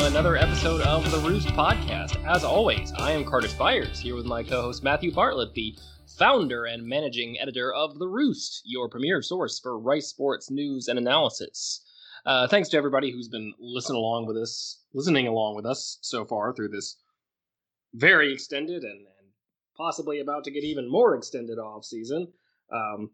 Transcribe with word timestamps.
another 0.00 0.36
episode 0.36 0.80
of 0.80 1.08
the 1.10 1.18
Roost 1.18 1.48
Podcast. 1.48 2.24
As 2.26 2.44
always, 2.44 2.92
I 2.96 3.12
am 3.12 3.24
Carter 3.24 3.48
Spires, 3.48 4.00
here 4.00 4.14
with 4.14 4.24
my 4.24 4.42
co 4.42 4.62
host 4.62 4.82
Matthew 4.82 5.12
Bartlett, 5.12 5.52
the 5.52 5.76
founder 6.18 6.64
and 6.64 6.86
managing 6.86 7.38
editor 7.38 7.72
of 7.74 7.98
The 7.98 8.08
Roost, 8.08 8.62
your 8.64 8.88
premier 8.88 9.20
source 9.20 9.60
for 9.60 9.78
Rice 9.78 10.08
sports 10.08 10.50
news 10.50 10.88
and 10.88 10.98
analysis. 10.98 11.84
Uh, 12.24 12.48
thanks 12.48 12.70
to 12.70 12.76
everybody 12.78 13.12
who's 13.12 13.28
been 13.28 13.52
listening 13.60 13.98
along 13.98 14.26
with 14.26 14.36
us, 14.38 14.80
listening 14.94 15.28
along 15.28 15.56
with 15.56 15.66
us 15.66 15.98
so 16.00 16.24
far 16.24 16.54
through 16.54 16.68
this 16.68 16.96
very 17.92 18.32
extended 18.32 18.82
and, 18.82 19.00
and 19.00 19.28
possibly 19.76 20.20
about 20.20 20.44
to 20.44 20.50
get 20.50 20.64
even 20.64 20.90
more 20.90 21.14
extended 21.16 21.58
off 21.58 21.84
season. 21.84 22.32
Um, 22.72 23.10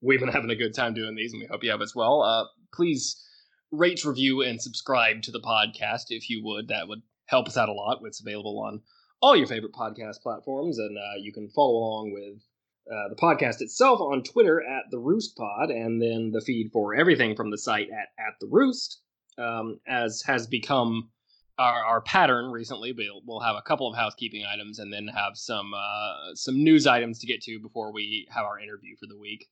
we've 0.00 0.20
been 0.20 0.28
having 0.28 0.50
a 0.50 0.56
good 0.56 0.74
time 0.74 0.94
doing 0.94 1.16
these, 1.16 1.32
and 1.32 1.42
we 1.42 1.48
hope 1.48 1.64
you 1.64 1.72
have 1.72 1.82
as 1.82 1.94
well. 1.94 2.22
Uh, 2.22 2.44
please 2.72 3.26
rate, 3.72 4.04
review, 4.04 4.42
and 4.42 4.60
subscribe 4.60 5.22
to 5.22 5.30
the 5.30 5.40
podcast 5.40 6.06
if 6.10 6.28
you 6.28 6.42
would. 6.44 6.68
That 6.68 6.88
would 6.88 7.02
help 7.26 7.46
us 7.48 7.56
out 7.56 7.68
a 7.68 7.72
lot. 7.72 8.00
It's 8.04 8.20
available 8.20 8.58
on 8.60 8.82
all 9.22 9.36
your 9.36 9.46
favorite 9.46 9.72
podcast 9.72 10.20
platforms, 10.22 10.78
and 10.78 10.96
uh, 10.96 11.18
you 11.18 11.32
can 11.32 11.48
follow 11.50 11.76
along 11.76 12.12
with 12.12 12.42
uh, 12.90 13.08
the 13.08 13.16
podcast 13.16 13.60
itself 13.60 14.00
on 14.00 14.22
Twitter 14.22 14.62
at 14.62 14.84
the 14.90 14.98
Roost 14.98 15.36
Pod, 15.36 15.70
and 15.70 16.00
then 16.00 16.30
the 16.32 16.40
feed 16.40 16.70
for 16.72 16.94
everything 16.94 17.36
from 17.36 17.50
the 17.50 17.58
site 17.58 17.88
at 17.90 18.08
at 18.18 18.34
the 18.40 18.48
Roost, 18.50 19.00
um, 19.38 19.78
as 19.86 20.22
has 20.26 20.46
become 20.46 21.10
our, 21.58 21.84
our 21.84 22.00
pattern 22.00 22.50
recently. 22.50 22.92
We'll, 22.92 23.20
we'll 23.26 23.40
have 23.40 23.56
a 23.56 23.62
couple 23.62 23.88
of 23.88 23.96
housekeeping 23.96 24.44
items, 24.50 24.78
and 24.78 24.92
then 24.92 25.06
have 25.08 25.36
some 25.36 25.72
uh, 25.74 26.34
some 26.34 26.64
news 26.64 26.86
items 26.86 27.18
to 27.20 27.26
get 27.26 27.42
to 27.42 27.60
before 27.60 27.92
we 27.92 28.26
have 28.30 28.44
our 28.44 28.58
interview 28.58 28.96
for 28.98 29.06
the 29.06 29.18
week. 29.18 29.46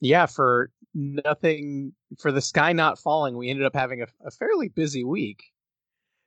Yeah, 0.00 0.26
for 0.26 0.70
nothing 0.94 1.92
for 2.18 2.32
the 2.32 2.40
sky 2.40 2.72
not 2.72 2.98
falling, 2.98 3.36
we 3.36 3.50
ended 3.50 3.66
up 3.66 3.74
having 3.74 4.02
a, 4.02 4.06
a 4.24 4.30
fairly 4.30 4.68
busy 4.68 5.04
week. 5.04 5.44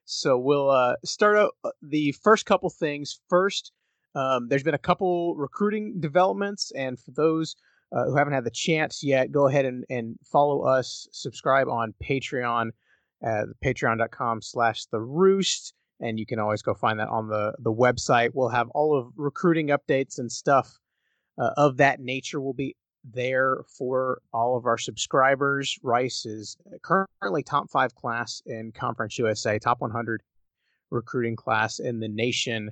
So 0.05 0.37
we'll 0.37 0.69
uh, 0.71 0.95
start 1.05 1.37
out 1.37 1.51
uh, 1.63 1.69
the 1.81 2.13
first 2.23 2.45
couple 2.45 2.69
things 2.69 3.19
first. 3.29 3.71
Um, 4.15 4.47
there's 4.47 4.63
been 4.63 4.73
a 4.73 4.79
couple 4.79 5.35
recruiting 5.35 5.99
developments, 5.99 6.71
and 6.75 6.99
for 6.99 7.11
those 7.11 7.55
uh, 7.95 8.05
who 8.05 8.15
haven't 8.15 8.33
had 8.33 8.43
the 8.43 8.51
chance 8.51 9.03
yet, 9.03 9.31
go 9.31 9.47
ahead 9.47 9.65
and, 9.65 9.85
and 9.89 10.15
follow 10.23 10.63
us, 10.63 11.07
subscribe 11.11 11.67
on 11.67 11.93
Patreon, 12.03 12.71
at 13.21 13.45
patreon.com 13.63 14.41
slash 14.41 14.85
the 14.85 14.99
roost, 14.99 15.73
and 15.99 16.19
you 16.19 16.25
can 16.25 16.39
always 16.39 16.61
go 16.61 16.73
find 16.73 16.99
that 16.99 17.09
on 17.09 17.27
the, 17.27 17.53
the 17.59 17.73
website. 17.73 18.31
We'll 18.33 18.49
have 18.49 18.69
all 18.69 18.97
of 18.97 19.11
recruiting 19.15 19.67
updates 19.67 20.17
and 20.17 20.31
stuff 20.31 20.79
uh, 21.37 21.51
of 21.57 21.77
that 21.77 21.99
nature 21.99 22.41
will 22.41 22.53
be 22.53 22.75
there 23.03 23.63
for 23.77 24.21
all 24.33 24.57
of 24.57 24.65
our 24.65 24.77
subscribers. 24.77 25.77
Rice 25.83 26.25
is 26.25 26.57
currently 26.81 27.43
top 27.43 27.69
five 27.69 27.95
class 27.95 28.41
in 28.45 28.71
Conference 28.71 29.17
USA, 29.17 29.59
top 29.59 29.81
100 29.81 30.21
recruiting 30.91 31.35
class 31.35 31.79
in 31.79 31.99
the 31.99 32.07
nation, 32.07 32.71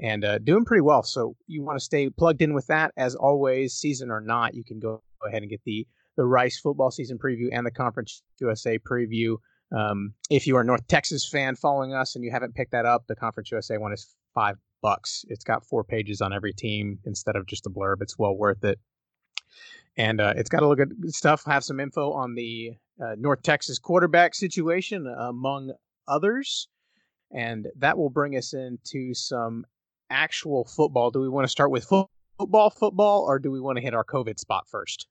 and 0.00 0.24
uh, 0.24 0.38
doing 0.38 0.64
pretty 0.64 0.80
well. 0.80 1.02
So 1.02 1.36
you 1.46 1.62
want 1.62 1.78
to 1.78 1.84
stay 1.84 2.08
plugged 2.10 2.42
in 2.42 2.54
with 2.54 2.66
that. 2.68 2.92
As 2.96 3.14
always, 3.14 3.74
season 3.74 4.10
or 4.10 4.20
not, 4.20 4.54
you 4.54 4.64
can 4.64 4.78
go 4.78 5.02
ahead 5.26 5.42
and 5.42 5.50
get 5.50 5.60
the 5.64 5.86
the 6.16 6.24
Rice 6.24 6.58
football 6.58 6.90
season 6.90 7.16
preview 7.16 7.48
and 7.52 7.64
the 7.64 7.70
Conference 7.70 8.22
USA 8.40 8.78
preview. 8.78 9.36
Um, 9.76 10.14
if 10.30 10.46
you 10.46 10.56
are 10.56 10.62
a 10.62 10.64
North 10.64 10.86
Texas 10.88 11.28
fan 11.28 11.54
following 11.54 11.94
us 11.94 12.16
and 12.16 12.24
you 12.24 12.32
haven't 12.32 12.56
picked 12.56 12.72
that 12.72 12.86
up, 12.86 13.04
the 13.06 13.14
Conference 13.14 13.52
USA 13.52 13.78
one 13.78 13.92
is 13.92 14.16
five 14.34 14.56
bucks. 14.82 15.24
It's 15.28 15.44
got 15.44 15.64
four 15.64 15.84
pages 15.84 16.20
on 16.20 16.32
every 16.32 16.52
team 16.52 16.98
instead 17.04 17.36
of 17.36 17.46
just 17.46 17.66
a 17.66 17.70
blurb. 17.70 17.96
It's 18.00 18.18
well 18.18 18.36
worth 18.36 18.64
it 18.64 18.80
and 19.96 20.20
uh, 20.20 20.34
it's 20.36 20.48
got 20.48 20.62
a 20.62 20.66
of 20.66 20.76
good 20.76 21.14
stuff. 21.14 21.44
Have 21.46 21.64
some 21.64 21.80
info 21.80 22.12
on 22.12 22.34
the 22.34 22.74
uh, 23.02 23.14
North 23.18 23.42
Texas 23.42 23.78
quarterback 23.78 24.34
situation, 24.34 25.06
among 25.06 25.72
others, 26.06 26.68
and 27.30 27.66
that 27.76 27.98
will 27.98 28.10
bring 28.10 28.36
us 28.36 28.54
into 28.54 29.14
some 29.14 29.64
actual 30.10 30.64
football. 30.64 31.10
Do 31.10 31.20
we 31.20 31.28
want 31.28 31.44
to 31.44 31.50
start 31.50 31.70
with 31.70 31.84
fo- 31.84 32.10
football, 32.38 32.70
football, 32.70 33.22
or 33.22 33.38
do 33.38 33.50
we 33.50 33.60
want 33.60 33.76
to 33.76 33.82
hit 33.82 33.94
our 33.94 34.04
COVID 34.04 34.38
spot 34.38 34.66
first? 34.68 35.06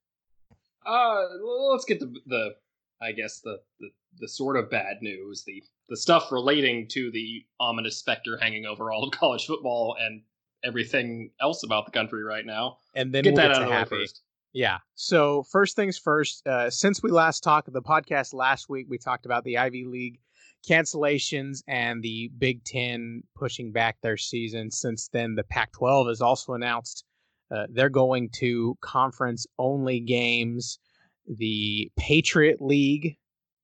Uh, 0.85 1.23
let's 1.71 1.85
get 1.85 1.99
the 1.99 2.13
the 2.25 2.55
I 3.01 3.11
guess 3.11 3.41
the, 3.41 3.59
the 3.79 3.89
the 4.19 4.27
sort 4.27 4.55
of 4.57 4.69
bad 4.69 4.97
news, 5.01 5.43
the 5.45 5.63
the 5.89 5.97
stuff 5.97 6.31
relating 6.31 6.87
to 6.89 7.11
the 7.11 7.45
ominous 7.59 7.97
specter 7.97 8.37
hanging 8.37 8.65
over 8.65 8.91
all 8.91 9.03
of 9.03 9.11
college 9.11 9.45
football 9.45 9.95
and 9.99 10.21
everything 10.63 11.31
else 11.39 11.63
about 11.63 11.85
the 11.85 11.91
country 11.91 12.23
right 12.23 12.45
now. 12.45 12.77
And 12.95 13.13
then 13.13 13.23
get 13.23 13.33
we'll 13.33 13.43
that 13.43 13.47
get 13.49 13.57
out 13.57 13.61
of 13.63 13.89
the 13.89 13.95
way 13.95 14.01
first. 14.01 14.21
Yeah. 14.53 14.77
So 14.95 15.43
first 15.43 15.75
things 15.75 15.97
first. 15.97 16.45
Uh, 16.47 16.69
since 16.69 17.03
we 17.03 17.11
last 17.11 17.43
talked, 17.43 17.71
the 17.71 17.81
podcast 17.81 18.33
last 18.33 18.69
week, 18.69 18.87
we 18.89 18.97
talked 18.97 19.25
about 19.25 19.43
the 19.43 19.57
Ivy 19.57 19.85
League 19.85 20.19
cancellations 20.67 21.63
and 21.67 22.01
the 22.01 22.31
Big 22.37 22.63
Ten 22.63 23.23
pushing 23.35 23.71
back 23.71 23.97
their 24.01 24.17
season. 24.17 24.71
Since 24.71 25.09
then, 25.13 25.35
the 25.35 25.43
Pac-12 25.43 26.09
has 26.09 26.21
also 26.21 26.53
announced 26.53 27.05
uh, 27.51 27.67
they're 27.69 27.89
going 27.89 28.29
to 28.39 28.77
conference-only 28.81 30.01
games. 30.01 30.79
The 31.27 31.91
Patriot 31.97 32.61
League, 32.61 33.17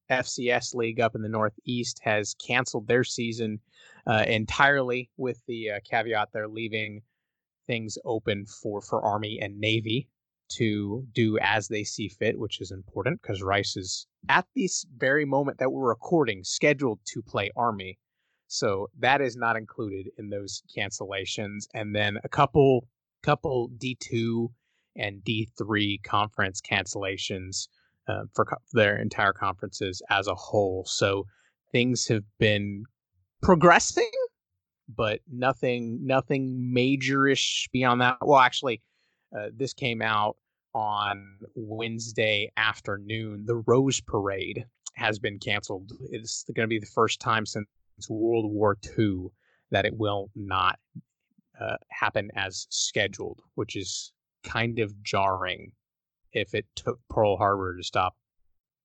FCS 0.09 0.75
League 0.75 0.99
up 0.99 1.15
in 1.15 1.21
the 1.21 1.29
Northeast, 1.29 1.99
has 2.03 2.35
canceled 2.35 2.87
their 2.87 3.03
season 3.03 3.59
uh, 4.05 4.25
entirely, 4.27 5.09
with 5.17 5.41
the 5.47 5.71
uh, 5.71 5.79
caveat 5.89 6.29
they're 6.33 6.47
leaving 6.47 7.01
things 7.67 7.97
open 8.03 8.45
for 8.45 8.81
for 8.81 9.01
Army 9.01 9.39
and 9.41 9.57
Navy 9.59 10.09
to 10.57 11.05
do 11.13 11.37
as 11.41 11.67
they 11.67 11.83
see 11.83 12.07
fit, 12.07 12.39
which 12.39 12.61
is 12.61 12.71
important 12.71 13.21
because 13.21 13.41
Rice 13.41 13.75
is 13.75 14.07
at 14.29 14.45
this 14.55 14.85
very 14.97 15.25
moment 15.25 15.57
that 15.59 15.71
we're 15.71 15.89
recording 15.89 16.43
scheduled 16.43 16.99
to 17.05 17.21
play 17.21 17.51
Army. 17.55 17.97
So 18.47 18.87
that 18.99 19.21
is 19.21 19.35
not 19.35 19.55
included 19.55 20.09
in 20.17 20.29
those 20.29 20.63
cancellations. 20.77 21.65
And 21.73 21.95
then 21.95 22.17
a 22.23 22.29
couple 22.29 22.87
couple 23.23 23.69
D2 23.77 24.49
and 24.95 25.23
D3 25.23 26.03
conference 26.03 26.61
cancellations 26.61 27.67
uh, 28.07 28.23
for 28.33 28.45
co- 28.45 28.57
their 28.73 28.97
entire 28.99 29.33
conferences 29.33 30.01
as 30.09 30.27
a 30.27 30.35
whole. 30.35 30.83
So 30.85 31.25
things 31.71 32.07
have 32.07 32.23
been 32.37 32.83
progressing, 33.41 34.11
but 34.87 35.21
nothing 35.31 35.99
nothing 36.05 36.71
majorish 36.75 37.69
beyond 37.71 38.01
that. 38.01 38.17
Well, 38.21 38.39
actually, 38.39 38.81
uh, 39.35 39.47
this 39.55 39.73
came 39.73 40.01
out 40.01 40.37
on 40.73 41.37
Wednesday 41.55 42.51
afternoon. 42.57 43.43
The 43.45 43.63
Rose 43.67 44.01
Parade 44.01 44.65
has 44.95 45.19
been 45.19 45.39
canceled. 45.39 45.91
It's 46.09 46.45
going 46.55 46.65
to 46.65 46.69
be 46.69 46.79
the 46.79 46.85
first 46.85 47.19
time 47.19 47.45
since 47.45 47.67
World 48.09 48.51
War 48.51 48.77
II 48.97 49.27
that 49.71 49.85
it 49.85 49.97
will 49.97 50.29
not 50.35 50.79
uh, 51.59 51.77
happen 51.89 52.29
as 52.35 52.67
scheduled, 52.69 53.41
which 53.55 53.75
is 53.75 54.11
kind 54.43 54.79
of 54.79 55.01
jarring 55.03 55.71
if 56.31 56.53
it 56.53 56.65
took 56.75 56.99
Pearl 57.09 57.37
Harbor 57.37 57.77
to 57.77 57.83
stop 57.83 58.15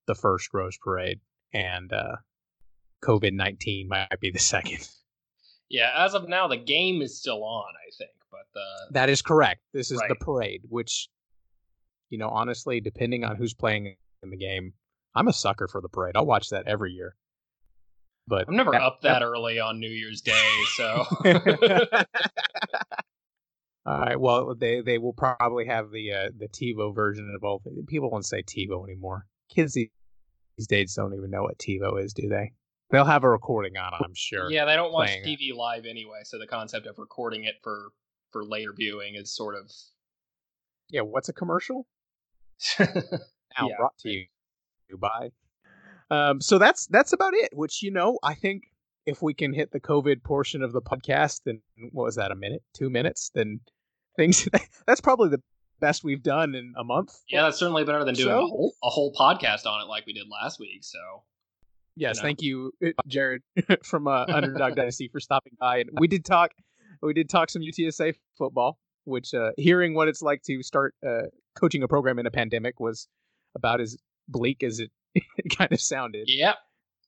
the 0.07 0.15
first 0.15 0.53
Rose 0.53 0.79
Parade 0.79 1.21
and 1.53 1.93
uh, 1.93 2.17
COVID 3.05 3.33
19 3.33 3.89
might 3.89 4.21
be 4.21 4.31
the 4.31 4.39
second. 4.39 4.89
Yeah, 5.69 5.91
as 5.97 6.15
of 6.15 6.29
now, 6.29 6.49
the 6.49 6.57
game 6.57 7.03
is 7.03 7.19
still 7.19 7.45
on. 7.45 7.67
I 7.77 7.91
think, 7.97 8.11
but 8.31 8.59
uh, 8.59 8.87
That 8.93 9.11
is 9.11 9.21
correct. 9.21 9.61
This 9.75 9.91
is 9.91 10.01
the 10.09 10.15
parade, 10.15 10.63
which, 10.69 11.09
you 12.11 12.19
know, 12.19 12.29
honestly, 12.29 12.81
depending 12.81 13.25
on 13.25 13.37
who's 13.37 13.55
playing 13.55 13.95
in 14.23 14.31
the 14.31 14.37
game, 14.37 14.73
I'm 15.15 15.29
a 15.29 15.33
sucker 15.33 15.69
for 15.69 15.81
the 15.81 15.89
parade. 15.89 16.17
I'll 16.17 16.27
watch 16.27 16.51
that 16.51 16.67
every 16.67 16.93
year. 16.93 17.17
But 18.27 18.47
I'm 18.49 18.57
never 18.57 18.73
that- 18.73 18.83
up 18.83 19.01
that 19.03 19.23
early 19.23 19.59
on 19.59 19.81
New 19.81 19.89
Year's 19.91 20.21
Day, 20.23 20.49
so 20.77 21.05
All 23.87 23.99
right. 23.99 24.21
Well, 24.21 24.55
they 24.55 24.83
they 24.83 24.99
will 24.99 25.15
probably 25.15 25.65
have 25.67 25.91
the 25.91 26.13
uh, 26.13 26.29
the 26.37 26.49
TiVo 26.49 26.95
version 26.95 27.33
of 27.35 27.43
all. 27.43 27.63
People 27.87 28.11
won't 28.11 28.27
say 28.27 28.43
TiVo 28.43 28.85
anymore. 28.85 29.25
Kids 29.55 29.73
these 29.73 29.89
days 30.67 30.95
don't 30.95 31.15
even 31.15 31.31
know 31.31 31.43
what 31.45 31.57
TiVo 31.59 32.03
is, 32.03 32.13
do 32.13 32.29
they? 32.29 32.53
They'll 32.91 33.05
have 33.07 33.25
a 33.25 33.31
recording 33.31 33.77
on, 33.77 33.93
it, 33.95 34.01
I'm 34.05 34.15
sure. 34.15 34.51
yeah, 34.51 34.65
they 34.65 34.75
don't 34.75 34.93
watch 34.93 35.09
playing 35.09 35.25
it. 35.25 35.39
TV 35.39 35.55
live 35.57 35.85
anyway. 35.87 36.21
So 36.25 36.39
the 36.39 36.47
concept 36.47 36.87
of 36.87 36.99
recording 36.99 37.45
it 37.45 37.55
for 37.63 37.91
for 38.31 38.45
later 38.45 38.73
viewing 38.77 39.15
is 39.15 39.35
sort 39.35 39.55
of 39.57 39.71
Yeah. 40.91 41.03
What's 41.03 41.31
a 41.31 41.33
commercial? 41.33 41.87
Now 42.79 43.69
Yeah. 43.69 43.77
brought 43.77 43.97
to 43.99 44.11
you 44.11 44.27
by. 44.99 45.31
Um, 46.11 46.41
so 46.41 46.59
that's 46.59 46.87
that's 46.87 47.13
about 47.13 47.35
it. 47.35 47.51
Which 47.53 47.83
you 47.83 47.91
know, 47.91 48.19
I 48.23 48.35
think 48.35 48.65
if 49.07 49.21
we 49.23 49.35
can 49.35 49.53
hit 49.53 49.73
the 49.73 49.81
COVID 49.81 50.23
portion 50.23 50.63
of 50.63 50.73
the 50.73 50.81
podcast, 50.83 51.43
then 51.45 51.61
what 51.93 52.05
was 52.05 52.17
that? 52.17 52.31
A 52.31 52.37
minute, 52.37 52.63
two 52.75 52.89
minutes? 52.91 53.31
Then 53.35 53.61
things. 54.17 54.49
that's 54.87 55.01
probably 55.01 55.29
the 55.31 55.43
best 55.81 56.05
we've 56.05 56.23
done 56.23 56.55
in 56.55 56.73
a 56.77 56.85
month. 56.85 57.19
yeah, 57.29 57.43
that's 57.43 57.59
certainly 57.59 57.85
better 57.85 58.05
than 58.05 58.15
doing 58.15 58.29
So? 58.29 58.45
a 58.45 58.47
whole 58.47 58.75
a 58.83 58.89
whole 58.91 59.13
podcast 59.15 59.67
on 59.67 59.81
it 59.83 59.87
like 59.89 60.07
we 60.07 60.13
did 60.13 60.27
last 60.29 60.59
week. 60.61 60.83
So 60.85 60.99
Yes, 61.97 62.17
know. 62.19 62.23
thank 62.23 62.43
you, 62.43 62.73
uh, 62.85 62.91
Jared, 63.09 63.43
from 63.83 64.07
uh, 64.07 64.25
Underdog 64.29 64.77
Dynasty 64.77 65.09
for 65.09 65.19
stopping 65.19 65.55
by. 65.59 65.79
And 65.79 65.91
we 65.99 66.07
did 66.07 66.25
talk, 66.25 66.53
we 67.03 67.13
did 67.13 67.29
talk 67.29 67.51
some 67.51 67.61
UTSA 67.61 68.15
football, 68.37 68.79
which 69.09 69.35
uh, 69.35 69.51
hearing 69.57 69.95
what 69.95 70.09
it's 70.09 70.23
like 70.23 70.43
to 70.45 70.63
start 70.63 70.95
uh, 71.07 71.23
coaching 71.57 71.83
a 71.83 71.89
program 71.89 72.19
in 72.19 72.27
a 72.27 72.31
pandemic 72.31 72.79
was 72.79 73.09
about 73.55 73.81
as 73.81 73.97
bleak 74.29 74.63
as 74.63 74.79
it, 74.79 74.91
it 75.15 75.57
kind 75.57 75.73
of 75.73 75.81
sounded. 75.81 76.25
yep, 76.29 76.57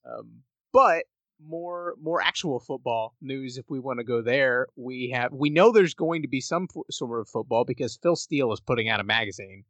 Um, 0.04 0.42
but 0.72 1.04
more 1.42 1.94
more 2.00 2.20
actual 2.20 2.60
football 2.60 3.14
news 3.20 3.56
if 3.56 3.64
we 3.70 3.78
want 3.78 3.98
to 3.98 4.04
go 4.04 4.22
there. 4.22 4.66
We 4.76 5.10
have 5.14 5.32
we 5.32 5.50
know 5.50 5.72
there's 5.72 5.94
going 5.94 6.22
to 6.22 6.28
be 6.28 6.40
some 6.40 6.68
sort 6.90 7.20
of 7.20 7.28
football 7.28 7.64
because 7.64 7.98
Phil 8.02 8.16
Steele 8.16 8.52
is 8.52 8.60
putting 8.60 8.88
out 8.88 9.00
a 9.00 9.04
magazine, 9.04 9.64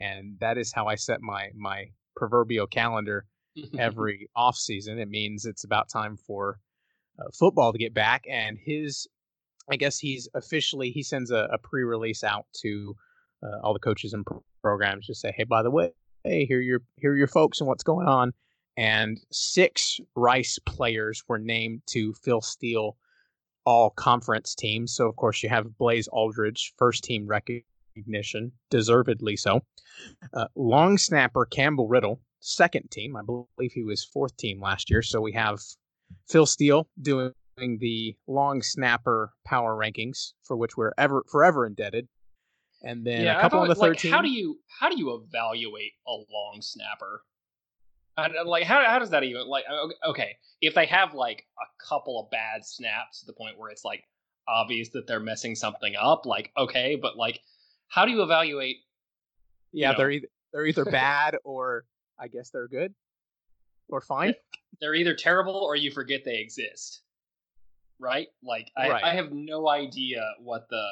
and 0.00 0.36
that 0.40 0.58
is 0.58 0.72
how 0.72 0.86
I 0.86 0.96
set 0.96 1.20
my 1.20 1.50
my 1.54 1.90
proverbial 2.16 2.66
calendar 2.66 3.26
every 3.78 4.28
off 4.36 4.56
season. 4.56 4.98
It 4.98 5.08
means 5.08 5.44
it's 5.46 5.64
about 5.64 5.88
time 5.88 6.16
for 6.16 6.58
uh, 7.18 7.30
football 7.32 7.72
to 7.72 7.78
get 7.78 7.94
back, 7.94 8.24
and 8.28 8.58
his 8.62 9.06
I 9.70 9.76
guess 9.76 9.98
he's 9.98 10.28
officially 10.34 10.90
he 10.90 11.02
sends 11.02 11.30
a, 11.30 11.48
a 11.52 11.58
pre-release 11.58 12.22
out 12.24 12.46
to 12.62 12.94
uh, 13.42 13.58
all 13.62 13.72
the 13.72 13.80
coaches 13.80 14.12
and 14.12 14.24
pro- 14.24 14.44
programs 14.62 15.06
to 15.06 15.14
say, 15.14 15.32
hey, 15.36 15.44
by 15.44 15.62
the 15.62 15.70
way, 15.70 15.90
hey, 16.24 16.46
here 16.46 16.60
your 16.60 16.80
here 16.96 17.14
your 17.14 17.26
folks 17.26 17.60
and 17.60 17.68
what's 17.68 17.84
going 17.84 18.08
on. 18.08 18.32
And 18.76 19.18
six 19.32 19.98
Rice 20.14 20.58
players 20.66 21.22
were 21.28 21.38
named 21.38 21.82
to 21.88 22.12
Phil 22.14 22.40
Steele 22.40 22.96
all 23.64 23.90
conference 23.90 24.54
teams. 24.54 24.94
So 24.94 25.08
of 25.08 25.16
course 25.16 25.42
you 25.42 25.48
have 25.48 25.76
Blaze 25.78 26.08
Alldredge, 26.12 26.72
first 26.78 27.04
team 27.04 27.26
recognition, 27.26 28.52
deservedly 28.70 29.36
so. 29.36 29.60
Uh, 30.32 30.46
long 30.54 30.98
snapper 30.98 31.46
Campbell 31.46 31.88
Riddle, 31.88 32.20
second 32.40 32.90
team. 32.90 33.16
I 33.16 33.22
believe 33.22 33.72
he 33.72 33.82
was 33.82 34.04
fourth 34.04 34.36
team 34.36 34.60
last 34.60 34.88
year. 34.90 35.02
So 35.02 35.20
we 35.20 35.32
have 35.32 35.58
Phil 36.28 36.46
Steele 36.46 36.88
doing 37.00 37.32
the 37.56 38.16
long 38.26 38.62
snapper 38.62 39.32
power 39.44 39.74
rankings, 39.74 40.32
for 40.42 40.56
which 40.56 40.76
we're 40.76 40.92
ever 40.98 41.24
forever 41.30 41.66
indebted. 41.66 42.08
And 42.82 43.04
then 43.04 43.24
yeah, 43.24 43.38
a 43.38 43.40
couple 43.40 43.60
on 43.60 43.68
the 43.68 43.74
third 43.74 44.02
like. 44.02 44.12
How 44.12 44.20
do 44.20 44.28
you 44.28 44.58
how 44.80 44.88
do 44.88 44.98
you 44.98 45.14
evaluate 45.14 45.92
a 46.06 46.12
long 46.12 46.58
snapper? 46.60 47.22
like 48.46 48.64
how 48.64 48.82
how 48.86 48.98
does 48.98 49.10
that 49.10 49.24
even 49.24 49.46
like 49.46 49.64
okay 50.06 50.36
if 50.62 50.74
they 50.74 50.86
have 50.86 51.12
like 51.12 51.44
a 51.60 51.84
couple 51.86 52.18
of 52.18 52.30
bad 52.30 52.64
snaps 52.64 53.20
to 53.20 53.26
the 53.26 53.32
point 53.32 53.58
where 53.58 53.70
it's 53.70 53.84
like 53.84 54.04
obvious 54.48 54.88
that 54.90 55.06
they're 55.06 55.20
messing 55.20 55.54
something 55.54 55.94
up 56.00 56.24
like 56.24 56.50
okay 56.56 56.96
but 57.00 57.16
like 57.16 57.40
how 57.88 58.06
do 58.06 58.12
you 58.12 58.22
evaluate 58.22 58.78
yeah 59.72 59.88
you 59.88 59.92
know, 59.92 59.98
they're 59.98 60.10
either 60.10 60.26
they're 60.52 60.66
either 60.66 60.84
bad 60.86 61.36
or 61.44 61.84
i 62.18 62.26
guess 62.26 62.48
they're 62.50 62.68
good 62.68 62.94
or 63.90 64.00
fine 64.00 64.32
they're 64.80 64.94
either 64.94 65.14
terrible 65.14 65.54
or 65.54 65.76
you 65.76 65.90
forget 65.90 66.22
they 66.24 66.38
exist 66.38 67.02
right 67.98 68.28
like 68.42 68.70
I, 68.76 68.88
right. 68.88 69.04
I 69.04 69.14
have 69.14 69.32
no 69.32 69.68
idea 69.68 70.22
what 70.40 70.66
the 70.68 70.84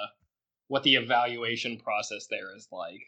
what 0.68 0.82
the 0.82 0.94
evaluation 0.94 1.78
process 1.78 2.26
there 2.30 2.54
is 2.56 2.68
like 2.72 3.00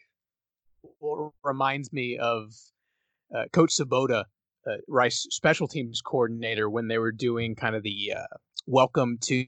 well, 0.99 1.33
reminds 1.43 1.91
me 1.93 2.17
of 2.17 2.53
uh, 3.35 3.45
Coach 3.51 3.71
Sabota, 3.71 4.25
uh, 4.67 4.77
Rice 4.87 5.27
special 5.31 5.67
teams 5.67 6.01
coordinator, 6.01 6.69
when 6.69 6.87
they 6.87 6.97
were 6.97 7.11
doing 7.11 7.55
kind 7.55 7.75
of 7.75 7.83
the 7.83 8.13
uh, 8.15 8.37
welcome 8.65 9.17
to 9.23 9.45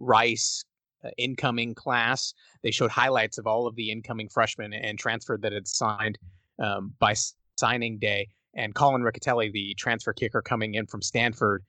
Rice 0.00 0.64
uh, 1.04 1.10
incoming 1.16 1.74
class. 1.74 2.34
They 2.62 2.70
showed 2.70 2.90
highlights 2.90 3.38
of 3.38 3.46
all 3.46 3.66
of 3.66 3.76
the 3.76 3.90
incoming 3.90 4.28
freshmen 4.28 4.72
and 4.72 4.98
transfer 4.98 5.38
that 5.40 5.52
had 5.52 5.68
signed 5.68 6.18
um, 6.62 6.94
by 6.98 7.14
signing 7.56 7.98
day. 7.98 8.28
And 8.54 8.74
Collin 8.74 9.02
Riccitelli, 9.02 9.52
the 9.52 9.74
transfer 9.74 10.12
kicker 10.12 10.42
coming 10.42 10.74
in 10.74 10.86
from 10.86 11.02
Stanford, 11.02 11.64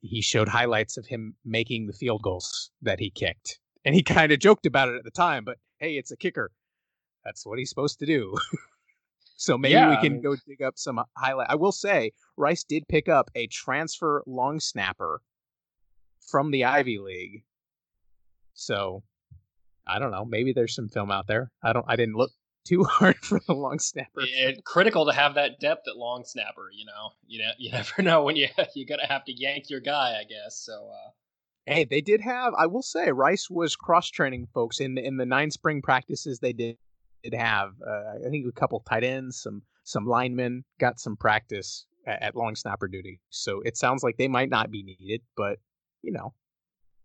he 0.00 0.20
showed 0.20 0.48
highlights 0.48 0.96
of 0.96 1.06
him 1.06 1.34
making 1.44 1.86
the 1.86 1.92
field 1.92 2.22
goals 2.22 2.70
that 2.82 3.00
he 3.00 3.10
kicked. 3.10 3.58
And 3.84 3.94
he 3.94 4.02
kind 4.02 4.32
of 4.32 4.38
joked 4.38 4.66
about 4.66 4.88
it 4.88 4.96
at 4.96 5.04
the 5.04 5.10
time, 5.10 5.44
but 5.44 5.58
hey, 5.78 5.96
it's 5.96 6.10
a 6.10 6.16
kicker. 6.16 6.50
That's 7.24 7.46
what 7.46 7.58
he's 7.58 7.68
supposed 7.68 7.98
to 8.00 8.06
do. 8.06 8.36
so 9.36 9.58
maybe 9.58 9.74
yeah, 9.74 9.90
we 9.90 9.96
can 9.96 10.06
I 10.06 10.08
mean... 10.10 10.22
go 10.22 10.36
dig 10.46 10.62
up 10.62 10.74
some 10.76 11.00
highlight. 11.16 11.48
I 11.50 11.56
will 11.56 11.72
say 11.72 12.12
Rice 12.36 12.64
did 12.64 12.88
pick 12.88 13.08
up 13.08 13.30
a 13.34 13.46
transfer 13.48 14.22
long 14.26 14.60
snapper 14.60 15.22
from 16.20 16.50
the 16.50 16.64
Ivy 16.64 16.98
League. 16.98 17.44
So 18.54 19.02
I 19.86 19.98
don't 19.98 20.10
know. 20.10 20.24
Maybe 20.24 20.52
there's 20.52 20.74
some 20.74 20.88
film 20.88 21.10
out 21.10 21.26
there. 21.26 21.50
I 21.62 21.72
don't. 21.72 21.84
I 21.88 21.96
didn't 21.96 22.14
look 22.14 22.30
too 22.64 22.84
hard 22.88 23.16
for 23.18 23.40
the 23.46 23.54
long 23.54 23.78
snapper. 23.78 24.20
It, 24.20 24.64
critical 24.64 25.06
to 25.06 25.12
have 25.12 25.34
that 25.34 25.60
depth 25.60 25.88
at 25.88 25.96
long 25.96 26.24
snapper. 26.24 26.70
You 26.72 26.86
know, 26.86 27.10
you 27.26 27.38
know, 27.40 27.50
you 27.58 27.72
never 27.72 28.02
know 28.02 28.22
when 28.22 28.36
you 28.36 28.48
you're 28.74 28.88
gonna 28.88 29.06
have 29.06 29.24
to 29.24 29.32
yank 29.32 29.70
your 29.70 29.80
guy. 29.80 30.18
I 30.20 30.24
guess 30.24 30.58
so. 30.58 30.90
Uh, 30.92 31.10
Hey, 31.66 31.84
they 31.84 32.00
did 32.00 32.20
have. 32.22 32.54
I 32.58 32.66
will 32.66 32.82
say, 32.82 33.12
Rice 33.12 33.48
was 33.48 33.76
cross 33.76 34.10
training 34.10 34.48
folks 34.52 34.80
in 34.80 34.96
the 34.96 35.04
in 35.06 35.16
the 35.16 35.26
nine 35.26 35.50
spring 35.52 35.80
practices. 35.80 36.40
They 36.40 36.52
did 36.52 36.76
did 37.22 37.34
have. 37.34 37.74
Uh, 37.86 38.26
I 38.26 38.30
think 38.30 38.46
a 38.48 38.60
couple 38.60 38.80
tight 38.80 39.04
ends, 39.04 39.40
some 39.40 39.62
some 39.84 40.06
linemen 40.06 40.64
got 40.80 40.98
some 40.98 41.16
practice 41.16 41.86
at, 42.06 42.22
at, 42.22 42.36
long 42.36 42.56
snapper 42.56 42.88
duty. 42.88 43.20
So 43.30 43.60
it 43.64 43.76
sounds 43.76 44.02
like 44.02 44.16
they 44.16 44.28
might 44.28 44.50
not 44.50 44.70
be 44.70 44.82
needed, 44.82 45.22
but 45.36 45.58
you 46.02 46.12
know, 46.12 46.34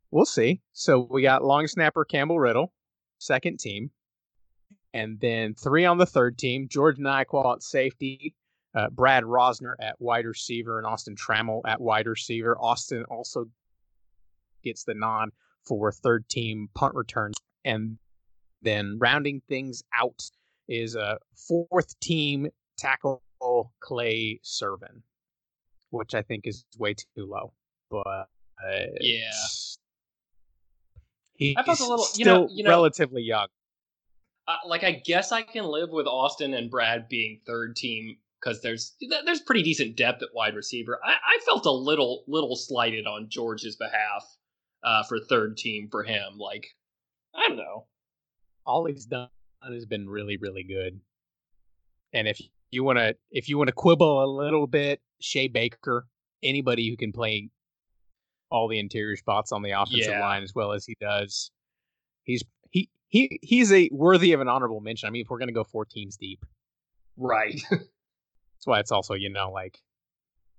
we'll 0.10 0.25
see. 0.25 0.62
So 0.74 1.07
we 1.10 1.21
got 1.21 1.44
long 1.44 1.68
snapper 1.68 2.03
Campbell 2.03 2.39
Riddle, 2.39 2.74
second 3.19 3.60
team, 3.60 3.92
and 4.94 5.19
then 5.19 5.54
three 5.54 5.86
on 5.86 5.98
the 5.98 6.06
third 6.06 6.38
team: 6.38 6.68
George 6.69 6.98
Nyquil 6.98 7.56
at 7.56 7.63
safety, 7.63 8.36
uh, 8.75 8.89
Brad 8.89 9.24
Rozner 9.24 9.74
at 9.80 10.00
wide 10.00 10.25
receiver, 10.25 10.78
and 10.78 10.88
Austin 10.88 11.16
Trammell 11.16 11.62
at 11.66 11.81
wide 11.81 12.07
receiver. 12.07 12.57
Austin 12.60 13.04
also 13.10 13.45
gets 14.63 14.84
the 14.84 14.94
nod 14.94 15.30
for 15.66 15.92
third 15.92 16.28
team 16.30 16.69
punt 16.75 16.95
returns. 16.95 17.36
And 17.66 17.98
then 18.62 18.98
rounding 19.00 19.42
things 19.48 19.84
out 19.94 20.24
is 20.68 20.95
a 20.95 21.18
fourth 21.36 22.00
team 22.00 22.48
tackle 22.78 23.22
Clay 23.80 24.39
Servin, 24.44 25.01
which 25.89 26.13
I 26.16 26.22
think 26.22 26.48
is 26.48 26.66
way 26.78 26.94
too 26.94 27.07
low. 27.18 27.54
But 27.89 28.07
uh, 28.07 28.88
yeah, 29.00 29.31
he's 31.34 31.56
I 31.57 31.63
felt 31.63 31.80
a 31.80 31.84
little, 31.84 32.06
still 32.06 32.25
know, 32.25 32.50
you 32.51 32.63
know, 32.63 32.69
relatively 32.69 33.22
young. 33.22 33.48
Uh, 34.47 34.55
like 34.65 34.83
I 34.83 35.01
guess 35.05 35.31
I 35.31 35.41
can 35.41 35.65
live 35.65 35.89
with 35.91 36.07
Austin 36.07 36.53
and 36.53 36.71
Brad 36.71 37.09
being 37.09 37.41
third 37.45 37.75
team 37.75 38.17
because 38.41 38.61
there's 38.61 38.95
there's 39.25 39.41
pretty 39.41 39.63
decent 39.63 39.97
depth 39.97 40.23
at 40.23 40.29
wide 40.33 40.55
receiver. 40.55 40.99
I, 41.03 41.11
I 41.11 41.39
felt 41.45 41.65
a 41.65 41.71
little 41.71 42.23
little 42.27 42.55
slighted 42.55 43.05
on 43.05 43.27
George's 43.29 43.75
behalf 43.75 44.23
uh, 44.83 45.03
for 45.03 45.19
third 45.19 45.57
team 45.57 45.89
for 45.91 46.03
him. 46.03 46.38
Like 46.38 46.67
I 47.35 47.47
don't 47.49 47.57
know 47.57 47.88
all 48.67 48.85
he's 48.85 49.05
done 49.05 49.29
has 49.63 49.85
been 49.85 50.07
really, 50.07 50.38
really 50.38 50.63
good. 50.63 51.00
And 52.13 52.27
if 52.27 52.39
you 52.69 52.83
want 52.83 53.00
to, 53.00 53.15
if 53.31 53.50
you 53.50 53.57
want 53.57 53.69
to 53.69 53.74
quibble 53.74 54.24
a 54.24 54.27
little 54.27 54.67
bit, 54.67 55.00
Shea 55.22 55.48
Baker, 55.48 56.05
anybody 56.43 56.89
who 56.89 56.98
can 56.98 57.12
play 57.12 57.50
all 58.51 58.67
the 58.67 58.79
interior 58.79 59.15
spots 59.15 59.51
on 59.51 59.62
the 59.62 59.72
offensive 59.72 60.12
yeah. 60.12 60.22
line 60.22 60.43
as 60.43 60.53
well 60.53 60.74
as 60.74 60.86
he 60.86 60.95
does, 61.00 61.50
he's 62.24 62.43
he 63.09 63.39
he 63.39 63.39
he's 63.41 63.71
a 63.71 63.89
worthy 63.91 64.33
of 64.33 64.41
an 64.41 64.47
honorable 64.47 64.81
mention. 64.81 65.07
I 65.07 65.09
mean, 65.11 65.21
if 65.21 65.29
we're 65.29 65.39
gonna 65.39 65.51
go 65.51 65.63
four 65.63 65.85
teams 65.85 66.17
deep, 66.17 66.45
right? 67.15 67.61
That's 67.69 68.65
why 68.65 68.79
it's 68.79 68.91
also 68.91 69.13
you 69.13 69.29
know 69.29 69.51
like, 69.51 69.79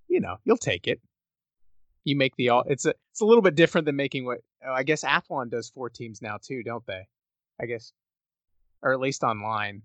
you 0.09 0.21
know, 0.21 0.37
you'll 0.45 0.57
take 0.57 0.87
it. 0.87 1.01
You 2.05 2.17
make 2.17 2.37
the 2.37 2.51
all. 2.51 2.65
It's 2.67 2.87
a 2.87 2.95
it's 3.13 3.21
a 3.21 3.27
little 3.27 3.43
bit 3.43 3.55
different 3.55 3.85
than 3.85 3.97
making 3.97 4.25
what 4.25 4.39
oh, 4.67 4.73
I 4.73 4.83
guess 4.83 5.05
Athlon 5.05 5.51
does 5.51 5.71
four 5.71 5.91
teams 5.91 6.23
now 6.23 6.39
too, 6.43 6.63
don't 6.63 6.87
they? 6.87 7.07
I 7.61 7.67
guess, 7.67 7.93
or 8.83 8.93
at 8.93 9.01
least 9.01 9.23
online. 9.23 9.83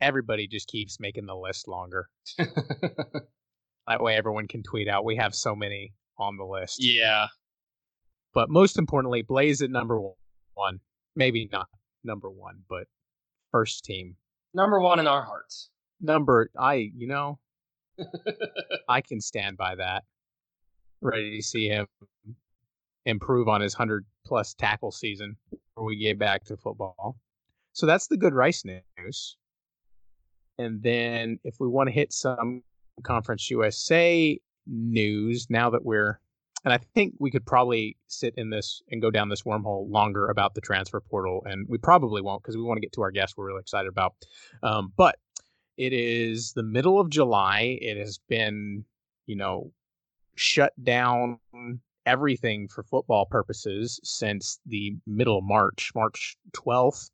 Everybody 0.00 0.46
just 0.46 0.66
keeps 0.66 0.98
making 0.98 1.26
the 1.26 1.36
list 1.36 1.68
longer. 1.68 2.08
that 2.38 4.00
way, 4.00 4.16
everyone 4.16 4.48
can 4.48 4.62
tweet 4.62 4.88
out. 4.88 5.04
We 5.04 5.16
have 5.16 5.34
so 5.34 5.54
many 5.54 5.92
on 6.18 6.38
the 6.38 6.44
list. 6.44 6.82
Yeah. 6.82 7.26
But 8.32 8.48
most 8.48 8.78
importantly, 8.78 9.20
Blaze 9.20 9.60
at 9.60 9.70
number 9.70 10.00
one. 10.54 10.80
Maybe 11.16 11.48
not 11.52 11.68
number 12.04 12.30
one, 12.30 12.60
but 12.68 12.84
first 13.50 13.84
team. 13.84 14.16
Number 14.54 14.80
one 14.80 14.98
in 14.98 15.06
our 15.06 15.22
hearts. 15.22 15.70
Number, 16.00 16.50
I, 16.58 16.90
you 16.96 17.06
know, 17.06 17.38
I 18.88 19.00
can 19.00 19.20
stand 19.20 19.56
by 19.56 19.74
that. 19.76 20.04
Ready 21.00 21.36
to 21.36 21.42
see 21.42 21.68
him 21.68 21.86
improve 23.06 23.48
on 23.48 23.60
his 23.60 23.74
100 23.74 24.04
plus 24.26 24.54
tackle 24.54 24.90
season 24.92 25.36
before 25.50 25.84
we 25.84 25.96
get 25.96 26.18
back 26.18 26.44
to 26.44 26.56
football. 26.56 27.16
So 27.72 27.86
that's 27.86 28.06
the 28.06 28.16
good 28.16 28.34
Rice 28.34 28.64
news. 28.64 29.36
And 30.58 30.82
then 30.82 31.38
if 31.44 31.56
we 31.58 31.68
want 31.68 31.88
to 31.88 31.92
hit 31.92 32.12
some 32.12 32.62
Conference 33.02 33.50
USA 33.50 34.38
news, 34.66 35.46
now 35.48 35.70
that 35.70 35.84
we're, 35.84 36.20
and 36.64 36.74
I 36.74 36.78
think 36.94 37.14
we 37.18 37.30
could 37.30 37.46
probably 37.46 37.96
sit 38.06 38.34
in 38.36 38.50
this 38.50 38.82
and 38.90 39.00
go 39.00 39.10
down 39.10 39.28
this 39.28 39.42
wormhole 39.42 39.90
longer 39.90 40.28
about 40.28 40.54
the 40.54 40.60
transfer 40.60 41.00
portal, 41.00 41.42
and 41.46 41.66
we 41.68 41.78
probably 41.78 42.20
won't 42.20 42.42
because 42.42 42.56
we 42.56 42.62
want 42.62 42.76
to 42.76 42.82
get 42.82 42.92
to 42.92 43.02
our 43.02 43.10
guest 43.10 43.34
we're 43.36 43.46
really 43.46 43.60
excited 43.60 43.88
about. 43.88 44.14
Um, 44.62 44.92
but 44.96 45.16
it 45.78 45.92
is 45.94 46.52
the 46.52 46.62
middle 46.62 47.00
of 47.00 47.08
July. 47.08 47.78
It 47.80 47.96
has 47.96 48.18
been, 48.28 48.84
you 49.26 49.36
know, 49.36 49.72
shut 50.34 50.72
down 50.82 51.38
everything 52.04 52.68
for 52.68 52.82
football 52.82 53.24
purposes 53.24 53.98
since 54.04 54.60
the 54.66 54.96
middle 55.06 55.38
of 55.38 55.44
March, 55.44 55.92
March 55.94 56.36
12th, 56.52 57.10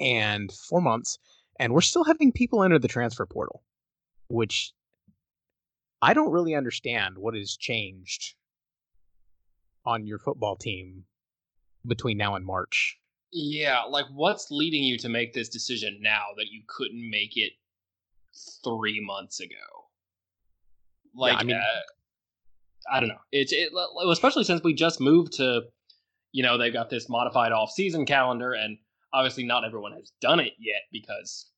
and 0.00 0.50
four 0.50 0.80
months. 0.80 1.18
And 1.60 1.72
we're 1.72 1.80
still 1.80 2.04
having 2.04 2.32
people 2.32 2.64
enter 2.64 2.78
the 2.80 2.88
transfer 2.88 3.26
portal, 3.26 3.62
which 4.28 4.72
I 6.02 6.14
don't 6.14 6.32
really 6.32 6.54
understand 6.54 7.16
what 7.16 7.34
has 7.34 7.56
changed 7.56 8.34
on 9.86 10.06
your 10.06 10.18
football 10.18 10.56
team 10.56 11.04
between 11.86 12.18
now 12.18 12.34
and 12.34 12.44
March. 12.44 12.98
Yeah, 13.32 13.82
like 13.82 14.06
what's 14.12 14.50
leading 14.50 14.82
you 14.82 14.98
to 14.98 15.08
make 15.08 15.32
this 15.32 15.48
decision 15.48 15.98
now 16.00 16.24
that 16.36 16.46
you 16.50 16.62
couldn't 16.66 17.10
make 17.10 17.36
it 17.36 17.52
three 18.64 19.00
months 19.04 19.40
ago? 19.40 19.54
Like, 21.14 21.32
yeah, 21.32 21.38
I 21.38 21.44
mean, 21.44 21.56
uh, 21.56 22.92
I 22.92 23.00
don't 23.00 23.08
know. 23.08 23.18
It's 23.32 23.52
it, 23.52 23.70
especially 24.10 24.44
since 24.44 24.62
we 24.62 24.74
just 24.74 25.00
moved 25.00 25.34
to, 25.34 25.62
you 26.32 26.42
know, 26.42 26.58
they've 26.58 26.72
got 26.72 26.90
this 26.90 27.08
modified 27.08 27.52
off-season 27.52 28.06
calendar, 28.06 28.52
and 28.52 28.78
obviously 29.12 29.44
not 29.44 29.64
everyone 29.64 29.92
has 29.92 30.12
done 30.20 30.40
it 30.40 30.52
yet 30.58 30.82
because, 30.92 31.50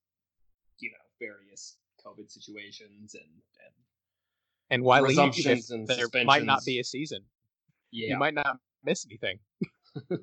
you 0.78 0.90
know, 0.90 1.26
various 1.26 1.76
COVID 2.04 2.30
situations 2.30 3.14
and 3.14 3.24
and, 3.24 3.74
and 4.70 4.82
why 4.84 4.98
and 4.98 5.86
there 5.88 6.24
might 6.24 6.44
not 6.44 6.64
be 6.64 6.78
a 6.78 6.84
season. 6.84 7.24
Yeah, 7.90 8.10
you 8.10 8.18
might 8.18 8.34
not 8.34 8.58
miss 8.84 9.06
anything. 9.06 9.38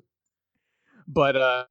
but 1.08 1.36
uh, 1.36 1.64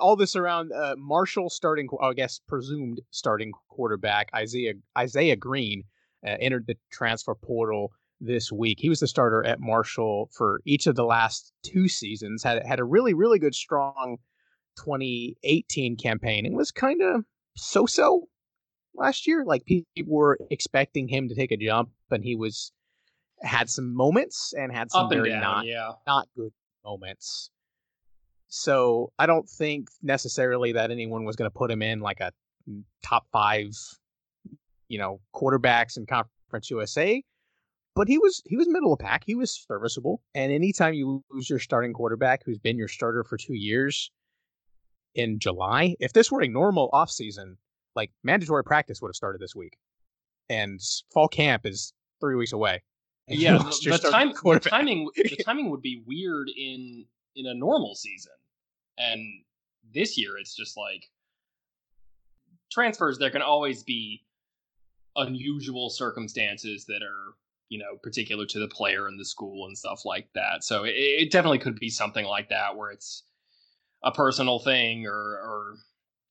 all 0.00 0.16
this 0.16 0.36
around 0.36 0.72
uh, 0.72 0.94
Marshall 0.98 1.50
starting, 1.50 1.88
I 2.00 2.12
guess 2.12 2.40
presumed 2.46 3.00
starting 3.10 3.52
quarterback 3.68 4.30
Isaiah 4.34 4.74
Isaiah 4.96 5.36
Green 5.36 5.84
uh, 6.26 6.36
entered 6.40 6.66
the 6.66 6.76
transfer 6.90 7.34
portal 7.34 7.92
this 8.20 8.52
week. 8.52 8.78
He 8.80 8.88
was 8.88 9.00
the 9.00 9.06
starter 9.06 9.44
at 9.44 9.60
Marshall 9.60 10.30
for 10.32 10.60
each 10.66 10.86
of 10.86 10.94
the 10.94 11.04
last 11.04 11.52
two 11.62 11.88
seasons. 11.88 12.42
had 12.42 12.64
had 12.66 12.80
a 12.80 12.84
really 12.84 13.14
really 13.14 13.38
good 13.38 13.54
strong 13.54 14.18
2018 14.76 15.96
campaign 15.96 16.46
and 16.46 16.56
was 16.56 16.70
kind 16.70 17.02
of 17.02 17.24
so 17.56 17.86
so 17.86 18.28
last 18.94 19.26
year. 19.26 19.44
Like 19.44 19.64
people 19.64 19.92
were 20.06 20.38
expecting 20.50 21.08
him 21.08 21.28
to 21.28 21.34
take 21.34 21.52
a 21.52 21.56
jump, 21.56 21.90
and 22.10 22.24
he 22.24 22.36
was 22.36 22.72
had 23.42 23.70
some 23.70 23.94
moments 23.94 24.52
and 24.56 24.72
had 24.72 24.90
some 24.90 25.08
very 25.08 25.30
down, 25.30 25.42
not 25.42 25.66
yeah. 25.66 25.92
not 26.06 26.28
good 26.36 26.52
moments. 26.84 27.50
So 28.48 29.12
I 29.18 29.26
don't 29.26 29.48
think 29.48 29.88
necessarily 30.02 30.72
that 30.72 30.90
anyone 30.90 31.24
was 31.24 31.36
going 31.36 31.50
to 31.50 31.56
put 31.56 31.70
him 31.70 31.82
in 31.82 32.00
like 32.00 32.20
a 32.20 32.32
mm, 32.68 32.82
top 33.02 33.26
five, 33.32 33.70
you 34.88 34.98
know, 34.98 35.20
quarterbacks 35.34 35.96
in 35.96 36.06
Conference 36.06 36.70
USA. 36.70 37.22
But 37.94 38.08
he 38.08 38.18
was 38.18 38.42
he 38.46 38.56
was 38.56 38.68
middle 38.68 38.92
of 38.92 38.98
pack. 38.98 39.22
He 39.24 39.34
was 39.34 39.64
serviceable. 39.68 40.22
And 40.34 40.52
anytime 40.52 40.94
you 40.94 41.22
lose 41.30 41.48
your 41.48 41.58
starting 41.58 41.92
quarterback 41.92 42.42
who's 42.44 42.58
been 42.58 42.76
your 42.76 42.88
starter 42.88 43.24
for 43.24 43.36
two 43.36 43.54
years 43.54 44.10
in 45.14 45.38
July, 45.38 45.96
if 46.00 46.12
this 46.12 46.30
were 46.30 46.42
a 46.42 46.48
normal 46.48 46.88
offseason, 46.92 47.56
like 47.96 48.10
mandatory 48.22 48.64
practice 48.64 49.00
would 49.00 49.08
have 49.08 49.16
started 49.16 49.40
this 49.40 49.54
week. 49.54 49.76
And 50.48 50.80
fall 51.12 51.28
camp 51.28 51.66
is 51.66 51.92
three 52.20 52.34
weeks 52.34 52.52
away. 52.52 52.82
Yeah, 53.38 53.58
the, 53.58 53.98
the, 54.02 54.10
time, 54.10 54.32
the 54.32 54.58
timing 54.58 55.08
the 55.14 55.36
timing 55.44 55.70
would 55.70 55.82
be 55.82 56.02
weird 56.04 56.50
in 56.56 57.04
in 57.36 57.46
a 57.46 57.54
normal 57.54 57.94
season. 57.94 58.32
And 58.98 59.20
this 59.94 60.18
year, 60.18 60.36
it's 60.36 60.54
just 60.54 60.76
like 60.76 61.04
transfers. 62.72 63.18
There 63.18 63.30
can 63.30 63.42
always 63.42 63.84
be 63.84 64.24
unusual 65.14 65.90
circumstances 65.90 66.86
that 66.86 67.02
are 67.02 67.34
you 67.68 67.78
know 67.78 67.96
particular 68.02 68.46
to 68.46 68.58
the 68.58 68.68
player 68.68 69.06
and 69.06 69.18
the 69.18 69.24
school 69.24 69.66
and 69.66 69.78
stuff 69.78 70.04
like 70.04 70.28
that. 70.34 70.64
So 70.64 70.82
it, 70.82 70.94
it 70.96 71.30
definitely 71.30 71.60
could 71.60 71.78
be 71.78 71.88
something 71.88 72.26
like 72.26 72.48
that 72.48 72.76
where 72.76 72.90
it's 72.90 73.22
a 74.02 74.10
personal 74.10 74.58
thing 74.58 75.06
or 75.06 75.12
or 75.14 75.74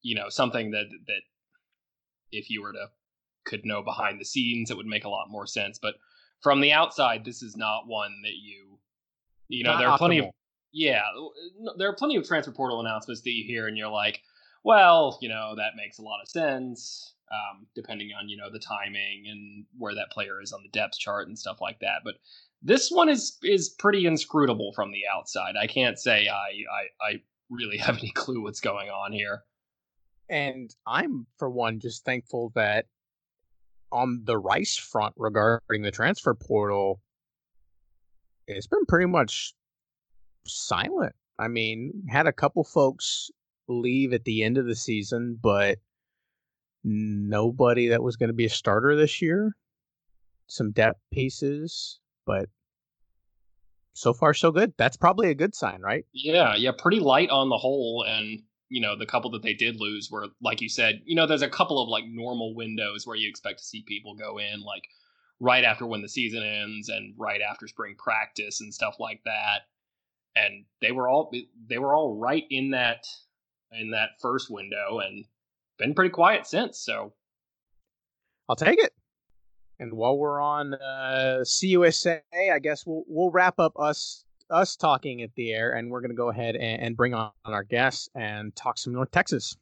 you 0.02 0.16
know 0.16 0.30
something 0.30 0.72
that 0.72 0.88
that 1.08 1.22
if 2.32 2.50
you 2.50 2.62
were 2.62 2.74
to 2.74 2.88
could 3.46 3.66
know 3.66 3.82
behind 3.82 4.20
the 4.20 4.26
scenes 4.26 4.70
it 4.70 4.78
would 4.78 4.86
make 4.86 5.06
a 5.06 5.10
lot 5.10 5.30
more 5.30 5.48
sense 5.48 5.80
but 5.80 5.96
from 6.42 6.62
the 6.62 6.72
outside 6.72 7.26
this 7.26 7.42
is 7.42 7.56
not 7.56 7.88
one 7.88 8.12
that 8.24 8.36
you 8.42 8.78
you 9.48 9.64
know 9.64 9.72
not 9.72 9.80
there 9.80 9.88
are 9.90 9.96
optimal. 9.96 10.00
plenty 10.00 10.20
of 10.20 10.26
yeah, 10.72 11.02
there 11.78 11.90
are 11.90 11.96
plenty 11.96 12.16
of 12.16 12.28
transfer 12.28 12.52
portal 12.52 12.80
announcements 12.80 13.22
that 13.22 13.32
you 13.32 13.44
hear, 13.44 13.68
and 13.68 13.78
you're 13.78 13.90
like, 13.90 14.22
well, 14.64 15.18
you 15.22 15.30
know, 15.30 15.56
that 15.56 15.76
makes 15.76 15.98
a 15.98 16.04
lot 16.04 16.22
of 16.22 16.30
sense, 16.30 17.16
um, 17.32 17.66
depending 17.76 18.12
on 18.20 18.30
you 18.30 18.38
know 18.38 18.52
the 18.52 18.60
timing 18.60 19.26
and 19.28 19.66
where 19.78 19.96
that 19.96 20.12
player 20.12 20.42
is 20.42 20.54
on 20.54 20.62
the 20.62 20.70
depth 20.70 20.98
chart 20.98 21.28
and 21.28 21.38
stuff 21.38 21.60
like 21.62 21.80
that. 21.80 22.02
But 22.04 22.16
this 22.62 22.92
one 22.92 23.10
is 23.10 23.38
is 23.44 23.70
pretty 23.70 24.06
inscrutable 24.06 24.74
from 24.74 24.92
the 24.92 25.04
outside. 25.14 25.56
I 25.60 25.68
can't 25.68 25.98
say 25.98 26.28
I 26.28 26.64
I, 26.72 27.10
I 27.10 27.22
really 27.50 27.78
have 27.80 27.98
any 27.98 28.12
clue 28.12 28.42
what's 28.42 28.62
going 28.62 28.90
on 28.90 29.12
here. 29.12 29.44
And 30.30 30.74
I'm 30.86 31.26
for 31.40 31.50
one 31.50 31.80
just 31.80 32.06
thankful 32.06 32.52
that 32.54 32.86
on 33.92 34.22
the 34.24 34.38
Rice 34.38 34.78
front 34.78 35.14
regarding 35.18 35.82
the 35.82 35.92
transfer 35.92 36.34
portal, 36.34 37.02
it's 38.48 38.68
been 38.68 38.86
pretty 38.86 39.06
much 39.06 39.54
silent. 40.46 41.14
I 41.38 41.48
mean, 41.48 42.04
had 42.10 42.28
a 42.28 42.34
couple 42.34 42.64
folks 42.64 43.30
leave 43.68 44.14
at 44.14 44.26
the 44.26 44.44
end 44.44 44.58
of 44.58 44.66
the 44.66 44.76
season, 44.76 45.40
but 45.42 45.78
nobody 46.84 47.90
that 47.90 48.04
was 48.04 48.16
going 48.16 48.30
to 48.30 48.34
be 48.34 48.46
a 48.46 48.50
starter 48.50 48.96
this 48.96 49.22
year. 49.22 49.56
Some 50.48 50.72
depth 50.72 51.00
pieces, 51.12 52.00
but 52.26 52.50
so 53.94 54.14
far 54.14 54.34
so 54.34 54.52
good. 54.52 54.74
That's 54.78 54.98
probably 54.98 55.30
a 55.30 55.36
good 55.36 55.54
sign, 55.54 55.82
right? 55.82 56.06
Yeah, 56.12 56.56
yeah, 56.56 56.72
pretty 56.78 57.00
light 57.00 57.30
on 57.30 57.50
the 57.50 57.58
whole 57.58 58.04
and 58.08 58.42
you 58.70 58.82
know, 58.82 58.96
the 58.96 59.06
couple 59.06 59.32
that 59.32 59.44
they 59.44 59.54
did 59.54 59.80
lose 59.80 60.10
were 60.12 60.28
like 60.42 60.62
you 60.62 60.70
said, 60.70 61.02
you 61.06 61.16
know, 61.16 61.28
there's 61.28 61.42
a 61.42 61.50
couple 61.50 61.82
of 61.82 61.90
like 61.90 62.06
normal 62.08 62.56
windows 62.56 63.06
where 63.06 63.16
you 63.16 63.30
expect 63.30 63.60
to 63.60 63.66
see 63.66 63.84
people 63.88 64.16
go 64.16 64.38
in 64.38 64.62
like 64.62 64.84
right 65.40 65.64
after 65.64 65.86
when 65.86 66.02
the 66.02 66.10
season 66.10 66.44
ends 66.44 66.90
and 66.90 67.14
right 67.18 67.42
after 67.42 67.68
spring 67.68 67.96
practice 67.98 68.62
and 68.62 68.74
stuff 68.74 68.96
like 69.00 69.22
that 69.24 69.62
and 70.36 70.66
they 70.82 70.92
were 70.92 71.08
all 71.08 71.32
they 71.68 71.78
were 71.78 71.96
all 71.96 72.16
right 72.16 72.46
in 72.50 72.72
that 72.72 73.06
in 73.72 73.92
that 73.92 74.10
first 74.22 74.50
window 74.50 75.00
and 75.00 75.26
been 75.78 75.94
pretty 75.94 76.10
quiet 76.10 76.46
since. 76.48 76.80
So 76.80 77.14
I'll 78.48 78.56
take 78.56 78.80
it. 78.80 78.94
And 79.80 79.94
while 79.94 80.18
we're 80.18 80.42
on 80.42 80.74
uh, 80.74 81.44
CUSA, 81.44 82.22
I 82.54 82.60
guess 82.60 82.86
we'll 82.86 83.04
we'll 83.08 83.32
wrap 83.32 83.60
up 83.60 83.74
us 83.80 84.26
us 84.50 84.76
talking 84.76 85.22
at 85.22 85.34
the 85.36 85.52
air, 85.52 85.74
and 85.74 85.90
we're 85.90 86.02
going 86.02 86.12
to 86.12 86.16
go 86.16 86.30
ahead 86.30 86.56
and, 86.56 86.82
and 86.82 86.98
bring 86.98 87.14
on 87.14 87.32
our 87.46 87.64
guests 87.64 88.10
and 88.16 88.56
talk 88.56 88.78
some 88.78 88.94
North 88.94 89.12
Texas. 89.12 89.58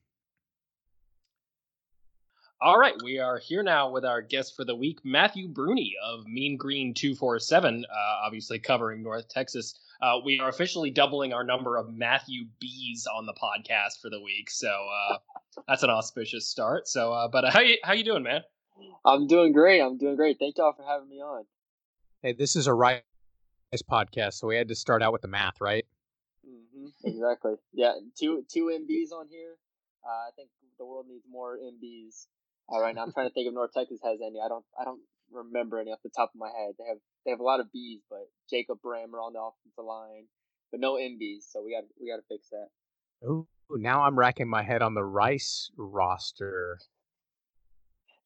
All 2.60 2.80
right, 2.80 2.96
we 3.04 3.20
are 3.20 3.38
here 3.38 3.62
now 3.62 3.92
with 3.92 4.04
our 4.04 4.20
guest 4.20 4.56
for 4.56 4.66
the 4.66 4.76
week, 4.76 5.00
Matthew 5.04 5.48
Brune 5.48 5.92
of 6.04 6.26
Mean 6.26 6.58
Green 6.58 6.96
247, 6.96 7.86
uh, 7.86 7.96
obviously 8.26 8.58
covering 8.58 9.04
North 9.04 9.30
Texas. 9.30 9.80
Uh, 10.02 10.16
we 10.26 10.40
are 10.40 10.50
officially 10.50 10.90
doubling 10.90 11.34
our 11.34 11.44
number 11.44 11.78
of 11.78 11.94
Matthew 11.94 12.46
B's 12.60 13.06
on 13.16 13.28
the 13.28 13.34
podcast 13.34 14.02
for 14.02 14.10
the 14.10 14.20
week, 14.20 14.50
so 14.50 14.70
uh, 14.70 15.18
that's 15.68 15.84
an 15.84 15.92
auspicious 15.92 16.48
start. 16.48 16.88
So, 16.88 17.14
uh, 17.14 17.28
but 17.28 17.46
uh, 17.46 17.52
how 17.52 17.60
you 17.60 17.78
how 17.84 17.94
you 17.94 18.04
doing, 18.04 18.24
man? 18.24 18.42
I'm 19.06 19.28
doing 19.28 19.54
great. 19.54 19.80
I'm 19.80 20.00
doing 20.00 20.16
great. 20.16 20.38
Thank 20.40 20.58
y'all 20.58 20.74
for 20.74 20.84
having 20.84 21.10
me 21.10 21.22
on. 21.22 21.46
Hey, 22.24 22.34
this 22.34 22.56
is 22.56 22.66
a 22.66 22.74
Rice 22.74 23.02
podcast, 23.90 24.34
so 24.34 24.48
we 24.48 24.56
had 24.56 24.68
to 24.70 24.76
start 24.76 25.04
out 25.04 25.14
with 25.14 25.22
the 25.22 25.28
math, 25.28 25.60
right? 25.62 25.86
Mm-hmm, 26.48 27.08
exactly. 27.08 27.54
yeah, 27.74 27.94
two 28.18 28.46
two 28.52 28.66
MBs 28.66 29.12
on 29.12 29.28
here. 29.30 29.56
Uh, 30.06 30.28
I 30.28 30.32
think 30.36 30.50
the 30.80 30.86
world 30.86 31.06
needs 31.08 31.26
more 31.30 31.58
MBs 31.58 32.28
all 32.70 32.82
right, 32.82 32.94
now 32.94 33.04
I'm 33.04 33.14
trying 33.14 33.28
to 33.28 33.34
think 33.34 33.48
if 33.48 33.54
North 33.54 33.72
Texas 33.74 34.00
has 34.04 34.20
any. 34.22 34.40
I 34.44 34.48
don't. 34.48 34.66
I 34.80 34.84
don't 34.84 35.02
remember 35.32 35.80
any 35.80 35.92
off 35.92 36.00
the 36.04 36.10
top 36.10 36.32
of 36.34 36.40
my 36.40 36.50
head. 36.50 36.74
They 36.78 36.86
have. 36.88 36.98
They 37.26 37.32
have 37.32 37.40
a 37.40 37.44
lot 37.44 37.60
of 37.60 37.72
B's, 37.72 38.02
but 38.10 38.30
Jacob 38.50 38.80
Brammer 38.84 39.24
on 39.24 39.34
the 39.34 39.40
offensive 39.40 39.86
line, 39.86 40.26
but 40.72 40.80
no 40.80 40.96
MBs. 40.96 41.44
So 41.50 41.64
we 41.64 41.72
got. 41.72 41.84
We 42.00 42.10
got 42.10 42.18
to 42.18 42.24
fix 42.28 42.50
that. 42.50 42.68
Oh, 43.26 43.48
now 43.72 44.04
I'm 44.04 44.20
racking 44.20 44.50
my 44.50 44.64
head 44.64 44.82
on 44.82 44.94
the 44.94 45.04
Rice 45.04 45.72
roster. 45.78 46.78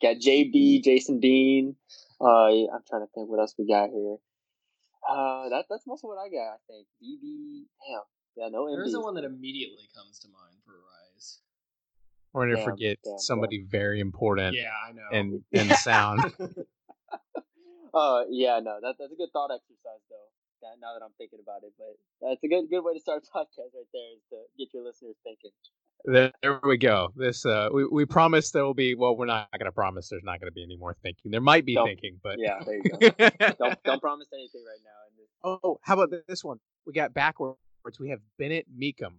Got 0.01 0.17
JB, 0.17 0.83
Jason 0.83 1.19
Dean. 1.19 1.75
Uh, 2.19 2.47
I'm 2.47 2.81
trying 2.89 3.05
to 3.05 3.11
think 3.13 3.29
what 3.29 3.39
else 3.39 3.53
we 3.59 3.67
got 3.67 3.89
here. 3.91 4.17
Uh, 5.11 5.49
that 5.49 5.65
that's 5.69 5.85
most 5.85 6.03
of 6.03 6.09
what 6.09 6.17
I 6.17 6.29
got. 6.29 6.55
I 6.55 6.59
think 6.67 6.87
DB. 7.03 7.65
Damn. 7.87 8.01
Yeah, 8.37 8.47
no. 8.49 8.69
There's 8.69 8.93
the 8.93 9.01
one 9.01 9.15
that 9.15 9.25
immediately 9.25 9.89
comes 9.95 10.19
to 10.19 10.27
mind 10.27 10.57
for 10.65 10.71
Rice. 10.71 11.39
We're 12.33 12.47
gonna 12.47 12.63
forget 12.63 12.97
damn, 13.03 13.19
somebody 13.19 13.59
damn. 13.59 13.67
very 13.67 13.99
important. 13.99 14.55
Yeah, 14.55 14.71
I 14.71 14.93
know. 14.93 15.07
And 15.11 15.43
and 15.51 15.71
sound. 15.77 16.21
uh, 17.93 18.23
yeah, 18.29 18.59
no, 18.63 18.79
that, 18.79 18.95
that's 18.97 19.11
a 19.11 19.19
good 19.19 19.31
thought 19.33 19.51
exercise 19.51 20.03
though. 20.09 20.29
That, 20.61 20.79
now 20.79 20.93
that 20.93 21.03
I'm 21.03 21.11
thinking 21.17 21.39
about 21.43 21.63
it, 21.67 21.73
but 21.75 21.97
that's 22.21 22.43
a 22.43 22.47
good 22.47 22.69
good 22.69 22.85
way 22.87 22.93
to 22.93 22.99
start 22.99 23.27
a 23.27 23.27
podcast 23.37 23.75
right 23.75 23.91
there 23.91 24.15
is 24.15 24.23
to 24.31 24.37
get 24.57 24.73
your 24.73 24.83
listeners 24.83 25.19
thinking. 25.23 25.51
There, 26.05 26.31
there 26.41 26.59
we 26.63 26.77
go. 26.77 27.11
This 27.15 27.45
uh, 27.45 27.69
we 27.71 27.85
we 27.85 28.05
promise 28.05 28.51
there 28.51 28.63
will 28.63 28.73
be. 28.73 28.95
Well, 28.95 29.15
we're 29.15 29.25
not 29.25 29.51
going 29.51 29.65
to 29.65 29.71
promise 29.71 30.09
there's 30.09 30.23
not 30.23 30.39
going 30.39 30.47
to 30.47 30.53
be 30.53 30.63
any 30.63 30.77
more 30.77 30.95
thinking. 31.03 31.31
There 31.31 31.41
might 31.41 31.65
be 31.65 31.75
don't, 31.75 31.87
thinking, 31.87 32.19
but 32.23 32.37
yeah, 32.39 32.59
there 32.65 32.75
you 32.75 32.83
go. 32.83 33.29
don't 33.59 33.83
don't 33.83 34.01
promise 34.01 34.27
anything 34.33 34.63
right 34.65 34.79
now. 34.83 35.59
Oh, 35.63 35.79
how 35.81 35.99
about 35.99 36.13
this 36.27 36.43
one? 36.43 36.59
We 36.85 36.93
got 36.93 37.13
backwards. 37.13 37.57
We 37.99 38.09
have 38.09 38.19
Bennett 38.37 38.65
Meekum. 38.75 39.13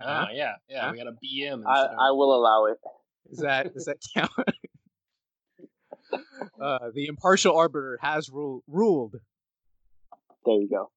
Ah, 0.00 0.28
yeah, 0.32 0.54
yeah. 0.68 0.90
We 0.90 0.98
got 0.98 1.06
a 1.06 1.12
BM. 1.12 1.62
I, 1.66 2.08
I 2.08 2.10
will 2.10 2.34
allow 2.34 2.66
it. 2.66 2.78
Is 3.30 3.38
that 3.38 3.74
does 3.74 3.86
that 3.86 3.98
count? 4.14 4.30
uh, 6.60 6.90
the 6.94 7.06
impartial 7.06 7.56
arbiter 7.56 7.98
has 8.00 8.30
rule, 8.30 8.62
ruled. 8.68 9.16
There 10.44 10.54
you 10.54 10.68
go. 10.68 10.90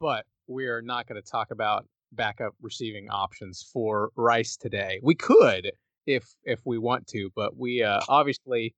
But 0.00 0.26
we 0.48 0.66
are 0.66 0.82
not 0.82 1.06
going 1.06 1.22
to 1.22 1.28
talk 1.28 1.52
about 1.52 1.86
backup 2.12 2.54
receiving 2.60 3.08
options 3.10 3.68
for 3.72 4.10
Rice 4.16 4.56
today. 4.56 5.00
We 5.02 5.14
could 5.14 5.72
if 6.06 6.24
if 6.44 6.60
we 6.64 6.78
want 6.78 7.06
to, 7.08 7.30
but 7.36 7.56
we 7.56 7.82
uh, 7.82 8.00
obviously 8.08 8.74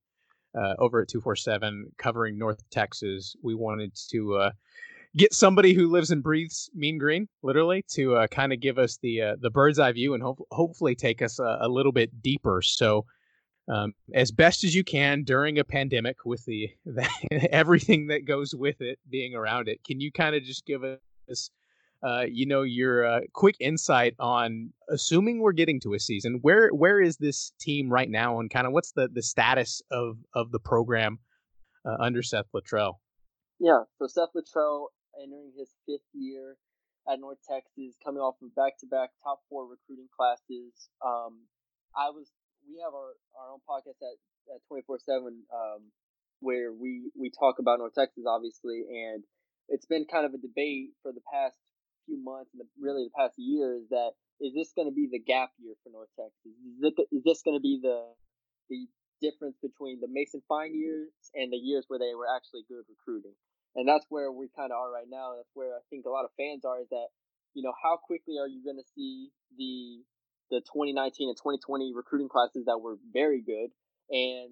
uh, 0.55 0.73
over 0.79 1.01
at 1.01 1.07
two 1.07 1.21
four 1.21 1.35
seven 1.35 1.87
covering 1.97 2.37
North 2.37 2.61
Texas, 2.69 3.35
we 3.41 3.55
wanted 3.55 3.93
to 4.09 4.35
uh, 4.35 4.51
get 5.15 5.33
somebody 5.33 5.73
who 5.73 5.87
lives 5.87 6.11
and 6.11 6.23
breathes 6.23 6.69
Mean 6.73 6.97
Green, 6.97 7.27
literally, 7.43 7.83
to 7.91 8.15
uh, 8.15 8.27
kind 8.27 8.53
of 8.53 8.59
give 8.59 8.77
us 8.77 8.97
the 9.01 9.21
uh, 9.21 9.35
the 9.39 9.49
bird's 9.49 9.79
eye 9.79 9.91
view 9.91 10.13
and 10.13 10.23
ho- 10.23 10.45
hopefully 10.51 10.95
take 10.95 11.21
us 11.21 11.39
a, 11.39 11.59
a, 11.61 11.69
little 11.69 11.91
bit 11.91 12.21
deeper. 12.21 12.61
So, 12.61 13.05
um, 13.69 13.93
as 14.13 14.31
best 14.31 14.63
as 14.63 14.75
you 14.75 14.83
can 14.83 15.23
during 15.23 15.59
a 15.59 15.63
pandemic 15.63 16.25
with 16.25 16.43
the, 16.45 16.69
the 16.85 17.07
everything 17.51 18.07
that 18.07 18.25
goes 18.25 18.53
with 18.53 18.81
it 18.81 18.99
being 19.09 19.35
around 19.35 19.67
it, 19.67 19.83
can 19.85 19.99
you 19.99 20.11
kind 20.11 20.35
of 20.35 20.43
just 20.43 20.65
give 20.65 20.83
us 20.83 21.49
uh, 22.03 22.25
you 22.27 22.45
know, 22.47 22.63
your 22.63 23.05
uh, 23.05 23.19
quick 23.33 23.55
insight 23.59 24.15
on 24.19 24.73
assuming 24.89 25.39
we're 25.39 25.51
getting 25.51 25.79
to 25.81 25.93
a 25.93 25.99
season. 25.99 26.39
Where 26.41 26.69
where 26.69 26.99
is 26.99 27.17
this 27.17 27.53
team 27.59 27.89
right 27.89 28.09
now, 28.09 28.39
and 28.39 28.49
kind 28.49 28.65
of 28.65 28.73
what's 28.73 28.93
the 28.93 29.07
the 29.07 29.21
status 29.21 29.81
of 29.91 30.17
of 30.33 30.51
the 30.51 30.59
program 30.59 31.19
uh, 31.85 31.97
under 31.99 32.23
Seth 32.23 32.47
Littrell? 32.55 32.95
Yeah, 33.59 33.83
so 33.99 34.07
Seth 34.07 34.33
Littrell 34.35 34.87
entering 35.21 35.51
his 35.57 35.69
fifth 35.85 36.09
year 36.13 36.57
at 37.11 37.19
North 37.19 37.37
Texas, 37.47 37.95
coming 38.03 38.21
off 38.21 38.35
of 38.41 38.53
back 38.55 38.79
to 38.79 38.87
back 38.87 39.11
top 39.23 39.41
four 39.49 39.67
recruiting 39.67 40.09
classes. 40.15 40.73
Um, 41.05 41.45
I 41.95 42.09
was 42.09 42.31
we 42.67 42.81
have 42.83 42.93
our, 42.93 43.13
our 43.37 43.53
own 43.53 43.59
podcast 43.69 44.01
at 44.01 44.17
at 44.55 44.61
twenty 44.67 44.81
four 44.87 44.97
seven 44.97 45.43
um, 45.53 45.91
where 46.39 46.73
we 46.73 47.11
we 47.13 47.29
talk 47.29 47.59
about 47.59 47.77
North 47.77 47.93
Texas 47.93 48.23
obviously, 48.27 48.85
and 48.89 49.23
it's 49.69 49.85
been 49.85 50.05
kind 50.09 50.25
of 50.25 50.33
a 50.33 50.41
debate 50.41 50.97
for 51.03 51.11
the 51.11 51.21
past 51.31 51.55
few 52.05 52.21
months 52.21 52.51
and 52.53 52.61
really 52.79 53.05
the 53.05 53.15
past 53.17 53.35
year 53.37 53.75
is 53.75 53.89
that 53.89 54.11
is 54.41 54.53
this 54.57 54.73
going 54.73 54.89
to 54.89 54.93
be 54.93 55.07
the 55.11 55.21
gap 55.21 55.53
year 55.61 55.77
for 55.83 55.93
North 55.93 56.09
Texas? 56.17 56.49
Is, 57.13 57.21
this 57.23 57.41
going 57.45 57.55
to 57.55 57.61
be 57.61 57.79
the 57.81 58.09
the 58.69 58.89
difference 59.21 59.55
between 59.61 60.01
the 60.01 60.09
Mason 60.09 60.41
Fine 60.49 60.73
years 60.73 61.13
and 61.35 61.53
the 61.53 61.61
years 61.61 61.85
where 61.87 61.99
they 61.99 62.17
were 62.17 62.25
actually 62.25 62.65
good 62.67 62.83
recruiting? 62.89 63.37
And 63.75 63.87
that's 63.87 64.05
where 64.09 64.31
we 64.31 64.49
kind 64.57 64.73
of 64.73 64.81
are 64.81 64.91
right 64.91 65.07
now. 65.07 65.37
That's 65.37 65.53
where 65.53 65.77
I 65.77 65.83
think 65.89 66.05
a 66.05 66.09
lot 66.09 66.25
of 66.25 66.33
fans 66.35 66.65
are. 66.65 66.81
Is 66.81 66.89
that 66.89 67.13
you 67.53 67.61
know 67.61 67.73
how 67.77 67.97
quickly 67.97 68.35
are 68.41 68.49
you 68.49 68.65
going 68.65 68.81
to 68.81 68.89
see 68.97 69.29
the 69.55 70.01
the 70.49 70.59
2019 70.73 71.29
and 71.29 71.37
2020 71.37 71.93
recruiting 71.95 72.27
classes 72.27 72.65
that 72.65 72.81
were 72.81 72.97
very 73.13 73.39
good, 73.39 73.69
and 74.09 74.51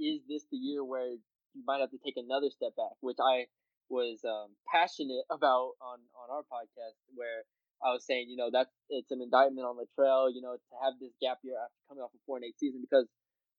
is 0.00 0.24
this 0.26 0.42
the 0.50 0.56
year 0.56 0.82
where 0.82 1.12
you 1.12 1.62
might 1.66 1.80
have 1.80 1.90
to 1.90 2.00
take 2.02 2.16
another 2.16 2.50
step 2.50 2.74
back? 2.74 2.96
Which 3.00 3.20
I 3.20 3.46
was 3.90 4.22
um, 4.24 4.54
passionate 4.70 5.26
about 5.30 5.74
on 5.82 5.98
on 6.14 6.30
our 6.30 6.46
podcast 6.46 6.96
where 7.14 7.44
I 7.82 7.92
was 7.92 8.04
saying, 8.04 8.28
you 8.28 8.36
know, 8.36 8.50
that 8.52 8.68
it's 8.88 9.10
an 9.10 9.20
indictment 9.20 9.66
on 9.66 9.76
Littrell, 9.76 10.32
you 10.32 10.40
know, 10.40 10.54
to 10.54 10.74
have 10.84 10.94
this 11.00 11.12
gap 11.20 11.38
year 11.42 11.56
after 11.56 11.80
coming 11.88 12.04
off 12.04 12.14
a 12.14 12.20
four 12.26 12.36
and 12.36 12.44
eight 12.44 12.58
season 12.58 12.80
because 12.80 13.08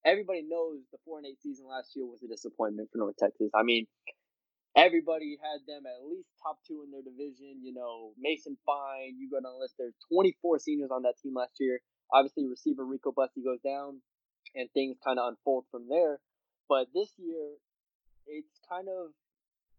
everybody 0.05 0.41
knows 0.45 0.81
the 0.91 0.97
four 1.05 1.17
and 1.17 1.27
eight 1.27 1.41
season 1.41 1.65
last 1.67 1.91
year 1.95 2.05
was 2.05 2.21
a 2.23 2.29
disappointment 2.29 2.89
for 2.91 2.99
North 2.99 3.17
Texas. 3.17 3.49
I 3.53 3.63
mean, 3.63 3.87
everybody 4.75 5.37
had 5.41 5.65
them 5.67 5.83
at 5.89 6.05
least 6.05 6.29
top 6.41 6.59
two 6.67 6.85
in 6.85 6.91
their 6.91 7.01
division. 7.01 7.61
You 7.65 7.73
know, 7.73 8.13
Mason 8.17 8.57
Fine, 8.65 9.17
you 9.17 9.29
go 9.29 9.41
down 9.41 9.57
the 9.57 9.59
list. 9.59 9.75
There's 9.77 9.97
24 10.13 10.59
seniors 10.59 10.91
on 10.91 11.03
that 11.03 11.17
team 11.21 11.33
last 11.35 11.57
year. 11.59 11.81
Obviously, 12.13 12.45
receiver 12.45 12.85
Rico 12.85 13.11
Bussey 13.11 13.41
goes 13.43 13.61
down, 13.63 14.01
and 14.55 14.69
things 14.73 14.97
kind 15.03 15.17
of 15.17 15.29
unfold 15.33 15.65
from 15.71 15.87
there. 15.89 16.19
But 16.69 16.87
this 16.93 17.09
year, 17.17 17.57
it's 18.27 18.59
kind 18.69 18.87
of 18.87 19.11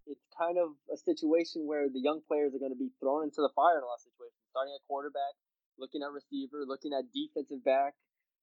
it's 0.06 0.24
kind 0.36 0.58
of 0.58 0.74
a 0.92 0.96
situation 0.96 1.66
where 1.66 1.88
the 1.88 2.00
young 2.00 2.20
players 2.26 2.54
are 2.54 2.62
going 2.62 2.74
to 2.74 2.78
be 2.78 2.90
thrown 3.00 3.24
into 3.24 3.40
the 3.40 3.52
fire 3.54 3.78
in 3.78 3.84
a 3.84 3.88
lot 3.88 4.02
of 4.02 4.06
situations, 4.06 4.42
starting 4.50 4.74
at 4.74 4.82
quarterback, 4.86 5.34
looking 5.78 6.02
at 6.02 6.10
receiver, 6.12 6.64
looking 6.66 6.92
at 6.92 7.10
defensive 7.14 7.62
back. 7.64 7.94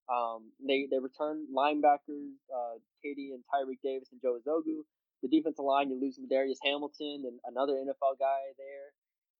Um, 0.10 0.50
they 0.58 0.90
they 0.90 0.98
return 0.98 1.46
linebackers, 1.54 2.34
uh, 2.50 2.82
KD 3.06 3.36
and 3.38 3.46
Tyreke 3.46 3.84
Davis 3.84 4.10
and 4.12 4.22
Joe 4.22 4.40
Ozougwu. 4.42 4.82
The 5.22 5.30
defensive 5.30 5.66
line, 5.66 5.90
you 5.92 6.00
lose 6.00 6.18
Darius 6.18 6.60
Hamilton 6.64 7.28
and 7.28 7.38
another 7.46 7.74
NFL 7.74 8.18
guy 8.18 8.56
there. 8.58 8.90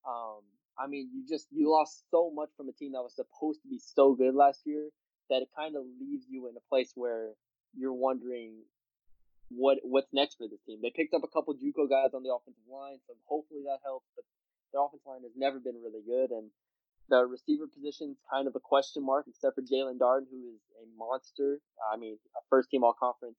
Um, 0.06 0.44
I 0.78 0.88
mean, 0.88 1.10
you 1.14 1.26
just 1.28 1.48
you 1.52 1.72
lost 1.72 2.04
so 2.12 2.32
much 2.32 2.50
from 2.56 2.70
a 2.70 2.74
team 2.74 2.94
that 2.94 3.02
was 3.02 3.16
supposed 3.16 3.62
to 3.64 3.68
be 3.68 3.80
so 3.80 4.14
good 4.14 4.36
last 4.36 4.62
year 4.66 4.90
that 5.30 5.42
it 5.42 5.50
kind 5.56 5.76
of 5.76 5.84
leaves 6.00 6.26
you 6.30 6.48
in 6.50 6.56
a 6.56 6.70
place 6.70 6.92
where 6.96 7.34
you're 7.76 7.94
wondering 7.94 8.64
what 9.50 9.80
what's 9.84 10.14
next 10.14 10.38
for 10.38 10.48
this 10.48 10.62
team. 10.66 10.80
They 10.82 10.94
picked 10.94 11.14
up 11.14 11.24
a 11.24 11.32
couple 11.32 11.54
JUCO 11.54 11.90
guys 11.90 12.14
on 12.14 12.24
the 12.24 12.34
offensive 12.34 12.70
line, 12.70 13.02
so 13.06 13.14
hopefully 13.26 13.66
that 13.66 13.82
helps. 13.84 14.06
But 14.16 14.26
their 14.72 14.82
offensive 14.82 15.10
line 15.10 15.26
has 15.26 15.34
never 15.36 15.60
been 15.60 15.82
really 15.82 16.06
good, 16.06 16.30
and 16.30 16.54
the 17.10 17.26
receiver 17.26 17.66
position 17.66 18.14
is 18.14 18.22
kind 18.30 18.48
of 18.48 18.56
a 18.56 18.62
question 18.62 19.02
mark, 19.02 19.26
except 19.28 19.58
for 19.58 19.66
Jaelon 19.66 19.98
Darden, 19.98 20.30
who 20.30 20.54
is 20.54 20.62
a 20.78 20.86
monster. 20.94 21.60
I 21.82 21.98
mean, 21.98 22.22
a 22.38 22.42
first 22.50 22.70
team 22.70 22.84
All 22.86 22.94
Conference 22.94 23.38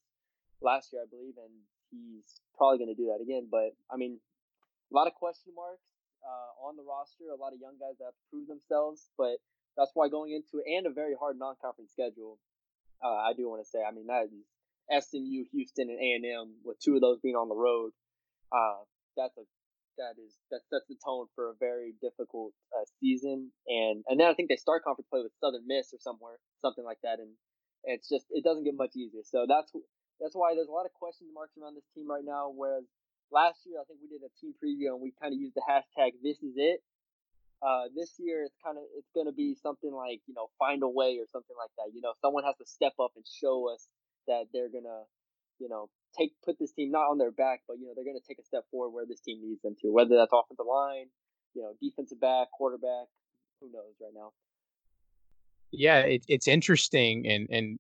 last 0.61 0.93
year, 0.93 1.03
I 1.03 1.09
believe, 1.09 1.39
and 1.39 1.55
he's 1.95 2.43
probably 2.59 2.79
going 2.79 2.91
to 2.91 2.99
do 2.99 3.15
that 3.15 3.23
again. 3.23 3.47
But 3.51 3.79
I 3.87 3.97
mean, 3.97 4.19
a 4.91 4.95
lot 4.95 5.07
of 5.07 5.15
question 5.15 5.55
marks 5.55 5.87
uh, 6.27 6.67
on 6.67 6.75
the 6.77 6.83
roster, 6.83 7.31
a 7.31 7.39
lot 7.39 7.55
of 7.55 7.63
young 7.63 7.79
guys 7.79 7.95
that 7.99 8.11
have 8.11 8.19
to 8.19 8.27
prove 8.31 8.51
themselves, 8.51 9.09
but 9.17 9.39
that's 9.79 9.95
why 9.95 10.11
going 10.11 10.35
into 10.35 10.59
and 10.67 10.87
a 10.87 10.91
very 10.91 11.15
hard 11.15 11.39
non-conference 11.39 11.93
schedule. 11.95 12.39
Uh, 13.01 13.31
I 13.31 13.33
do 13.33 13.49
want 13.49 13.65
to 13.65 13.69
say, 13.69 13.81
I 13.81 13.93
mean, 13.95 14.09
that 14.09 14.29
is 14.29 14.45
SMU, 14.91 15.45
Houston, 15.53 15.89
and 15.89 15.99
A 15.99 16.09
and 16.17 16.25
M, 16.27 16.55
with 16.65 16.79
two 16.81 16.95
of 16.95 17.01
those 17.01 17.19
being 17.21 17.37
on 17.37 17.49
the 17.49 17.57
road, 17.57 17.93
uh, 18.53 18.83
that's 19.17 19.37
a 19.39 19.43
that 19.99 20.17
is 20.17 20.33
that 20.51 20.65
sets 20.73 20.89
the 20.89 20.97
tone 21.05 21.29
for 21.37 21.51
a 21.51 21.55
very 21.61 21.95
difficult 22.01 22.57
uh, 22.73 22.89
season. 22.99 23.53
And 23.69 24.03
and 24.09 24.19
then 24.19 24.27
I 24.27 24.35
think 24.35 24.49
they 24.49 24.57
start 24.57 24.83
conference 24.83 25.09
play 25.13 25.21
with 25.23 25.37
Southern 25.41 25.67
Miss 25.67 25.93
or 25.93 26.01
somewhere, 26.01 26.41
something 26.65 26.85
like 26.85 26.99
that, 27.05 27.21
and 27.21 27.37
it's 27.85 28.09
just 28.09 28.27
it 28.31 28.43
doesn't 28.43 28.65
get 28.65 28.75
much 28.75 28.97
easier. 28.97 29.23
So 29.25 29.45
that's 29.49 29.71
that's 30.21 30.35
why 30.35 30.57
there's 30.57 30.73
a 30.73 30.75
lot 30.75 30.89
of 30.89 30.93
question 30.97 31.29
marks 31.33 31.57
around 31.61 31.77
this 31.77 31.89
team 31.95 32.09
right 32.09 32.25
now. 32.25 32.53
Whereas 32.53 32.85
last 33.31 33.61
year 33.69 33.81
I 33.81 33.85
think 33.85 34.01
we 34.01 34.09
did 34.09 34.25
a 34.25 34.33
team 34.41 34.57
preview 34.57 34.93
and 34.93 35.01
we 35.01 35.13
kind 35.21 35.33
of 35.33 35.39
used 35.41 35.55
the 35.55 35.65
hashtag 35.65 36.19
This 36.25 36.41
is 36.43 36.57
it. 36.57 36.83
Uh, 37.61 37.93
this 37.93 38.17
year 38.17 38.49
it's 38.49 38.57
kind 38.65 38.81
of 38.81 38.85
it's 38.97 39.13
going 39.13 39.29
to 39.29 39.37
be 39.37 39.53
something 39.53 39.93
like 39.93 40.25
you 40.25 40.33
know 40.33 40.49
find 40.59 40.83
a 40.83 40.89
way 40.89 41.21
or 41.21 41.29
something 41.29 41.57
like 41.61 41.73
that. 41.77 41.93
You 41.93 42.01
know, 42.01 42.17
someone 42.25 42.45
has 42.45 42.57
to 42.57 42.67
step 42.67 42.97
up 42.97 43.13
and 43.17 43.25
show 43.29 43.69
us 43.69 43.85
that 44.27 44.45
they're 44.53 44.69
gonna, 44.69 45.05
you 45.59 45.69
know, 45.69 45.89
take 46.17 46.33
put 46.45 46.59
this 46.59 46.73
team 46.73 46.91
not 46.91 47.11
on 47.11 47.19
their 47.19 47.33
back, 47.33 47.61
but 47.69 47.79
you 47.79 47.87
know 47.87 47.93
they're 47.95 48.05
gonna 48.05 48.25
take 48.27 48.39
a 48.39 48.45
step 48.45 48.65
forward 48.71 48.91
where 48.91 49.07
this 49.07 49.21
team 49.21 49.41
needs 49.43 49.63
them 49.63 49.77
to. 49.83 49.93
Whether 49.93 50.17
that's 50.17 50.33
offensive 50.33 50.67
line, 50.69 51.07
you 51.55 51.63
know, 51.63 51.73
defensive 51.81 52.21
back, 52.21 52.49
quarterback, 52.53 53.07
who 53.61 53.71
knows 53.73 53.95
right 54.01 54.13
now. 54.15 54.33
Yeah, 55.73 56.01
it, 56.01 56.25
it's 56.29 56.49
interesting, 56.49 57.27
and 57.27 57.49
and 57.51 57.79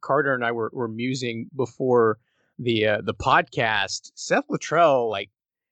Carter 0.00 0.34
and 0.34 0.44
I 0.44 0.52
were, 0.52 0.70
were 0.72 0.88
musing 0.88 1.50
before 1.54 2.18
the 2.58 2.86
uh, 2.86 3.00
the 3.04 3.14
podcast. 3.14 4.12
Seth 4.14 4.46
Littrell, 4.48 5.10
like, 5.10 5.30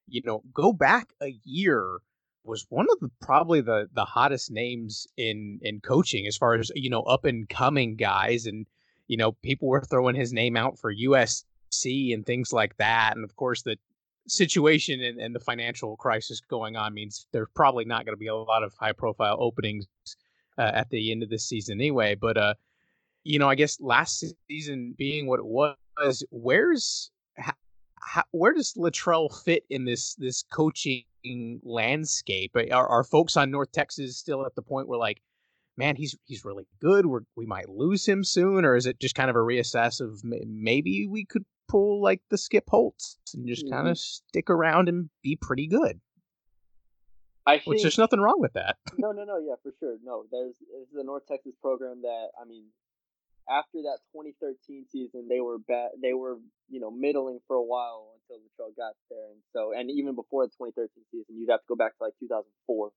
you 0.09 0.23
know, 0.25 0.43
go 0.53 0.73
back 0.73 1.09
a 1.23 1.35
year 1.45 2.01
was 2.49 2.67
one 2.71 2.87
of 2.91 2.99
the 3.01 3.11
probably 3.21 3.61
the 3.61 3.89
the 3.93 4.05
hottest 4.05 4.51
names 4.51 5.07
in 5.17 5.61
in 5.63 5.81
coaching 5.81 6.27
as 6.27 6.37
far 6.37 6.55
as 6.55 6.73
you 6.75 6.91
know 6.91 7.03
up 7.03 7.25
and 7.25 7.49
coming 7.49 7.95
guys 7.95 8.47
and 8.47 8.67
you 9.09 9.17
know, 9.17 9.33
people 9.33 9.69
were 9.69 9.81
throwing 9.81 10.15
his 10.15 10.33
name 10.33 10.57
out 10.57 10.79
for 10.79 10.95
USC 10.95 12.15
and 12.15 12.25
things 12.25 12.53
like 12.53 12.77
that. 12.77 13.15
And 13.17 13.25
of 13.25 13.35
course, 13.37 13.63
the 13.63 13.77
situation 14.29 15.03
and, 15.03 15.19
and 15.19 15.35
the 15.35 15.41
financial 15.41 15.97
crisis 15.97 16.41
going 16.41 16.77
on 16.77 16.95
means 16.95 17.27
there's 17.33 17.49
probably 17.55 17.85
not 17.85 18.05
going 18.05 18.13
to 18.15 18.19
be 18.19 18.27
a 18.27 18.37
lot 18.37 18.63
of 18.63 18.75
high 18.79 18.93
profile 18.93 19.37
openings 19.41 19.87
uh, 20.59 20.71
at 20.75 20.91
the 20.91 21.11
end 21.11 21.23
of 21.23 21.31
this 21.31 21.49
season 21.49 21.81
anyway. 21.81 22.15
But, 22.15 22.37
uh, 22.37 22.55
you 23.25 23.39
know, 23.39 23.49
I 23.49 23.55
guess 23.55 23.81
last 23.81 24.25
season 24.49 24.95
being 24.97 25.27
what 25.27 25.41
it 25.41 25.47
was, 25.47 26.23
where's 26.31 27.11
how, 28.01 28.25
where 28.31 28.55
does 28.55 28.75
Littrell 28.75 29.29
fit 29.45 29.65
in 29.71 29.85
this 29.85 30.15
this 30.15 30.43
coaching 30.51 31.05
landscape? 31.63 32.57
Are, 32.57 32.87
are 32.87 33.05
folks 33.05 33.37
on 33.37 33.51
North 33.51 33.73
Texas 33.73 34.17
still 34.17 34.47
at 34.47 34.55
the 34.55 34.63
point 34.63 34.89
where 34.89 34.99
like, 34.99 35.21
man, 35.79 35.97
he's 35.97 36.17
he's 36.27 36.45
really 36.45 36.67
good. 36.81 37.07
we 37.07 37.21
we 37.37 37.47
might 37.47 37.69
lose 37.69 38.05
him 38.05 38.25
soon, 38.25 38.65
or 38.65 38.75
is 38.75 38.85
it 38.85 39.01
just 39.01 39.15
kind 39.15 39.31
of 39.31 39.37
a 39.37 39.39
reassess 39.39 40.01
of 40.01 40.21
maybe 40.25 41.07
we 41.09 41.25
could 41.25 41.45
pull 41.69 42.03
like 42.03 42.21
the 42.29 42.37
Skip 42.37 42.65
Holtz 42.69 43.19
and 43.33 43.47
just 43.47 43.65
mm-hmm. 43.65 43.75
kind 43.75 43.89
of 43.89 43.97
stick 43.97 44.51
around 44.51 44.89
and 44.89 45.09
be 45.23 45.39
pretty 45.41 45.69
good? 45.69 46.01
I 47.47 47.55
think, 47.55 47.67
Which 47.67 47.83
there's 47.83 47.97
nothing 47.97 48.21
wrong 48.21 48.41
with 48.41 48.53
that. 48.55 48.77
no, 48.99 49.13
no, 49.13 49.25
no, 49.25 49.39
yeah, 49.39 49.55
for 49.63 49.73
sure. 49.81 49.97
No, 50.05 50.25
there's 50.31 50.53
this 50.59 50.89
is 50.93 50.99
a 51.01 51.05
North 51.05 51.23
Texas 51.27 51.55
program 51.63 52.03
that 52.03 52.29
I 52.39 52.45
mean, 52.45 52.67
after 53.49 53.81
that 53.89 54.01
2013 54.13 54.85
season, 54.91 55.29
they 55.31 55.41
were 55.41 55.59
bad. 55.59 55.91
They 56.03 56.13
were 56.13 56.37
you 56.69 56.81
know 56.81 56.91
middling 56.91 57.39
for 57.47 57.57
a 57.57 57.63
while 57.63 58.13
until 58.21 58.43
Littrell 58.43 58.77
got 58.77 58.95
there, 59.09 59.31
and 59.31 59.41
so 59.55 59.73
and 59.73 59.91
even 59.91 60.15
before 60.17 60.45
the 60.45 60.53
2013 60.59 60.91
season, 61.11 61.39
you'd 61.39 61.51
have 61.51 61.61
to 61.61 61.71
go 61.71 61.77
back 61.77 61.97
to 61.97 62.05
like 62.05 62.15
2004 62.21 62.91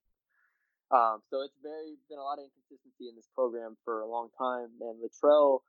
um, 0.92 1.24
so 1.32 1.42
it's 1.42 1.56
very 1.64 1.96
been 2.12 2.20
a 2.20 2.28
lot 2.28 2.36
of 2.38 2.52
inconsistency 2.52 3.08
in 3.08 3.16
this 3.16 3.28
program 3.34 3.80
for 3.88 4.02
a 4.04 4.10
long 4.10 4.28
time. 4.38 4.76
And 4.84 5.00
Littrell, 5.00 5.64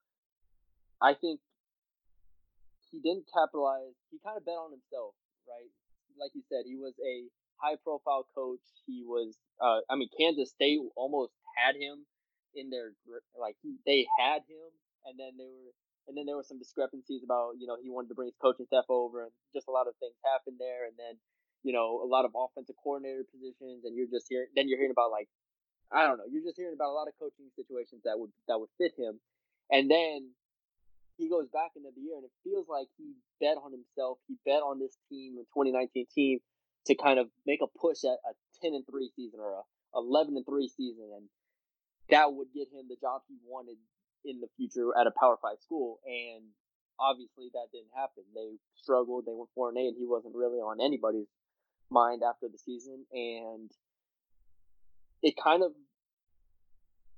I 1.00 1.14
think 1.14 1.38
he 2.90 2.98
didn't 2.98 3.30
capitalize. 3.30 3.94
He 4.10 4.18
kind 4.18 4.36
of 4.36 4.44
bet 4.44 4.58
on 4.58 4.74
himself, 4.74 5.14
right? 5.46 5.70
Like 6.18 6.34
you 6.34 6.42
said, 6.50 6.66
he 6.66 6.74
was 6.74 6.98
a 6.98 7.30
high 7.62 7.78
profile 7.78 8.26
coach. 8.34 8.66
He 8.84 9.06
was, 9.06 9.38
uh, 9.62 9.86
I 9.88 9.94
mean, 9.94 10.10
Kansas 10.18 10.50
State 10.50 10.82
almost 10.98 11.32
had 11.54 11.78
him 11.78 12.04
in 12.54 12.68
their 12.68 12.92
like 13.38 13.56
they 13.86 14.04
had 14.18 14.44
him, 14.44 14.68
and 15.06 15.16
then 15.16 15.38
they 15.38 15.48
were, 15.48 15.72
and 16.08 16.18
then 16.18 16.26
there 16.26 16.36
were 16.36 16.44
some 16.44 16.58
discrepancies 16.58 17.22
about 17.24 17.56
you 17.56 17.66
know 17.66 17.76
he 17.80 17.88
wanted 17.88 18.08
to 18.08 18.18
bring 18.18 18.28
his 18.28 18.36
coaching 18.42 18.66
staff 18.66 18.84
over, 18.90 19.24
and 19.24 19.32
just 19.54 19.68
a 19.68 19.72
lot 19.72 19.88
of 19.88 19.94
things 20.02 20.18
happened 20.26 20.58
there, 20.58 20.84
and 20.84 20.98
then 20.98 21.16
you 21.62 21.72
know 21.72 22.02
a 22.02 22.08
lot 22.08 22.24
of 22.24 22.32
offensive 22.34 22.76
coordinator 22.82 23.24
positions, 23.30 23.84
and 23.84 23.96
you're 23.96 24.10
just 24.10 24.26
hearing 24.28 24.48
then 24.54 24.68
you're 24.68 24.78
hearing 24.78 24.94
about 24.94 25.10
like 25.10 25.28
I 25.92 26.06
don't 26.06 26.16
know, 26.16 26.28
you're 26.30 26.44
just 26.44 26.56
hearing 26.56 26.74
about 26.74 26.90
a 26.90 26.96
lot 26.96 27.08
of 27.08 27.14
coaching 27.18 27.52
situations 27.54 28.02
that 28.04 28.18
would 28.18 28.30
that 28.48 28.58
would 28.58 28.70
fit 28.78 28.92
him, 28.96 29.20
and 29.70 29.90
then 29.90 30.32
he 31.18 31.28
goes 31.28 31.46
back 31.52 31.76
into 31.76 31.90
the 31.94 32.00
year, 32.00 32.16
and 32.16 32.24
it 32.24 32.34
feels 32.42 32.66
like 32.68 32.88
he 32.96 33.12
bet 33.38 33.60
on 33.60 33.70
himself. 33.70 34.18
He 34.26 34.36
bet 34.44 34.64
on 34.64 34.80
this 34.80 34.96
team, 35.12 35.36
the 35.36 35.44
2019 35.52 36.06
team, 36.08 36.40
to 36.86 36.94
kind 36.96 37.18
of 37.18 37.28
make 37.46 37.60
a 37.62 37.68
push 37.68 38.04
at 38.04 38.18
a 38.24 38.32
10 38.62 38.74
and 38.74 38.86
3 38.86 39.10
season 39.14 39.40
or 39.40 39.60
a 39.60 39.62
11 39.94 40.36
and 40.36 40.46
3 40.46 40.68
season 40.68 41.10
and 41.14 41.28
that 42.10 42.32
would 42.32 42.48
get 42.54 42.68
him 42.72 42.88
the 42.88 42.96
job 43.00 43.22
he 43.28 43.36
wanted 43.46 43.76
in 44.24 44.40
the 44.40 44.48
future 44.56 44.90
at 44.98 45.06
a 45.06 45.12
power 45.18 45.36
5 45.40 45.58
school 45.60 46.00
and 46.06 46.42
obviously 46.98 47.50
that 47.52 47.68
didn't 47.72 47.92
happen 47.94 48.24
they 48.34 48.56
struggled 48.74 49.26
they 49.26 49.34
went 49.34 49.50
4 49.54 49.70
and 49.70 49.78
8 49.78 49.86
and 49.88 49.96
he 49.98 50.06
wasn't 50.06 50.34
really 50.34 50.58
on 50.58 50.80
anybody's 50.80 51.28
mind 51.92 52.22
after 52.28 52.48
the 52.48 52.58
season 52.58 53.04
and 53.12 53.70
it 55.22 55.34
kind 55.42 55.62
of 55.62 55.72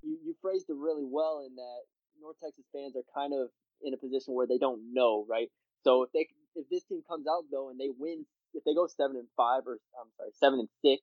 you, 0.02 0.18
you 0.24 0.34
phrased 0.42 0.68
it 0.68 0.76
really 0.76 1.04
well 1.04 1.44
in 1.46 1.56
that 1.56 1.80
North 2.20 2.37
Texas 2.42 2.66
fans 2.72 2.94
are 2.96 3.06
kind 3.14 3.32
of 3.32 3.48
in 3.82 3.94
a 3.94 3.96
position 3.96 4.34
where 4.34 4.46
they 4.46 4.58
don't 4.58 4.92
know, 4.92 5.26
right? 5.28 5.48
So 5.82 6.02
if 6.02 6.12
they 6.12 6.28
if 6.54 6.68
this 6.70 6.84
team 6.84 7.02
comes 7.06 7.26
out 7.26 7.44
though 7.50 7.70
and 7.70 7.80
they 7.80 7.88
win 7.96 8.26
if 8.52 8.62
they 8.64 8.74
go 8.74 8.87
seven 8.87 9.16
and 9.16 9.28
five 9.37 9.66
or 9.66 9.78
I'm 9.98 10.10
sorry, 10.16 10.30
seven 10.34 10.60
and 10.60 10.68
six, 10.82 11.02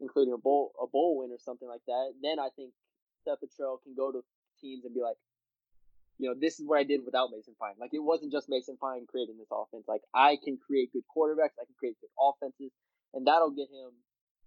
including 0.00 0.34
a 0.34 0.38
bowl 0.38 0.72
a 0.80 0.86
bowl 0.86 1.18
win 1.18 1.30
or 1.30 1.38
something 1.38 1.68
like 1.68 1.84
that, 1.86 2.12
then 2.22 2.38
I 2.38 2.48
think 2.54 2.72
Seth 3.24 3.40
Littrell 3.40 3.82
can 3.82 3.94
go 3.96 4.12
to 4.12 4.20
teams 4.60 4.84
and 4.84 4.94
be 4.94 5.00
like, 5.00 5.16
you 6.18 6.28
know, 6.28 6.36
this 6.38 6.60
is 6.60 6.66
what 6.66 6.78
I 6.78 6.84
did 6.84 7.04
without 7.04 7.30
Mason 7.32 7.54
Fine. 7.58 7.74
Like 7.80 7.94
it 7.94 8.02
wasn't 8.02 8.32
just 8.32 8.48
Mason 8.48 8.76
Fine 8.80 9.06
creating 9.08 9.38
this 9.38 9.50
offense. 9.50 9.84
Like 9.88 10.02
I 10.14 10.36
can 10.42 10.58
create 10.58 10.92
good 10.92 11.06
quarterbacks, 11.08 11.58
I 11.58 11.66
can 11.66 11.78
create 11.78 11.96
good 12.00 12.12
offenses, 12.20 12.70
and 13.14 13.26
that'll 13.26 13.52
get 13.52 13.68
him 13.68 13.92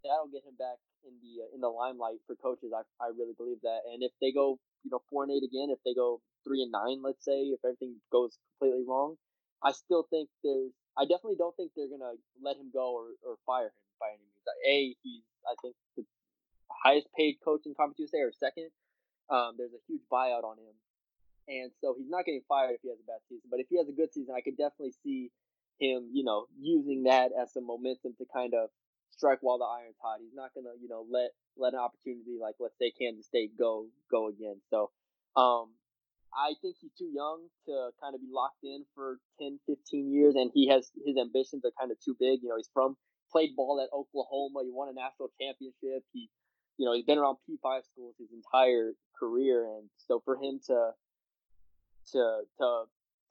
that'll 0.04 0.30
get 0.30 0.46
him 0.46 0.54
back 0.58 0.78
in 1.06 1.14
the 1.22 1.46
uh, 1.46 1.50
in 1.54 1.62
the 1.62 1.70
limelight 1.70 2.22
for 2.28 2.36
coaches. 2.36 2.74
I 2.74 2.86
I 3.02 3.10
really 3.14 3.34
believe 3.38 3.62
that. 3.64 3.86
And 3.90 4.02
if 4.04 4.12
they 4.22 4.32
go, 4.32 4.60
you 4.84 4.92
know, 4.92 5.02
four 5.10 5.24
and 5.24 5.32
eight 5.32 5.46
again, 5.46 5.70
if 5.70 5.80
they 5.86 5.94
go 5.94 6.22
three 6.44 6.62
and 6.62 6.72
nine, 6.72 7.02
let's 7.02 7.26
say, 7.26 7.54
if 7.54 7.62
everything 7.66 7.98
goes 8.12 8.38
completely 8.58 8.86
wrong, 8.86 9.18
I 9.64 9.72
still 9.72 10.06
think 10.10 10.30
there's 10.44 10.74
I 10.98 11.04
definitely 11.04 11.38
don't 11.38 11.56
think 11.58 11.72
they're 11.76 11.92
gonna 11.92 12.18
let 12.42 12.58
him 12.58 12.70
go 12.74 12.94
or, 12.94 13.18
or 13.26 13.38
fire 13.46 13.74
him 13.74 13.86
by 14.00 14.14
any 14.14 14.26
means. 14.26 14.46
A, 14.46 14.96
he's 15.02 15.26
I 15.46 15.54
think 15.62 15.76
the 15.98 16.06
highest 16.70 17.08
paid 17.18 17.38
coach 17.44 17.66
in 17.66 17.74
Conference 17.74 18.00
USA 18.00 18.22
or 18.22 18.34
second. 18.34 18.70
Um, 19.30 19.58
there's 19.58 19.74
a 19.74 19.82
huge 19.90 20.06
buyout 20.06 20.46
on 20.46 20.58
him, 20.62 20.76
and 21.50 21.72
so 21.82 21.96
he's 21.98 22.10
not 22.10 22.26
getting 22.26 22.46
fired 22.48 22.78
if 22.78 22.82
he 22.82 22.90
has 22.90 23.02
a 23.02 23.08
bad 23.10 23.26
season. 23.28 23.50
But 23.50 23.60
if 23.60 23.66
he 23.70 23.78
has 23.78 23.90
a 23.90 23.92
good 23.92 24.14
season, 24.14 24.36
I 24.38 24.42
could 24.42 24.58
definitely 24.58 24.94
see 25.02 25.32
him, 25.80 26.10
you 26.14 26.24
know, 26.24 26.46
using 26.60 27.04
that 27.04 27.32
as 27.40 27.54
some 27.54 27.66
momentum 27.66 28.14
to 28.18 28.26
kind 28.34 28.54
of 28.54 28.70
strike 29.12 29.40
while 29.42 29.58
the 29.58 29.66
iron's 29.66 29.98
hot. 30.02 30.20
He's 30.22 30.36
not 30.36 30.52
gonna, 30.54 30.76
you 30.82 30.90
know, 30.90 31.06
let 31.10 31.32
let 31.58 31.74
an 31.74 31.80
opportunity 31.80 32.38
like 32.40 32.56
let's 32.60 32.78
say 32.78 32.92
Kansas 32.92 33.26
State 33.26 33.58
go 33.58 33.88
go 34.12 34.28
again. 34.28 34.62
So 34.70 34.92
um, 35.36 35.72
I 36.36 36.54
think 36.62 36.76
he's 36.80 36.94
too 36.98 37.10
young 37.14 37.48
to 37.66 37.92
kind 38.02 38.16
of 38.16 38.22
be 38.22 38.28
locked 38.32 38.64
in 38.64 38.86
for 38.94 39.20
10, 39.40 39.60
15 39.68 40.12
years, 40.12 40.36
and 40.36 40.52
he 40.54 40.68
has 40.68 40.92
his 41.06 41.18
ambitions 41.18 41.64
are 41.66 41.72
kind 41.80 41.92
of 41.92 41.98
too 42.00 42.16
big. 42.20 42.44
You 42.44 42.50
know, 42.50 42.58
he's 42.58 42.70
from 42.74 42.98
played 43.32 43.56
ball 43.56 43.80
at 43.82 43.92
Oklahoma. 43.96 44.62
He 44.64 44.72
won 44.72 44.90
a 44.90 44.94
national 44.94 45.30
championship. 45.40 46.04
He, 46.12 46.30
you 46.78 46.86
know, 46.86 46.94
he's 46.94 47.06
been 47.06 47.18
around 47.18 47.38
P 47.48 47.58
five 47.64 47.84
schools 47.86 48.16
his 48.20 48.30
entire 48.32 48.94
career, 49.18 49.66
and 49.66 49.90
so 49.98 50.22
for 50.24 50.36
him 50.36 50.60
to 50.68 50.92
to 52.12 52.42
to 52.60 52.84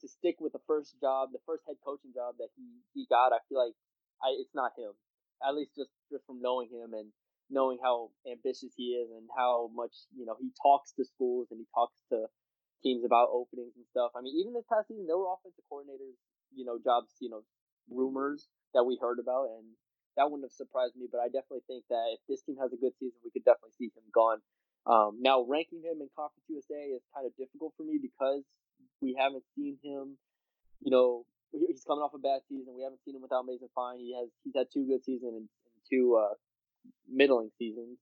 to 0.05 0.09
stick 0.13 0.37
with 0.39 0.53
the 0.53 0.61
first 0.69 1.01
job, 1.01 1.33
the 1.33 1.41
first 1.49 1.65
head 1.65 1.81
coaching 1.81 2.13
job 2.13 2.37
that 2.37 2.53
he 2.53 2.85
he 2.93 3.09
got, 3.09 3.33
I 3.33 3.41
feel 3.49 3.57
like 3.57 3.73
I 4.21 4.37
it's 4.37 4.53
not 4.55 4.77
him. 4.77 4.93
At 5.41 5.57
least 5.57 5.73
just 5.73 5.91
just 6.13 6.29
from 6.29 6.45
knowing 6.45 6.69
him 6.69 6.93
and 6.93 7.09
knowing 7.49 7.81
how 7.81 8.13
ambitious 8.29 8.77
he 8.77 9.01
is 9.01 9.09
and 9.11 9.29
how 9.33 9.73
much 9.73 9.97
you 10.13 10.29
know 10.29 10.37
he 10.37 10.53
talks 10.61 10.93
to 11.01 11.09
schools 11.09 11.49
and 11.51 11.59
he 11.59 11.67
talks 11.73 11.97
to 12.13 12.29
teams 12.85 13.01
about 13.01 13.33
openings 13.33 13.73
and 13.81 13.89
stuff. 13.89 14.13
I 14.13 14.21
mean, 14.21 14.37
even 14.37 14.53
this 14.53 14.69
past 14.69 14.93
season, 14.93 15.09
there 15.09 15.17
were 15.17 15.33
offensive 15.33 15.65
coordinators, 15.73 16.21
you 16.53 16.69
know, 16.69 16.77
jobs, 16.77 17.17
you 17.19 17.33
know, 17.33 17.41
rumors 17.89 18.45
that 18.77 18.85
we 18.85 19.01
heard 19.01 19.17
about, 19.17 19.57
and 19.57 19.73
that 20.21 20.29
wouldn't 20.29 20.45
have 20.45 20.53
surprised 20.53 20.93
me. 20.93 21.09
But 21.09 21.25
I 21.25 21.33
definitely 21.33 21.65
think 21.65 21.89
that 21.89 22.13
if 22.13 22.21
this 22.29 22.45
team 22.45 22.61
has 22.61 22.77
a 22.77 22.81
good 22.81 22.93
season, 23.01 23.17
we 23.25 23.33
could 23.33 23.49
definitely 23.49 23.77
see 23.81 23.89
him 23.89 24.05
gone. 24.13 24.45
Um, 24.85 25.25
now, 25.25 25.41
ranking 25.49 25.81
him 25.81 26.05
in 26.05 26.13
Conference 26.13 26.45
USA 26.53 26.93
is 26.93 27.01
kind 27.17 27.25
of 27.25 27.33
difficult 27.41 27.73
for 27.81 27.89
me 27.89 27.97
because 27.97 28.45
we 29.05 29.15
haven't 29.21 29.45
seen 29.55 29.77
him. 29.85 30.17
You 30.81 30.91
know, 30.91 31.25
he's 31.53 31.85
coming 31.87 32.03
off 32.03 32.17
a 32.17 32.19
bad 32.19 32.41
season. 32.49 32.73
We 32.75 32.83
haven't 32.83 33.05
seen 33.05 33.15
him 33.15 33.23
without 33.23 33.45
Mason 33.45 33.69
Fine. 33.75 33.99
He 34.01 34.17
has 34.19 34.29
he's 34.43 34.57
had 34.57 34.67
two 34.73 34.89
good 34.89 35.05
seasons 35.05 35.35
and, 35.37 35.49
two 35.93 36.17
uh, 36.17 36.33
middling 37.07 37.51
seasons. 37.59 37.99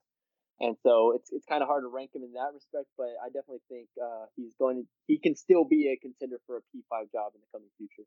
And 0.61 0.77
so 0.85 1.13
it's 1.17 1.31
it's 1.33 1.45
kind 1.47 1.63
of 1.63 1.69
hard 1.69 1.83
to 1.83 1.89
rank 1.89 2.15
him 2.15 2.23
in 2.23 2.33
that 2.35 2.55
respect, 2.55 2.87
but 2.97 3.11
I 3.21 3.27
definitely 3.27 3.67
think 3.69 3.89
uh, 4.01 4.27
he's 4.37 4.55
going 4.57 4.77
to 4.77 4.85
he 5.09 5.19
can 5.19 5.35
still 5.35 5.65
be 5.65 5.91
a 5.91 5.97
contender 5.97 6.37
for 6.47 6.59
a 6.59 6.61
P5 6.61 7.11
job 7.11 7.33
in 7.35 7.41
the 7.41 7.51
coming 7.51 7.69
future. 7.77 8.07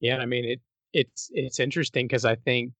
Yeah, 0.00 0.16
I 0.16 0.26
mean 0.26 0.46
it 0.46 0.60
it's 0.94 1.28
it's 1.32 1.60
interesting 1.60 2.06
because 2.06 2.24
I 2.24 2.36
think 2.36 2.72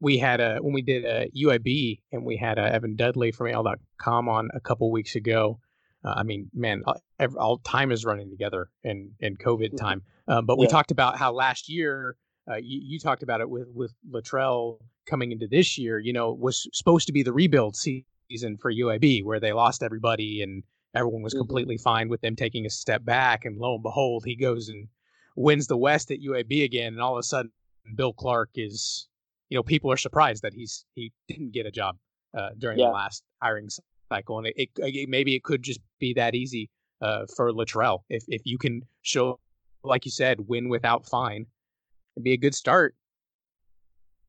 we 0.00 0.18
had 0.18 0.40
a 0.40 0.58
when 0.60 0.74
we 0.74 0.82
did 0.82 1.06
a 1.06 1.30
UAB 1.30 2.00
and 2.12 2.24
we 2.24 2.36
had 2.36 2.58
a 2.58 2.70
Evan 2.70 2.96
Dudley 2.96 3.32
from 3.32 3.48
AL.com 3.48 4.28
on 4.28 4.50
a 4.52 4.60
couple 4.60 4.90
weeks 4.90 5.14
ago. 5.14 5.58
Uh, 6.04 6.14
I 6.16 6.22
mean, 6.22 6.50
man, 6.52 6.82
all, 6.86 7.00
all, 7.38 7.58
time 7.58 7.90
is 7.90 8.04
running 8.04 8.30
together 8.30 8.68
in 8.82 9.12
in 9.20 9.36
COVID 9.36 9.68
mm-hmm. 9.68 9.76
time. 9.76 10.02
Um, 10.28 10.46
but 10.46 10.58
we 10.58 10.66
talked 10.66 10.90
about 10.90 11.18
how 11.18 11.32
last 11.32 11.68
year 11.68 12.16
uh, 12.50 12.56
you, 12.56 12.80
you, 12.82 12.98
talked 12.98 13.22
about 13.22 13.40
it 13.40 13.48
with 13.48 13.68
with 13.74 13.92
Littrell 14.10 14.78
coming 15.06 15.32
into 15.32 15.46
this 15.46 15.78
year. 15.78 15.98
You 15.98 16.12
know, 16.12 16.32
was 16.32 16.68
supposed 16.72 17.06
to 17.06 17.12
be 17.12 17.22
the 17.22 17.32
rebuild 17.32 17.76
season 17.76 18.56
for 18.60 18.72
UAB, 18.72 19.24
where 19.24 19.40
they 19.40 19.52
lost 19.52 19.82
everybody 19.82 20.42
and 20.42 20.62
everyone 20.94 21.22
was 21.22 21.32
mm-hmm. 21.32 21.40
completely 21.40 21.78
fine 21.78 22.08
with 22.08 22.20
them 22.20 22.36
taking 22.36 22.66
a 22.66 22.70
step 22.70 23.04
back. 23.04 23.44
And 23.44 23.58
lo 23.58 23.74
and 23.74 23.82
behold, 23.82 24.24
he 24.26 24.36
goes 24.36 24.68
and 24.68 24.88
wins 25.36 25.66
the 25.66 25.76
West 25.76 26.10
at 26.10 26.20
UAB 26.20 26.64
again, 26.64 26.92
and 26.92 27.00
all 27.00 27.14
of 27.14 27.18
a 27.18 27.24
sudden, 27.24 27.50
Bill 27.96 28.12
Clark 28.12 28.50
is, 28.54 29.08
you 29.48 29.56
know, 29.56 29.62
people 29.62 29.90
are 29.90 29.96
surprised 29.96 30.42
that 30.42 30.54
he's 30.54 30.84
he 30.94 31.12
didn't 31.28 31.52
get 31.52 31.66
a 31.66 31.70
job 31.70 31.96
uh, 32.36 32.50
during 32.58 32.78
yeah. 32.78 32.86
the 32.86 32.92
last 32.92 33.22
hiring 33.42 33.68
and 34.28 34.46
it, 34.46 34.70
it, 34.76 35.08
maybe 35.08 35.34
it 35.34 35.42
could 35.42 35.62
just 35.62 35.80
be 35.98 36.14
that 36.14 36.34
easy 36.34 36.70
uh, 37.00 37.26
for 37.36 37.52
Littrell 37.52 38.00
if 38.08 38.24
if 38.28 38.42
you 38.44 38.58
can 38.58 38.82
show, 39.02 39.38
like 39.82 40.04
you 40.04 40.10
said, 40.10 40.48
win 40.48 40.68
without 40.68 41.06
fine 41.06 41.46
it'd 42.14 42.24
be 42.24 42.32
a 42.32 42.38
good 42.38 42.54
start. 42.54 42.94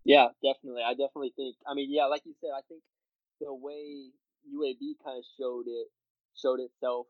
Yeah, 0.04 0.28
definitely. 0.44 0.82
I 0.86 0.92
definitely 0.92 1.34
think. 1.36 1.56
I 1.68 1.74
mean, 1.74 1.90
yeah, 1.92 2.06
like 2.06 2.22
you 2.26 2.34
said, 2.42 2.52
I 2.56 2.62
think 2.68 2.82
the 3.42 3.54
way 3.54 4.10
UAB 4.46 5.02
kind 5.04 5.18
of 5.18 5.26
showed 5.38 5.66
it 5.68 5.88
showed 6.38 6.60
itself. 6.60 7.08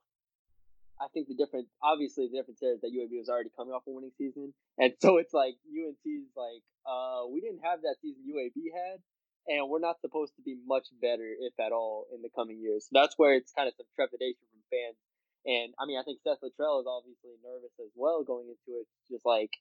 I 1.01 1.07
think 1.13 1.27
the 1.27 1.35
difference, 1.35 1.67
obviously, 1.83 2.27
the 2.31 2.37
difference 2.39 2.63
is 2.63 2.79
that 2.79 2.87
UAB 2.87 3.19
was 3.19 3.27
already 3.27 3.51
coming 3.51 3.73
off 3.73 3.83
a 3.87 3.91
winning 3.91 4.15
season, 4.17 4.53
and 4.77 4.93
so 5.01 5.17
it's 5.17 5.33
like 5.33 5.55
UNT's 5.67 6.31
like, 6.37 6.63
uh, 6.87 7.27
we 7.27 7.41
didn't 7.41 7.59
have 7.67 7.81
that 7.81 7.99
season 8.01 8.23
UAB 8.23 8.71
had, 8.71 9.03
and 9.47 9.69
we're 9.69 9.79
not 9.79 10.01
supposed 10.01 10.35
to 10.35 10.41
be 10.41 10.57
much 10.65 10.87
better, 11.01 11.29
if 11.39 11.53
at 11.59 11.71
all, 11.71 12.07
in 12.13 12.21
the 12.21 12.29
coming 12.35 12.59
years. 12.59 12.85
So 12.85 12.99
that's 12.99 13.15
where 13.17 13.33
it's 13.35 13.51
kind 13.51 13.67
of 13.67 13.73
some 13.77 13.85
trepidation 13.95 14.41
from 14.51 14.61
fans. 14.71 14.97
And 15.45 15.73
I 15.79 15.85
mean, 15.85 15.99
I 15.99 16.03
think 16.03 16.19
Seth 16.23 16.41
Littrell 16.41 16.81
is 16.81 16.87
obviously 16.89 17.37
nervous 17.43 17.73
as 17.79 17.91
well 17.95 18.23
going 18.23 18.47
into 18.47 18.79
it. 18.79 18.87
Just 19.09 19.25
like, 19.25 19.51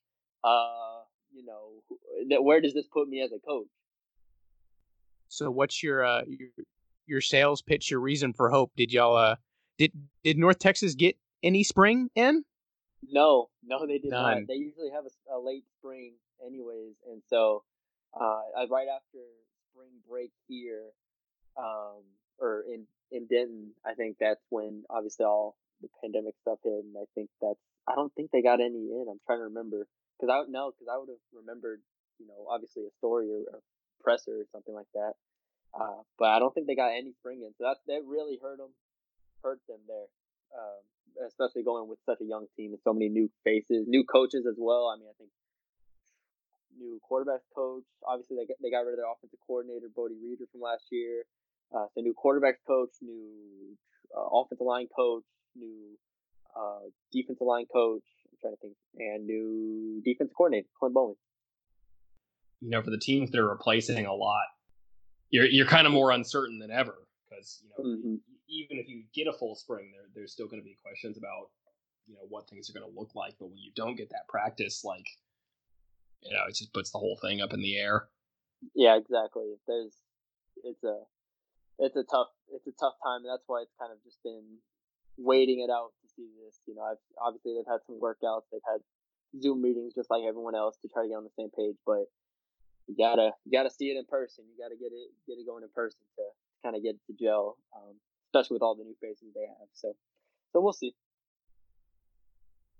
uh, 0.42 1.05
you 1.33 1.44
know, 1.44 1.83
that 2.31 2.42
where 2.42 2.61
does 2.61 2.73
this 2.73 2.87
put 2.87 3.09
me 3.09 3.20
as 3.20 3.33
a 3.33 3.38
coach? 3.38 3.68
So 5.29 5.51
what's 5.51 5.83
your 5.83 6.05
uh 6.05 6.23
your, 6.27 6.49
your 7.07 7.20
sales 7.20 7.61
pitch, 7.61 7.90
your 7.90 8.01
reason 8.01 8.33
for 8.33 8.51
hope? 8.51 8.73
Did 8.77 8.92
y'all 8.92 9.16
uh 9.16 9.37
did 9.79 9.92
did 10.23 10.38
North 10.38 10.59
Texas 10.59 10.94
get 10.94 11.16
any 11.42 11.64
spring 11.64 12.09
in? 12.14 12.44
No, 13.11 13.51
no, 13.62 13.87
they 13.87 13.99
did 13.99 14.11
None. 14.11 14.38
not. 14.38 14.49
They 14.49 14.55
usually 14.55 14.90
have 14.90 15.05
a, 15.05 15.37
a, 15.37 15.38
late 15.38 15.64
spring, 15.79 16.14
anyways, 16.44 16.94
and 17.11 17.20
so 17.29 17.62
uh, 18.18 18.40
right 18.70 18.87
after 18.88 19.18
spring 19.74 19.90
break 20.08 20.30
here, 20.46 20.94
um, 21.58 22.06
or 22.38 22.62
in 22.62 22.87
in 23.10 23.26
Denton, 23.26 23.72
I 23.84 23.94
think 23.94 24.16
that's 24.20 24.40
when 24.48 24.84
obviously 24.88 25.26
all 25.26 25.56
the 25.82 25.88
pandemic 26.00 26.34
stuff 26.40 26.58
hit, 26.62 26.84
and 26.84 26.94
I 26.96 27.04
think 27.14 27.28
that's 27.42 27.58
I 27.88 27.94
don't 27.94 28.14
think 28.14 28.30
they 28.30 28.42
got 28.42 28.60
any 28.60 28.94
in. 28.94 29.06
I'm 29.10 29.20
trying 29.26 29.40
to 29.40 29.50
remember. 29.50 29.87
Because 30.14 30.30
I 30.32 30.38
don't 30.38 30.54
know, 30.54 30.70
because 30.70 30.87
I 30.87 30.96
would 30.96 31.10
have 31.10 31.18
remembered, 31.34 31.82
you 32.22 32.26
know, 32.30 32.46
obviously 32.46 32.87
a 32.87 32.94
story 33.02 33.34
or 33.34 33.42
a 33.50 33.58
presser 33.98 34.38
or 34.38 34.46
something 34.52 34.72
like 34.72 34.87
that. 34.94 35.18
Uh, 35.74 36.06
but 36.22 36.30
I 36.30 36.38
don't 36.38 36.54
think 36.54 36.68
they 36.68 36.78
got 36.78 36.94
any 36.94 37.10
spring 37.18 37.42
in, 37.42 37.50
so 37.58 37.66
that 37.66 37.82
that 37.90 38.06
really 38.06 38.38
hurt 38.40 38.58
them, 38.58 38.70
hurt 39.42 39.58
them 39.66 39.82
there. 39.90 40.06
Um, 40.54 41.26
especially 41.26 41.64
going 41.64 41.88
with 41.88 41.98
such 42.06 42.20
a 42.22 42.24
young 42.24 42.46
team 42.56 42.70
and 42.70 42.80
so 42.82 42.92
many 42.94 43.08
new 43.08 43.28
faces, 43.42 43.87
new 43.87 44.04
coaches 44.04 44.46
as 44.46 44.54
well. 44.56 44.87
I 44.87 44.98
mean, 44.98 45.10
I 45.10 45.16
think 45.18 45.30
new 46.78 47.00
quarterbacks 47.04 47.46
coach. 47.54 47.84
Obviously, 48.06 48.37
they 48.37 48.46
got, 48.46 48.56
they 48.62 48.70
got 48.70 48.84
rid 48.84 48.94
of 48.94 49.00
their 49.00 49.10
offensive 49.10 49.38
coordinator, 49.46 49.87
Bodie 49.94 50.18
Reeder, 50.22 50.44
from 50.50 50.60
last 50.60 50.84
year. 50.90 51.24
Uh, 51.74 51.87
so 51.94 52.00
new 52.00 52.14
quarterbacks 52.14 52.62
coach, 52.66 52.90
new 53.00 53.76
uh, 54.16 54.26
offensive 54.32 54.66
line 54.66 54.87
coach, 54.94 55.24
new 55.56 55.96
uh, 56.56 56.87
defensive 57.12 57.46
line 57.46 57.66
coach. 57.72 58.02
I'm 58.30 58.38
trying 58.40 58.54
to 58.54 58.60
think, 58.60 58.76
and 58.98 59.26
new 59.26 60.02
defensive 60.04 60.34
coordinator, 60.37 60.68
Clint 60.78 60.94
Bowen. 60.94 61.16
You 62.60 62.70
know, 62.70 62.82
for 62.82 62.90
the 62.90 62.98
teams 62.98 63.30
that 63.30 63.40
are 63.40 63.48
replacing 63.48 64.06
a 64.06 64.14
lot, 64.14 64.44
you're 65.30 65.46
you're 65.46 65.66
kind 65.66 65.87
of 65.87 65.92
more 65.92 66.10
uncertain 66.10 66.58
than 66.58 66.70
ever 66.70 66.94
because 67.28 67.62
you 67.62 67.68
know 67.70 67.90
mm-hmm. 67.90 68.14
even 68.48 68.78
if 68.78 68.88
you 68.88 69.04
get 69.14 69.26
a 69.26 69.32
full 69.32 69.54
spring, 69.54 69.90
there 69.92 70.06
there's 70.14 70.32
still 70.32 70.46
going 70.46 70.60
to 70.60 70.64
be 70.64 70.76
questions 70.82 71.18
about 71.18 71.50
you 72.06 72.14
know 72.14 72.22
what 72.28 72.48
things 72.48 72.70
are 72.70 72.78
going 72.78 72.90
to 72.90 72.98
look 72.98 73.14
like. 73.14 73.34
But 73.38 73.48
when 73.48 73.58
you 73.58 73.72
don't 73.74 73.96
get 73.96 74.10
that 74.10 74.28
practice, 74.28 74.84
like 74.84 75.06
you 76.24 76.32
know, 76.32 76.44
it 76.48 76.54
just 76.56 76.72
puts 76.72 76.90
the 76.90 76.98
whole 76.98 77.18
thing 77.20 77.40
up 77.40 77.52
in 77.52 77.60
the 77.60 77.76
air. 77.76 78.08
Yeah, 78.74 78.96
exactly. 78.96 79.54
There's 79.66 79.92
it's 80.64 80.82
a 80.84 81.04
it's 81.78 81.96
a 81.96 82.04
tough 82.04 82.28
it's 82.52 82.66
a 82.66 82.72
tough 82.72 82.94
time, 83.04 83.22
and 83.22 83.30
that's 83.30 83.44
why 83.46 83.62
it's 83.62 83.74
kind 83.78 83.92
of 83.92 84.02
just 84.04 84.22
been 84.22 84.58
waiting 85.18 85.60
it 85.60 85.70
out 85.70 85.92
to 86.02 86.08
see 86.16 86.28
this. 86.44 86.58
You 86.66 86.74
know, 86.74 86.82
I've, 86.82 87.02
obviously 87.20 87.54
they've 87.54 87.70
had 87.70 87.84
some 87.87 88.00
workouts, 88.00 88.48
they've 88.50 88.64
had 88.66 88.80
Zoom 89.40 89.62
meetings 89.62 89.94
just 89.94 90.10
like 90.10 90.22
everyone 90.26 90.54
else 90.54 90.76
to 90.82 90.88
try 90.88 91.02
to 91.02 91.08
get 91.08 91.18
on 91.18 91.24
the 91.24 91.37
same 91.37 91.50
page, 91.50 91.76
but 91.84 92.06
you 92.87 92.94
gotta 92.96 93.32
you 93.44 93.52
gotta 93.52 93.70
see 93.70 93.90
it 93.90 93.96
in 93.96 94.04
person. 94.06 94.44
You 94.48 94.56
gotta 94.62 94.76
get 94.76 94.92
it 94.92 95.12
get 95.26 95.38
it 95.38 95.46
going 95.46 95.62
in 95.62 95.70
person 95.74 96.00
to 96.16 96.24
kind 96.62 96.76
of 96.76 96.82
get 96.82 96.96
it 96.96 97.04
to 97.08 97.14
gel, 97.16 97.56
um, 97.76 97.96
especially 98.28 98.56
with 98.56 98.62
all 98.62 98.74
the 98.74 98.84
new 98.84 98.96
faces 99.00 99.32
they 99.34 99.46
have. 99.46 99.68
So 99.72 99.94
so 100.52 100.60
we'll 100.60 100.72
see. 100.72 100.94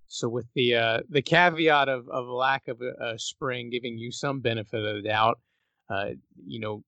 So 0.09 0.29
with 0.29 0.47
the 0.55 0.75
uh, 0.77 1.01
the 1.09 1.23
caveat 1.23 1.89
of, 1.89 2.09
of 2.09 2.27
lack 2.27 2.69
of 2.69 2.81
a, 2.81 3.15
a, 3.15 3.19
spring 3.19 3.71
giving 3.71 3.99
you 3.99 4.13
some 4.13 4.41
benefit 4.41 4.85
of 4.85 4.97
the 4.97 5.09
doubt, 5.09 5.41
uh, 5.91 6.11
you 6.47 6.61
know, 6.61 6.85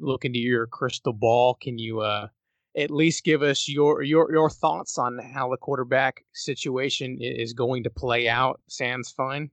look 0.00 0.24
into 0.24 0.38
your 0.38 0.66
crystal 0.66 1.12
ball. 1.12 1.54
Can 1.54 1.78
you 1.78 2.00
uh, 2.00 2.28
at 2.76 2.90
least 2.90 3.24
give 3.24 3.42
us 3.42 3.68
your 3.68 4.02
your 4.02 4.30
your 4.32 4.50
thoughts 4.50 4.98
on 4.98 5.18
how 5.18 5.50
the 5.50 5.56
quarterback 5.56 6.24
situation 6.32 7.18
is 7.20 7.52
going 7.52 7.84
to 7.84 7.90
play 7.90 8.28
out? 8.28 8.60
Sans 8.68 9.10
fine. 9.10 9.50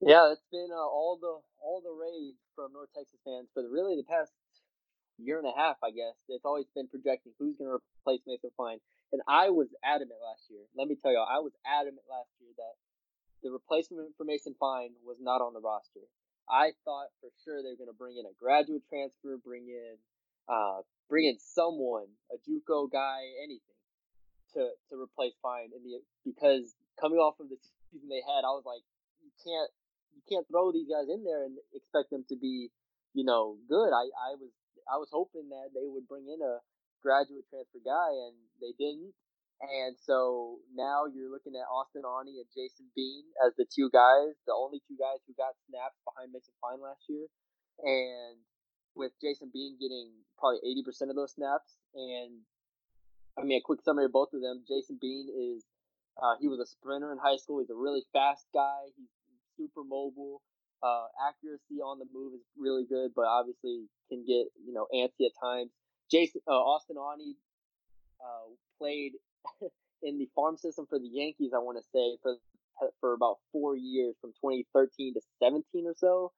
Yeah, 0.00 0.30
it's 0.32 0.44
been 0.50 0.68
uh, 0.72 0.76
all 0.76 1.18
the 1.20 1.40
all 1.62 1.80
the 1.80 1.90
rage 1.90 2.36
from 2.54 2.72
North 2.72 2.90
Texas 2.94 3.20
fans 3.24 3.48
for 3.54 3.62
really 3.70 3.96
the 3.96 4.04
past 4.04 4.32
year 5.18 5.38
and 5.38 5.48
a 5.48 5.56
half, 5.56 5.76
I 5.82 5.90
guess. 5.90 6.16
It's 6.28 6.44
always 6.44 6.66
been 6.74 6.88
projecting 6.88 7.32
who's 7.38 7.56
going 7.56 7.70
to 7.70 7.78
replace 7.78 8.20
Mason 8.26 8.50
Fine, 8.56 8.78
and 9.12 9.22
I 9.28 9.50
was 9.50 9.68
adamant 9.84 10.20
last 10.20 10.48
year. 10.50 10.64
Let 10.76 10.88
me 10.88 10.96
tell 10.96 11.12
y'all, 11.12 11.28
I 11.28 11.40
was 11.40 11.52
adamant 11.64 12.06
last 12.08 12.30
year 12.40 12.50
that 12.56 12.74
the 13.42 13.50
replacement 13.50 14.16
for 14.16 14.24
Mason 14.24 14.54
Fine 14.58 14.96
was 15.04 15.16
not 15.20 15.40
on 15.40 15.54
the 15.54 15.60
roster. 15.60 16.04
I 16.48 16.72
thought 16.86 17.10
for 17.20 17.30
sure 17.42 17.62
they 17.62 17.74
were 17.74 17.80
going 17.80 17.90
to 17.90 17.98
bring 17.98 18.16
in 18.16 18.26
a 18.26 18.34
graduate 18.38 18.86
transfer, 18.88 19.36
bring 19.36 19.66
in 19.66 19.98
uh, 20.48 20.82
bring 21.08 21.26
in 21.26 21.38
someone, 21.38 22.06
a 22.30 22.38
JUCO 22.38 22.90
guy, 22.90 23.26
anything 23.42 23.78
to 24.54 24.70
to 24.90 24.94
replace 24.94 25.34
Fine 25.42 25.70
in 25.74 25.82
the 25.82 25.98
because 26.24 26.74
coming 27.00 27.18
off 27.18 27.38
of 27.40 27.48
the 27.48 27.58
season 27.90 28.08
they 28.08 28.22
had, 28.22 28.46
I 28.46 28.54
was 28.54 28.64
like, 28.64 28.82
you 29.22 29.30
can't 29.42 29.70
you 30.14 30.22
can't 30.30 30.46
throw 30.48 30.72
these 30.72 30.88
guys 30.88 31.10
in 31.12 31.24
there 31.24 31.44
and 31.44 31.58
expect 31.74 32.10
them 32.10 32.24
to 32.30 32.36
be, 32.36 32.70
you 33.12 33.24
know, 33.24 33.58
good. 33.68 33.90
I 33.90 34.06
I 34.14 34.38
was 34.38 34.50
I 34.86 34.96
was 34.96 35.10
hoping 35.10 35.50
that 35.50 35.74
they 35.74 35.86
would 35.86 36.06
bring 36.06 36.30
in 36.30 36.40
a 36.40 36.62
graduate 37.02 37.46
transfer 37.50 37.82
guy, 37.82 38.10
and 38.26 38.34
they 38.60 38.74
didn't. 38.78 39.14
And 39.56 39.96
so 39.96 40.60
now 40.74 41.08
you're 41.08 41.32
looking 41.32 41.56
at 41.56 41.64
Austin 41.64 42.04
Aune 42.04 42.28
and 42.28 42.50
Jason 42.52 42.92
Bean 42.92 43.24
as 43.40 43.56
the 43.56 43.64
two 43.64 43.88
guys, 43.88 44.36
the 44.44 44.52
only 44.52 44.84
two 44.84 45.00
guys 45.00 45.24
who 45.24 45.32
got 45.32 45.56
snaps 45.64 45.96
behind 46.04 46.32
Mason 46.32 46.52
Fine 46.60 46.84
last 46.84 47.08
year. 47.08 47.24
And 47.80 48.36
with 48.92 49.12
Jason 49.20 49.48
Bean 49.52 49.80
getting 49.80 50.12
probably 50.36 50.60
80% 50.60 51.08
of 51.08 51.16
those 51.16 51.32
snaps. 51.32 51.80
And 51.96 52.44
I 53.40 53.44
mean, 53.44 53.56
a 53.58 53.64
quick 53.64 53.80
summary 53.80 54.06
of 54.06 54.12
both 54.12 54.32
of 54.36 54.44
them. 54.44 54.64
Jason 54.68 54.98
Bean 55.00 55.28
is, 55.32 55.64
uh, 56.20 56.36
he 56.40 56.48
was 56.48 56.60
a 56.60 56.68
sprinter 56.68 57.12
in 57.12 57.18
high 57.18 57.36
school. 57.36 57.60
He's 57.60 57.72
a 57.72 57.76
really 57.76 58.04
fast 58.12 58.44
guy. 58.52 58.92
He's 58.96 59.12
super 59.56 59.84
mobile. 59.84 60.42
Uh, 60.82 61.06
accuracy 61.28 61.80
on 61.82 61.98
the 61.98 62.06
move 62.12 62.34
is 62.34 62.44
really 62.56 62.84
good, 62.84 63.10
but 63.16 63.24
obviously 63.24 63.88
can 64.08 64.24
get, 64.26 64.46
you 64.64 64.72
know, 64.72 64.86
antsy 64.94 65.26
at 65.26 65.32
times. 65.42 65.70
Jason, 66.10 66.40
uh, 66.46 66.52
Austin 66.52 66.96
Aune, 66.96 67.34
uh, 68.20 68.52
played 68.78 69.12
in 70.02 70.18
the 70.18 70.28
farm 70.34 70.56
system 70.56 70.86
for 70.88 70.98
the 70.98 71.08
Yankees, 71.08 71.52
I 71.54 71.58
want 71.58 71.78
to 71.78 71.84
say, 71.92 72.18
for 72.22 72.36
for 73.00 73.14
about 73.14 73.38
four 73.52 73.74
years, 73.74 74.14
from 74.20 74.32
2013 74.44 75.14
to 75.14 75.20
17 75.42 75.86
or 75.86 75.94
so. 75.96 76.32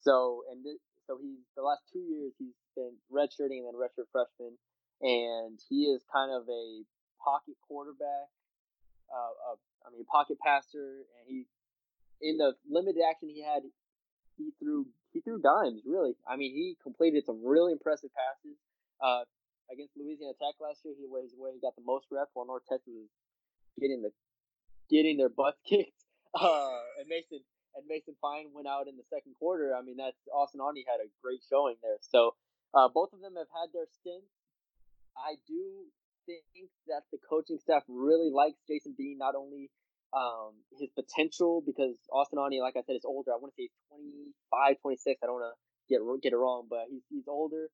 So, 0.00 0.42
and 0.50 0.64
this, 0.64 0.78
so 1.06 1.18
he's 1.22 1.38
the 1.56 1.62
last 1.62 1.82
two 1.92 2.00
years 2.00 2.32
he's 2.38 2.58
been 2.76 2.92
redshirting 3.12 3.62
and 3.62 3.66
then 3.70 3.78
redshirt 3.78 4.10
freshman, 4.10 4.58
and 5.00 5.58
he 5.68 5.84
is 5.86 6.02
kind 6.12 6.32
of 6.32 6.48
a 6.48 6.82
pocket 7.22 7.54
quarterback. 7.66 8.28
Uh, 9.08 9.54
I 9.86 9.92
mean, 9.92 10.04
pocket 10.04 10.38
passer, 10.44 11.06
and 11.20 11.24
he 11.28 11.46
in 12.20 12.38
the 12.38 12.54
limited 12.68 13.02
action 13.08 13.28
he 13.28 13.42
had, 13.42 13.62
he 14.36 14.50
threw 14.58 14.86
he 15.12 15.20
threw 15.20 15.40
dimes. 15.40 15.82
Really, 15.86 16.14
I 16.26 16.36
mean, 16.36 16.52
he 16.52 16.76
completed 16.82 17.24
some 17.26 17.44
really 17.44 17.72
impressive 17.72 18.10
passes. 18.14 18.56
Uh, 19.02 19.24
against 19.72 19.96
Louisiana 19.96 20.34
Tech 20.38 20.54
last 20.60 20.84
year, 20.84 20.94
he 20.96 21.06
was 21.06 21.32
where 21.36 21.52
he 21.52 21.60
got 21.60 21.74
the 21.76 21.84
most 21.84 22.06
reps, 22.10 22.30
while 22.34 22.46
North 22.46 22.64
Texas 22.68 22.92
was 22.92 23.08
getting 23.80 24.02
the 24.02 24.12
getting 24.90 25.16
their 25.16 25.32
butts 25.32 25.60
kicked. 25.68 26.04
Uh, 26.34 26.82
and 26.98 27.08
Mason 27.08 27.40
and 27.74 27.84
Mason 27.88 28.14
Fine 28.20 28.54
went 28.54 28.66
out 28.66 28.86
in 28.86 28.96
the 28.96 29.06
second 29.10 29.34
quarter, 29.38 29.74
I 29.74 29.82
mean, 29.82 29.98
that's 29.98 30.18
Austin 30.30 30.60
Aune 30.60 30.86
had 30.86 31.02
a 31.02 31.10
great 31.22 31.42
showing 31.42 31.76
there. 31.82 31.98
So 32.00 32.34
uh, 32.72 32.88
both 32.88 33.12
of 33.12 33.20
them 33.20 33.34
have 33.34 33.50
had 33.50 33.74
their 33.74 33.86
stints. 33.90 34.30
I 35.18 35.38
do 35.46 35.90
think 36.26 36.70
that 36.86 37.02
the 37.12 37.18
coaching 37.18 37.58
staff 37.58 37.82
really 37.88 38.30
likes 38.30 38.58
Jason 38.66 38.94
Bean, 38.96 39.18
not 39.18 39.34
only 39.34 39.70
um, 40.14 40.54
his 40.78 40.90
potential, 40.94 41.62
because 41.66 41.98
Austin 42.12 42.38
Aune, 42.38 42.60
like 42.60 42.76
I 42.76 42.82
said, 42.86 42.96
is 42.96 43.04
older. 43.04 43.32
I 43.32 43.36
want 43.36 43.52
to 43.52 43.56
say 43.58 43.68
he's 43.68 43.78
25, 43.90 44.80
26. 44.80 45.20
I 45.22 45.26
don't 45.26 45.36
want 45.42 45.50
to 45.52 45.58
get 45.90 46.00
get 46.22 46.32
it 46.32 46.40
wrong, 46.40 46.66
but 46.70 46.86
he's, 46.90 47.02
he's 47.10 47.28
older. 47.28 47.68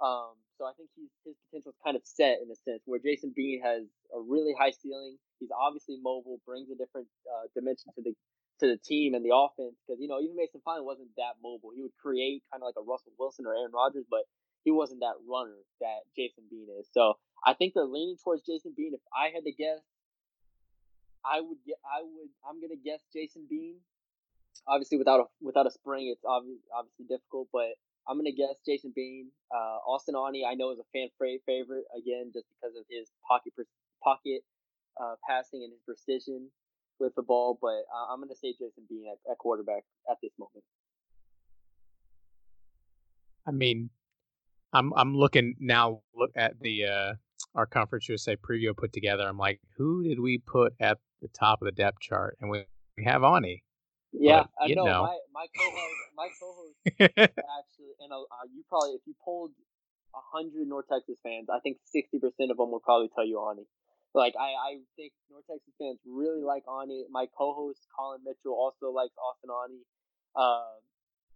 Um, 0.00 0.38
so 0.56 0.64
I 0.64 0.72
think 0.76 0.88
he's, 0.96 1.12
his 1.24 1.36
potential 1.48 1.72
is 1.72 1.80
kind 1.84 1.96
of 1.96 2.02
set 2.04 2.40
in 2.40 2.48
a 2.48 2.56
sense 2.64 2.82
where 2.86 3.00
Jason 3.00 3.32
Bean 3.36 3.60
has 3.64 3.84
a 4.14 4.20
really 4.20 4.54
high 4.56 4.72
ceiling. 4.72 5.16
He's 5.40 5.52
obviously 5.52 5.96
mobile, 6.00 6.40
brings 6.46 6.70
a 6.70 6.76
different 6.76 7.08
uh, 7.28 7.48
dimension 7.54 7.92
to 7.96 8.02
the 8.02 8.14
to 8.60 8.68
the 8.68 8.76
team 8.76 9.14
and 9.16 9.24
the 9.24 9.32
offense 9.32 9.72
because 9.82 10.00
you 10.00 10.08
know 10.08 10.20
even 10.20 10.36
Mason 10.36 10.60
Fine 10.64 10.84
wasn't 10.84 11.10
that 11.16 11.40
mobile. 11.42 11.72
He 11.74 11.82
would 11.82 11.96
create 11.96 12.44
kind 12.52 12.62
of 12.62 12.68
like 12.68 12.78
a 12.78 12.84
Russell 12.84 13.12
Wilson 13.18 13.46
or 13.48 13.56
Aaron 13.56 13.72
Rodgers, 13.72 14.04
but 14.08 14.28
he 14.64 14.70
wasn't 14.70 15.00
that 15.00 15.16
runner 15.24 15.56
that 15.80 16.04
Jason 16.16 16.44
Bean 16.50 16.68
is. 16.78 16.88
So 16.92 17.16
I 17.44 17.54
think 17.54 17.72
they're 17.72 17.88
leaning 17.88 18.16
towards 18.22 18.44
Jason 18.44 18.74
Bean. 18.76 18.92
If 18.94 19.00
I 19.16 19.32
had 19.32 19.44
to 19.44 19.52
guess, 19.52 19.80
I 21.24 21.40
would 21.40 21.58
get 21.66 21.76
I 21.84 22.02
would 22.02 22.30
I'm 22.48 22.60
gonna 22.60 22.80
guess 22.80 23.00
Jason 23.12 23.46
Bean. 23.48 23.76
Obviously, 24.66 24.98
without 24.98 25.20
a 25.20 25.26
without 25.40 25.66
a 25.66 25.70
spring, 25.70 26.08
it's 26.08 26.24
obviously 26.24 26.60
obviously 26.74 27.06
difficult, 27.08 27.48
but 27.52 27.76
I'm 28.08 28.16
gonna 28.16 28.32
guess 28.32 28.60
Jason 28.64 28.92
Bean. 28.94 29.30
Uh, 29.50 29.78
Austin 29.86 30.14
Aune, 30.14 30.44
I 30.46 30.54
know 30.54 30.70
is 30.72 30.78
a 30.78 30.88
fan 30.92 31.08
favorite 31.18 31.84
again 31.96 32.30
just 32.32 32.46
because 32.54 32.76
of 32.76 32.84
his 32.88 33.10
pocket 33.26 33.52
pocket 34.02 34.42
uh, 35.00 35.14
passing 35.26 35.62
and 35.64 35.72
his 35.72 35.80
precision 35.84 36.50
with 36.98 37.14
the 37.14 37.22
ball, 37.22 37.58
but 37.60 37.84
uh, 37.88 38.12
I'm 38.12 38.20
to 38.28 38.36
say 38.36 38.52
Jason 38.52 38.84
Bean 38.88 39.06
at, 39.10 39.30
at 39.30 39.38
quarterback 39.38 39.84
at 40.10 40.18
this 40.22 40.32
moment. 40.38 40.64
I 43.46 43.52
mean, 43.52 43.90
I'm 44.72 44.92
I'm 44.94 45.16
looking 45.16 45.56
now. 45.58 46.02
Look 46.14 46.30
at 46.36 46.60
the 46.60 46.84
uh, 46.84 47.12
our 47.54 47.66
conference 47.66 48.08
USA 48.08 48.36
preview 48.36 48.76
put 48.76 48.92
together. 48.92 49.26
I'm 49.26 49.38
like, 49.38 49.60
who 49.76 50.04
did 50.04 50.20
we 50.20 50.38
put 50.38 50.74
at 50.78 50.98
the 51.20 51.28
top 51.28 51.62
of 51.62 51.66
the 51.66 51.72
depth 51.72 52.00
chart? 52.00 52.36
And 52.40 52.50
we, 52.50 52.64
we 52.96 53.04
have 53.04 53.22
Aune. 53.22 53.62
Yeah, 54.12 54.44
but, 54.58 54.64
I 54.64 54.74
know, 54.74 54.84
know. 54.84 55.02
My, 55.02 55.18
my 55.32 55.46
co-host, 55.54 56.00
my 56.16 56.28
co-host 56.40 56.74
actually, 56.98 57.94
and 58.02 58.10
uh, 58.10 58.26
you 58.50 58.64
probably 58.68 58.98
if 58.98 59.02
you 59.06 59.14
polled 59.24 59.52
hundred 60.12 60.66
North 60.66 60.86
Texas 60.90 61.14
fans, 61.22 61.46
I 61.46 61.60
think 61.62 61.78
sixty 61.86 62.18
percent 62.18 62.50
of 62.50 62.58
them 62.58 62.74
will 62.74 62.82
probably 62.82 63.08
tell 63.14 63.24
you 63.24 63.38
Aune. 63.38 63.62
Like 64.12 64.34
I, 64.34 64.58
I 64.58 64.70
think 64.98 65.12
North 65.30 65.46
Texas 65.46 65.70
fans 65.78 66.02
really 66.02 66.42
like 66.42 66.66
Aune. 66.66 67.06
My 67.10 67.26
co-host 67.38 67.86
Colin 67.94 68.26
Mitchell 68.26 68.58
also 68.58 68.90
likes 68.90 69.14
Austin 69.14 69.54
Aune. 69.54 69.78
Uh, 70.34 70.82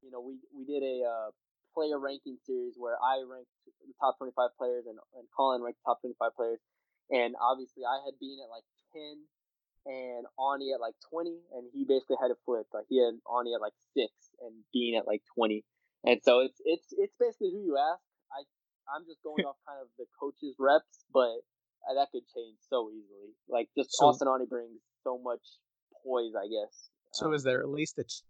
you 0.03 0.11
know, 0.11 0.19
we 0.19 0.43
we 0.51 0.67
did 0.67 0.83
a 0.83 1.07
uh, 1.07 1.31
player 1.75 1.99
ranking 1.99 2.39
series 2.47 2.75
where 2.79 2.95
I 2.99 3.23
ranked 3.23 3.51
the 3.67 3.95
top 3.99 4.19
25 4.19 4.55
players 4.59 4.87
and, 4.87 4.99
and 5.19 5.27
Colin 5.35 5.63
ranked 5.63 5.83
the 5.83 5.91
top 5.91 6.03
25 6.03 6.35
players. 6.35 6.63
And 7.11 7.35
obviously, 7.39 7.87
I 7.87 8.03
had 8.07 8.19
been 8.19 8.39
at 8.43 8.49
like 8.49 8.65
10 8.95 9.27
and 9.87 10.25
Aune 10.39 10.63
at 10.75 10.81
like 10.81 10.95
20, 11.11 11.31
and 11.55 11.69
he 11.73 11.85
basically 11.85 12.17
had 12.21 12.31
it 12.31 12.39
flipped. 12.45 12.73
Like 12.75 12.87
he 12.89 12.99
had 13.03 13.15
Aune 13.27 13.53
at 13.55 13.61
like 13.61 13.75
six 13.97 14.13
and 14.41 14.53
Bean 14.73 14.97
at 14.97 15.07
like 15.07 15.23
20. 15.35 15.65
And 16.05 16.21
so 16.23 16.41
it's 16.41 16.61
it's 16.65 16.89
it's 16.97 17.15
basically 17.19 17.51
who 17.53 17.61
you 17.65 17.77
ask. 17.79 18.01
I 18.33 18.45
I'm 18.95 19.05
just 19.07 19.23
going 19.27 19.45
off 19.45 19.57
kind 19.67 19.81
of 19.81 19.89
the 19.99 20.05
coach's 20.19 20.57
reps, 20.59 21.05
but 21.13 21.41
that 21.95 22.09
could 22.13 22.25
change 22.35 22.57
so 22.69 22.91
easily. 22.91 23.33
Like 23.49 23.69
just 23.77 23.93
So- 23.93 24.07
Austin 24.07 24.29
Aune 24.29 24.47
brings 24.49 24.81
so 25.03 25.19
much 25.23 25.43
poise, 26.05 26.33
I 26.37 26.49
guess. 26.49 26.91
So 27.13 27.27
Um, 27.27 27.35
is 27.35 27.43
there 27.45 27.61
at 27.61 27.69
least 27.69 27.99
a 27.99 28.05
ch- 28.05 28.23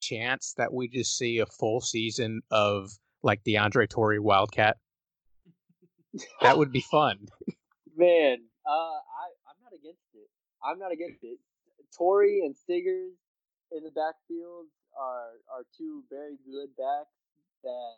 chance 0.00 0.54
that 0.58 0.72
we 0.72 0.88
just 0.88 1.16
see 1.16 1.38
a 1.38 1.46
full 1.46 1.80
season 1.80 2.42
of 2.50 2.90
like 3.22 3.42
DeAndre 3.44 3.88
Torrey 3.88 4.18
Wildcat? 4.20 4.76
That 6.40 6.58
would 6.58 6.72
be 6.72 6.80
fun. 6.80 7.26
Man, 7.96 8.38
uh, 8.66 8.70
I 8.70 9.26
I'm 9.48 9.58
not 9.62 9.72
against 9.72 10.02
it. 10.14 10.28
I'm 10.64 10.78
not 10.78 10.92
against 10.92 11.22
it. 11.22 11.38
Torrey 11.96 12.42
and 12.44 12.54
Siggers 12.56 13.14
in 13.72 13.82
the 13.84 13.90
backfield 13.90 14.66
are 14.98 15.38
are 15.52 15.64
two 15.76 16.02
very 16.10 16.36
good 16.44 16.74
backs. 16.76 17.14
That 17.64 17.94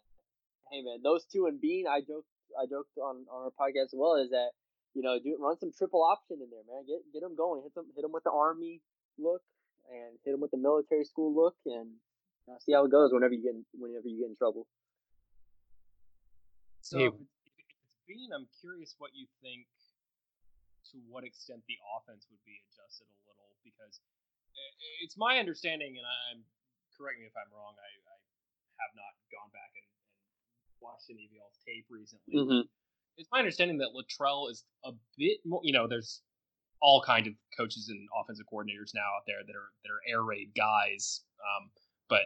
hey 0.71 0.83
man, 0.83 1.03
those 1.03 1.25
two 1.27 1.47
and 1.47 1.61
Bean, 1.61 1.87
I 1.87 2.01
joked 2.01 2.29
I 2.59 2.67
joked 2.67 2.97
on 2.99 3.27
on 3.31 3.51
our 3.51 3.55
podcast 3.55 3.93
as 3.93 3.99
well 3.99 4.17
is 4.17 4.31
that 4.31 4.51
you 4.95 5.03
know 5.03 5.19
do 5.19 5.37
run 5.41 5.59
some 5.59 5.73
triple 5.77 6.03
option 6.03 6.39
in 6.43 6.49
there, 6.51 6.65
man. 6.69 6.85
Get 6.87 7.01
get 7.13 7.23
them 7.23 7.37
going. 7.37 7.63
Hit 7.63 7.75
them 7.75 7.87
hit 7.95 8.03
them 8.03 8.13
with 8.13 8.25
the 8.25 8.33
army 8.33 8.81
look 9.19 9.43
and 9.91 10.19
hit 10.25 10.33
them 10.33 10.41
with 10.41 10.51
the 10.51 10.59
military 10.59 11.05
school 11.05 11.35
look 11.35 11.57
and 11.67 11.91
uh, 12.49 12.59
see 12.61 12.73
how 12.73 12.85
it 12.85 12.91
goes 12.91 13.13
whenever 13.13 13.35
you 13.35 13.43
get 13.43 13.55
in, 13.55 13.65
whenever 13.79 14.09
you 14.09 14.19
get 14.21 14.31
in 14.31 14.37
trouble. 14.37 14.67
So 16.81 16.99
Hey. 16.99 17.07
if 17.07 17.15
it's 17.15 17.31
Bean, 18.09 18.31
I'm 18.35 18.49
curious 18.61 18.95
what 18.99 19.11
you 19.15 19.27
think. 19.43 19.67
To 20.91 20.99
what 21.07 21.23
extent 21.23 21.63
the 21.71 21.79
offense 21.95 22.27
would 22.31 22.43
be 22.43 22.59
adjusted 22.67 23.07
a 23.07 23.19
little, 23.31 23.55
because 23.63 24.03
it's 24.99 25.15
my 25.15 25.39
understanding, 25.39 25.95
and 25.95 26.07
I'm 26.07 26.43
correct 26.99 27.23
me 27.23 27.31
if 27.31 27.37
I'm 27.39 27.47
wrong. 27.55 27.79
I, 27.79 27.91
I 28.11 28.17
have 28.83 28.93
not 28.99 29.15
gone 29.31 29.55
back 29.55 29.71
and, 29.79 29.87
and 30.67 30.75
watched 30.83 31.07
any 31.07 31.25
of 31.27 31.33
y'all's 31.33 31.63
tape 31.63 31.87
recently. 31.89 32.35
Mm-hmm. 32.35 32.67
It's 33.17 33.31
my 33.31 33.39
understanding 33.39 33.79
that 33.79 33.95
Littrell 33.95 34.51
is 34.51 34.65
a 34.85 34.91
bit 35.17 35.39
more. 35.47 35.61
You 35.63 35.73
know, 35.73 35.87
there's 35.87 36.23
all 36.83 37.03
kinds 37.03 37.29
of 37.29 37.35
coaches 37.57 37.89
and 37.89 38.09
offensive 38.19 38.47
coordinators 38.53 38.91
now 38.95 39.07
out 39.15 39.25
there 39.27 39.47
that 39.47 39.55
are 39.55 39.71
that 39.85 39.91
are 39.95 40.03
air 40.11 40.23
raid 40.23 40.51
guys, 40.57 41.23
um, 41.39 41.71
but 42.09 42.23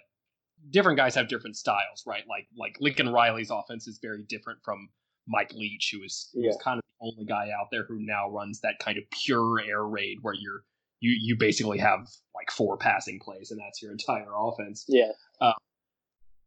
different 0.71 0.97
guys 0.97 1.15
have 1.15 1.29
different 1.29 1.57
styles, 1.57 2.05
right? 2.07 2.25
Like 2.29 2.47
like 2.57 2.77
Lincoln 2.81 3.13
Riley's 3.13 3.51
offense 3.51 3.87
is 3.87 3.99
very 4.01 4.23
different 4.23 4.61
from 4.65 4.89
Mike 5.27 5.53
Leach, 5.55 5.91
who 5.95 6.03
is 6.03 6.31
Yeah. 6.35 6.53
kind 6.63 6.79
of 6.79 6.83
the 7.01 7.07
only 7.07 7.25
guy 7.25 7.49
out 7.51 7.69
there 7.71 7.85
who 7.85 7.99
now 8.01 8.29
runs 8.31 8.61
that 8.61 8.79
kind 8.79 8.99
of 8.99 9.05
pure 9.11 9.61
air 9.61 9.85
raid 9.87 10.19
where 10.23 10.35
you're 10.35 10.65
you 11.01 11.11
you 11.21 11.37
basically 11.37 11.79
have 11.79 12.09
like 12.35 12.51
four 12.51 12.77
passing 12.79 13.19
plays 13.21 13.51
and 13.51 13.61
that's 13.61 13.83
your 13.83 13.93
entire 13.99 14.31
offense. 14.37 14.85
Yeah. 14.89 15.13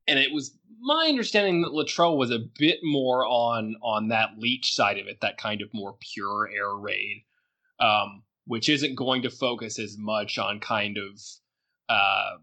And 0.10 0.18
it 0.18 0.32
was 0.32 0.58
my 0.80 1.08
understanding 1.10 1.62
that 1.64 1.74
Littrell 1.74 2.16
was 2.18 2.32
a 2.32 2.40
bit 2.58 2.80
more 2.82 3.26
on 3.26 3.76
on 3.84 4.08
that 4.08 4.38
Leach 4.38 4.74
side 4.74 4.98
of 5.00 5.08
it, 5.08 5.20
that 5.22 5.38
kind 5.38 5.62
of 5.62 5.68
more 5.74 5.98
pure 6.00 6.50
air 6.50 6.74
raid, 6.76 7.26
um, 7.82 8.24
which 8.46 8.70
isn't 8.70 8.96
going 8.96 9.24
to 9.24 9.30
focus 9.30 9.78
as 9.80 9.98
much 9.98 10.38
on 10.38 10.62
kind 10.62 10.98
of 10.98 11.20
uh, 11.90 12.38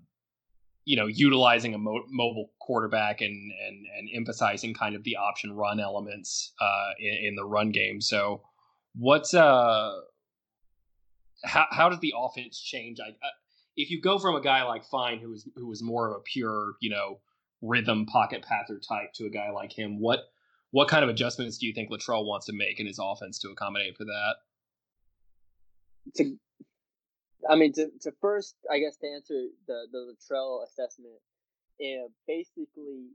you 0.84 0.94
know 0.94 1.06
utilizing 1.06 1.72
a 1.72 1.78
mo- 1.78 2.04
mobile 2.10 2.50
quarterback 2.64 3.20
and 3.20 3.52
and 3.66 3.86
and 3.96 4.08
emphasizing 4.14 4.74
kind 4.74 4.94
of 4.94 5.02
the 5.04 5.16
option 5.16 5.52
run 5.52 5.80
elements 5.80 6.52
uh, 6.60 6.90
in, 6.98 7.28
in 7.28 7.34
the 7.34 7.44
run 7.44 7.70
game. 7.70 8.00
So 8.00 8.42
what's 8.96 9.34
uh 9.34 9.92
how 11.44 11.66
how 11.70 11.88
does 11.88 12.00
the 12.00 12.14
offense 12.16 12.60
change? 12.60 12.98
I, 13.00 13.10
uh, 13.10 13.30
if 13.76 13.90
you 13.90 14.00
go 14.00 14.18
from 14.18 14.36
a 14.36 14.40
guy 14.40 14.62
like 14.64 14.84
Fine, 14.84 15.18
who 15.18 15.30
was 15.30 15.48
who 15.56 15.66
was 15.66 15.82
more 15.82 16.08
of 16.08 16.16
a 16.16 16.20
pure 16.20 16.74
you 16.80 16.90
know 16.90 17.20
rhythm 17.62 18.06
pocket 18.06 18.42
passer 18.42 18.78
type, 18.78 19.12
to 19.14 19.26
a 19.26 19.30
guy 19.30 19.50
like 19.50 19.72
him, 19.72 20.00
what 20.00 20.20
what 20.70 20.88
kind 20.88 21.04
of 21.04 21.10
adjustments 21.10 21.58
do 21.58 21.66
you 21.66 21.72
think 21.72 21.90
Littrell 21.90 22.24
wants 22.24 22.46
to 22.46 22.52
make 22.52 22.80
in 22.80 22.86
his 22.86 22.98
offense 23.00 23.38
to 23.40 23.50
accommodate 23.50 23.96
for 23.96 24.04
that? 24.04 24.34
to 26.16 26.36
I 27.48 27.56
mean 27.56 27.72
to, 27.74 27.90
to 28.02 28.12
first 28.20 28.56
I 28.70 28.78
guess 28.78 28.96
to 28.98 29.06
answer 29.08 29.46
the 29.66 29.86
the 29.92 29.98
Littrell 29.98 30.64
assessment, 30.64 31.20
uh, 31.80 32.08
basically 32.26 33.10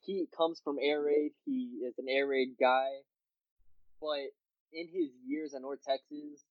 he 0.00 0.26
comes 0.36 0.60
from 0.62 0.76
air 0.80 1.02
raid. 1.02 1.32
He 1.44 1.80
is 1.86 1.94
an 1.98 2.06
air 2.08 2.26
raid 2.26 2.56
guy, 2.58 2.88
but 4.00 4.30
in 4.72 4.88
his 4.92 5.10
years 5.26 5.54
at 5.54 5.62
North 5.62 5.80
Texas, 5.86 6.44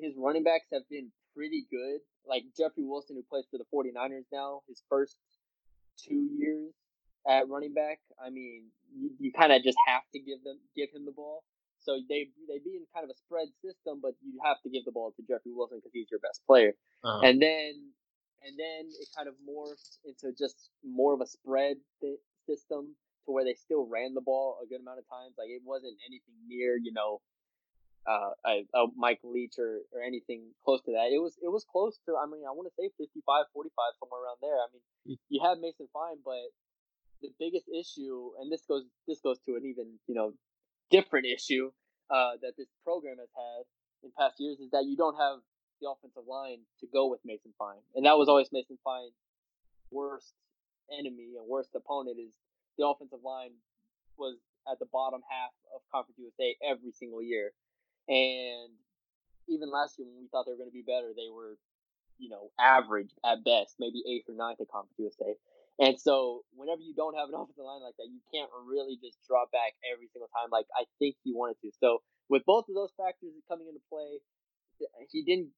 his 0.00 0.14
running 0.16 0.44
backs 0.44 0.66
have 0.72 0.88
been 0.90 1.10
pretty 1.34 1.66
good. 1.70 2.00
Like 2.26 2.44
Jeffrey 2.56 2.84
Wilson, 2.84 3.16
who 3.16 3.22
plays 3.22 3.44
for 3.50 3.58
the 3.58 3.64
49ers 3.72 4.26
now, 4.32 4.62
his 4.68 4.82
first 4.88 5.16
two 5.96 6.28
years 6.38 6.72
at 7.26 7.48
running 7.48 7.74
back. 7.74 7.98
I 8.22 8.30
mean, 8.30 8.66
you, 8.94 9.10
you 9.18 9.32
kind 9.32 9.52
of 9.52 9.62
just 9.62 9.78
have 9.86 10.02
to 10.12 10.18
give 10.18 10.42
them 10.44 10.58
give 10.76 10.90
him 10.94 11.04
the 11.04 11.12
ball. 11.12 11.42
So 11.80 12.00
they 12.08 12.28
they 12.48 12.58
be 12.58 12.76
in 12.76 12.84
kind 12.94 13.04
of 13.04 13.10
a 13.10 13.16
spread 13.16 13.48
system, 13.64 14.00
but 14.02 14.12
you 14.22 14.38
have 14.44 14.60
to 14.62 14.70
give 14.70 14.84
the 14.84 14.92
ball 14.92 15.12
to 15.16 15.22
Jeffrey 15.22 15.52
Wilson 15.54 15.78
because 15.78 15.92
he's 15.94 16.10
your 16.10 16.20
best 16.20 16.42
player. 16.46 16.74
Uh-huh. 17.04 17.26
And 17.26 17.40
then 17.40 17.92
and 18.42 18.58
then 18.58 18.90
it 19.00 19.08
kind 19.16 19.28
of 19.28 19.34
morphed 19.42 19.98
into 20.04 20.34
just 20.36 20.70
more 20.84 21.14
of 21.14 21.20
a 21.20 21.26
spread 21.26 21.76
th- 22.00 22.20
system 22.46 22.94
to 23.26 23.32
where 23.32 23.44
they 23.44 23.54
still 23.54 23.86
ran 23.86 24.14
the 24.14 24.24
ball 24.24 24.58
a 24.62 24.66
good 24.66 24.80
amount 24.80 24.98
of 24.98 25.06
times. 25.08 25.34
Like 25.36 25.50
it 25.50 25.62
wasn't 25.64 25.98
anything 26.06 26.34
near 26.46 26.76
you 26.76 26.92
know 26.92 27.20
uh, 28.08 28.32
a, 28.46 28.64
a 28.72 28.86
Mike 28.96 29.20
Leach 29.22 29.58
or, 29.58 29.84
or 29.92 30.00
anything 30.00 30.54
close 30.64 30.80
to 30.88 30.92
that. 30.92 31.12
It 31.12 31.20
was 31.20 31.36
it 31.42 31.52
was 31.52 31.66
close 31.68 31.98
to 32.06 32.16
I 32.16 32.26
mean 32.26 32.46
I 32.48 32.52
want 32.54 32.68
to 32.70 32.76
say 32.78 32.90
55 32.96 33.22
45 33.52 34.00
somewhere 34.00 34.22
around 34.24 34.40
there. 34.40 34.58
I 34.58 34.68
mean 34.72 35.18
you 35.28 35.40
have 35.44 35.58
Mason 35.60 35.88
Fine, 35.92 36.24
but 36.24 36.48
the 37.20 37.30
biggest 37.38 37.66
issue, 37.68 38.30
and 38.38 38.50
this 38.50 38.62
goes 38.66 38.84
this 39.06 39.20
goes 39.20 39.38
to 39.46 39.56
an 39.56 39.66
even 39.66 39.98
you 40.06 40.14
know 40.14 40.32
different 40.90 41.26
issue 41.26 41.70
uh, 42.10 42.40
that 42.40 42.56
this 42.56 42.68
program 42.84 43.18
has 43.18 43.28
had 43.36 43.62
in 44.02 44.10
past 44.16 44.36
years 44.38 44.58
is 44.60 44.70
that 44.70 44.86
you 44.86 44.96
don't 44.96 45.16
have 45.16 45.40
the 45.80 45.88
offensive 45.88 46.26
line 46.26 46.60
to 46.80 46.86
go 46.92 47.08
with 47.08 47.20
Mason 47.24 47.52
Fine, 47.58 47.82
and 47.94 48.06
that 48.06 48.18
was 48.18 48.28
always 48.28 48.48
Mason 48.52 48.78
Fine's 48.84 49.14
worst 49.90 50.34
enemy 50.92 51.36
and 51.38 51.48
worst 51.48 51.70
opponent 51.74 52.18
is 52.18 52.32
the 52.76 52.86
offensive 52.86 53.22
line 53.24 53.52
was 54.16 54.36
at 54.70 54.78
the 54.78 54.86
bottom 54.92 55.20
half 55.28 55.52
of 55.74 55.80
Conference 55.92 56.18
USA 56.18 56.56
every 56.62 56.92
single 56.92 57.22
year, 57.22 57.52
and 58.08 58.72
even 59.48 59.70
last 59.70 59.98
year 59.98 60.06
when 60.06 60.20
we 60.20 60.28
thought 60.28 60.44
they 60.46 60.52
were 60.52 60.60
going 60.60 60.70
to 60.70 60.76
be 60.76 60.86
better, 60.86 61.12
they 61.16 61.30
were 61.32 61.56
you 62.18 62.28
know 62.28 62.50
average 62.58 63.10
at 63.24 63.44
best, 63.44 63.76
maybe 63.78 64.02
eighth 64.06 64.28
or 64.28 64.34
ninth 64.34 64.60
at 64.60 64.68
Conference 64.68 64.98
USA. 64.98 65.34
And 65.78 65.94
so, 65.94 66.42
whenever 66.58 66.82
you 66.82 66.92
don't 66.92 67.14
have 67.14 67.30
an 67.30 67.34
offensive 67.38 67.62
line 67.62 67.82
like 67.82 67.94
that, 68.02 68.10
you 68.10 68.18
can't 68.34 68.50
really 68.66 68.98
just 68.98 69.18
drop 69.26 69.50
back 69.54 69.78
every 69.86 70.10
single 70.12 70.28
time 70.34 70.50
like 70.50 70.66
I 70.74 70.84
think 70.98 71.16
he 71.22 71.32
wanted 71.32 71.56
to. 71.62 71.70
So, 71.78 72.02
with 72.28 72.44
both 72.44 72.68
of 72.68 72.74
those 72.74 72.92
factors 72.98 73.30
coming 73.46 73.70
into 73.70 73.80
play, 73.88 74.18
he 75.10 75.22
didn't. 75.22 75.54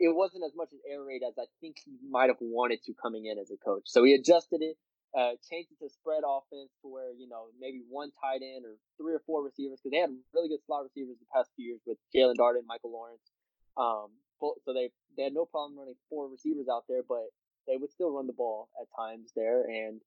It 0.00 0.16
wasn't 0.16 0.44
as 0.44 0.56
much 0.56 0.72
an 0.72 0.80
air 0.90 1.04
raid 1.04 1.20
as 1.22 1.34
I 1.38 1.44
think 1.60 1.76
he 1.84 1.92
might 2.08 2.32
have 2.32 2.40
wanted 2.40 2.82
to 2.84 2.94
coming 2.96 3.26
in 3.26 3.38
as 3.38 3.50
a 3.50 3.58
coach. 3.60 3.84
So 3.84 4.02
he 4.02 4.14
adjusted 4.14 4.62
it, 4.62 4.76
uh, 5.12 5.36
changed 5.44 5.68
it 5.70 5.84
to 5.84 5.92
spread 5.92 6.24
offense 6.24 6.72
to 6.80 6.88
where 6.88 7.12
you 7.12 7.28
know 7.28 7.52
maybe 7.60 7.82
one 7.88 8.10
tight 8.16 8.40
end 8.40 8.64
or 8.64 8.80
three 8.96 9.12
or 9.12 9.22
four 9.26 9.44
receivers 9.44 9.78
because 9.78 9.92
they 9.92 10.00
had 10.00 10.10
really 10.32 10.48
good 10.48 10.64
slot 10.64 10.84
receivers 10.84 11.20
the 11.20 11.28
past 11.34 11.50
few 11.54 11.66
years 11.76 11.80
with 11.84 11.98
Jaelon 12.16 12.40
Darden, 12.40 12.64
Michael 12.66 12.92
Lawrence. 12.92 13.28
Um, 13.76 14.16
so 14.40 14.72
they 14.72 14.90
they 15.16 15.24
had 15.24 15.34
no 15.34 15.44
problem 15.44 15.78
running 15.78 16.00
four 16.08 16.28
receivers 16.28 16.66
out 16.72 16.84
there, 16.88 17.02
but 17.06 17.28
they 17.68 17.76
would 17.76 17.92
still 17.92 18.10
run 18.10 18.26
the 18.26 18.32
ball 18.32 18.68
at 18.80 18.88
times 18.96 19.32
there, 19.36 19.64
and 19.68 20.00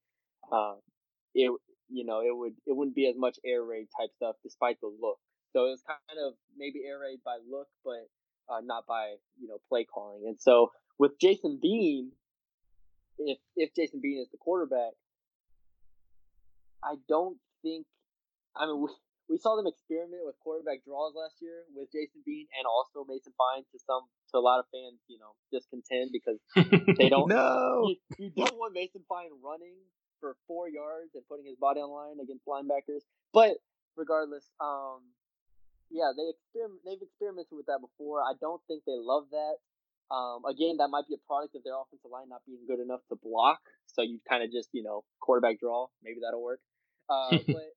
uh, 0.51 0.75
it 1.35 1.51
you 1.89 2.05
know 2.05 2.21
it 2.21 2.35
would 2.35 2.53
it 2.65 2.75
wouldn't 2.75 2.95
be 2.95 3.07
as 3.07 3.15
much 3.17 3.37
air 3.45 3.63
raid 3.63 3.87
type 3.99 4.09
stuff 4.15 4.35
despite 4.43 4.79
the 4.81 4.87
look. 4.87 5.19
So 5.53 5.67
it 5.67 5.77
was 5.77 5.83
kind 5.85 6.19
of 6.25 6.33
maybe 6.57 6.81
air 6.85 6.99
raid 6.99 7.19
by 7.23 7.37
look, 7.49 7.67
but 7.85 8.09
uh, 8.49 8.61
not 8.63 8.85
by 8.87 9.15
you 9.39 9.47
know 9.47 9.57
play 9.69 9.85
calling. 9.85 10.23
And 10.27 10.39
so 10.39 10.71
with 10.99 11.19
Jason 11.19 11.59
Bean, 11.61 12.11
if 13.17 13.37
if 13.55 13.73
Jason 13.75 13.99
Bean 14.01 14.19
is 14.21 14.29
the 14.31 14.37
quarterback, 14.37 14.93
I 16.83 16.95
don't 17.07 17.37
think. 17.61 17.85
I 18.55 18.65
mean, 18.67 18.81
we, 18.83 18.87
we 19.29 19.37
saw 19.37 19.55
them 19.55 19.67
experiment 19.67 20.21
with 20.25 20.35
quarterback 20.43 20.83
draws 20.85 21.13
last 21.15 21.35
year 21.41 21.63
with 21.75 21.89
Jason 21.91 22.21
Bean 22.25 22.45
and 22.57 22.65
also 22.67 23.05
Mason 23.07 23.33
Fine 23.37 23.63
to 23.71 23.79
some 23.79 24.03
to 24.31 24.37
a 24.37 24.43
lot 24.43 24.59
of 24.59 24.65
fans, 24.71 24.99
you 25.07 25.17
know, 25.17 25.33
discontent 25.51 26.11
because 26.11 26.37
they 26.99 27.09
don't 27.13 27.29
No. 27.29 27.87
you, 27.87 27.95
you 28.19 28.29
don't 28.35 28.57
want 28.57 28.73
Mason 28.73 29.01
Fine 29.07 29.31
running 29.43 29.75
for 30.19 30.35
four 30.47 30.67
yards 30.69 31.15
and 31.15 31.23
putting 31.27 31.45
his 31.45 31.55
body 31.55 31.79
on 31.79 31.89
line 31.89 32.19
against 32.21 32.45
linebackers. 32.45 33.01
But 33.33 33.57
regardless, 33.95 34.45
um, 34.59 35.01
yeah, 35.89 36.11
they 36.15 36.29
experiment. 36.31 36.81
They've 36.85 37.01
experimented 37.01 37.55
with 37.55 37.67
that 37.67 37.81
before. 37.81 38.21
I 38.21 38.33
don't 38.39 38.61
think 38.67 38.83
they 38.85 38.97
love 38.97 39.31
that. 39.31 39.57
Um, 40.13 40.45
again, 40.45 40.77
that 40.77 40.93
might 40.93 41.07
be 41.07 41.15
a 41.15 41.23
product 41.25 41.55
of 41.55 41.63
their 41.63 41.73
offensive 41.73 42.11
line 42.11 42.29
not 42.29 42.45
being 42.45 42.67
good 42.67 42.79
enough 42.79 43.01
to 43.09 43.15
block. 43.15 43.59
So 43.87 44.01
you 44.01 44.19
kind 44.27 44.43
of 44.43 44.51
just 44.51 44.69
you 44.73 44.83
know 44.83 45.03
quarterback 45.19 45.59
draw. 45.59 45.87
Maybe 46.03 46.21
that'll 46.21 46.43
work. 46.43 46.59
Uh, 47.09 47.39
but 47.47 47.73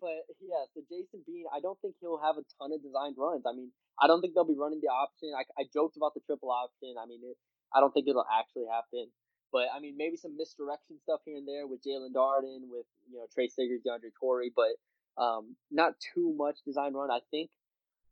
but 0.00 0.26
yeah, 0.42 0.66
so 0.74 0.82
Jason 0.90 1.22
Bean, 1.26 1.46
I 1.54 1.60
don't 1.60 1.78
think 1.80 1.96
he'll 2.00 2.20
have 2.20 2.36
a 2.36 2.44
ton 2.58 2.74
of 2.74 2.82
designed 2.82 3.16
runs. 3.18 3.46
I 3.46 3.54
mean, 3.54 3.70
I 4.00 4.06
don't 4.06 4.20
think 4.20 4.34
they'll 4.34 4.48
be 4.48 4.58
running 4.58 4.82
the 4.82 4.90
option. 4.90 5.30
I, 5.32 5.46
I 5.54 5.64
joked 5.70 5.96
about 5.96 6.14
the 6.14 6.24
triple 6.26 6.50
option. 6.50 6.98
I 6.98 7.06
mean, 7.06 7.22
it, 7.22 7.36
I 7.74 7.80
don't 7.80 7.94
think 7.94 8.08
it'll 8.08 8.26
actually 8.26 8.66
happen. 8.66 9.08
But 9.52 9.70
I 9.70 9.78
mean, 9.78 9.94
maybe 9.96 10.16
some 10.18 10.36
misdirection 10.36 10.98
stuff 10.98 11.22
here 11.24 11.38
and 11.38 11.46
there 11.46 11.66
with 11.66 11.80
Jaelon 11.86 12.12
Darden, 12.12 12.66
with 12.66 12.86
you 13.06 13.18
know 13.18 13.26
Trey 13.32 13.48
Siggers, 13.48 13.80
DeAndre 13.86 14.10
Torrey, 14.18 14.50
but 14.54 14.74
um, 15.18 15.56
not 15.70 15.94
too 16.14 16.34
much 16.36 16.56
design 16.64 16.94
run. 16.94 17.10
I 17.10 17.20
think 17.30 17.50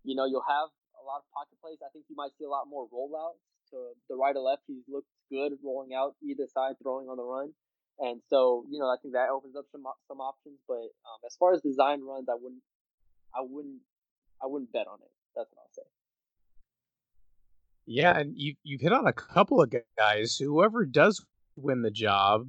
you 0.04 0.14
know, 0.14 0.26
you'll 0.28 0.46
have 0.46 0.68
a 1.00 1.02
lot 1.02 1.24
of 1.24 1.26
pocket 1.32 1.56
plays. 1.60 1.80
I 1.80 1.88
think 1.92 2.04
you 2.08 2.14
might 2.14 2.30
see 2.38 2.44
a 2.44 2.52
lot 2.52 2.68
more 2.68 2.86
rollouts 2.92 3.40
to 3.72 3.96
the 4.08 4.14
right 4.14 4.36
or 4.36 4.44
left. 4.44 4.62
He 4.68 4.84
looks 4.86 5.08
good 5.32 5.56
rolling 5.64 5.96
out 5.96 6.14
either 6.22 6.46
side, 6.52 6.76
throwing 6.80 7.08
on 7.08 7.16
the 7.16 7.24
run. 7.24 7.52
And 7.98 8.20
so, 8.28 8.64
you 8.70 8.78
know, 8.78 8.86
I 8.86 8.96
think 9.00 9.14
that 9.14 9.30
opens 9.30 9.56
up 9.56 9.64
some 9.72 9.82
some 10.06 10.20
options. 10.20 10.60
But 10.68 10.92
um, 11.08 11.20
as 11.26 11.34
far 11.36 11.54
as 11.54 11.62
design 11.62 12.02
runs, 12.04 12.28
I 12.28 12.34
wouldn't, 12.34 12.62
I 13.34 13.40
wouldn't, 13.40 13.80
I 14.42 14.46
wouldn't 14.46 14.72
bet 14.72 14.86
on 14.86 14.98
it. 15.00 15.10
That's 15.34 15.48
what 15.52 15.62
I'll 15.62 15.74
say. 15.74 15.88
Yeah, 17.86 18.18
and 18.18 18.34
you 18.36 18.54
you've 18.62 18.80
hit 18.80 18.92
on 18.92 19.06
a 19.06 19.12
couple 19.12 19.62
of 19.62 19.72
guys. 19.96 20.36
Whoever 20.36 20.84
does 20.84 21.24
win 21.56 21.82
the 21.82 21.90
job, 21.90 22.48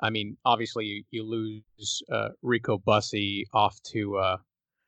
I 0.00 0.10
mean, 0.10 0.36
obviously 0.44 0.84
you, 0.84 1.04
you 1.10 1.24
lose 1.24 2.02
uh, 2.12 2.28
Rico 2.42 2.78
Bussey 2.78 3.46
off 3.52 3.80
to 3.92 4.16
uh, 4.18 4.36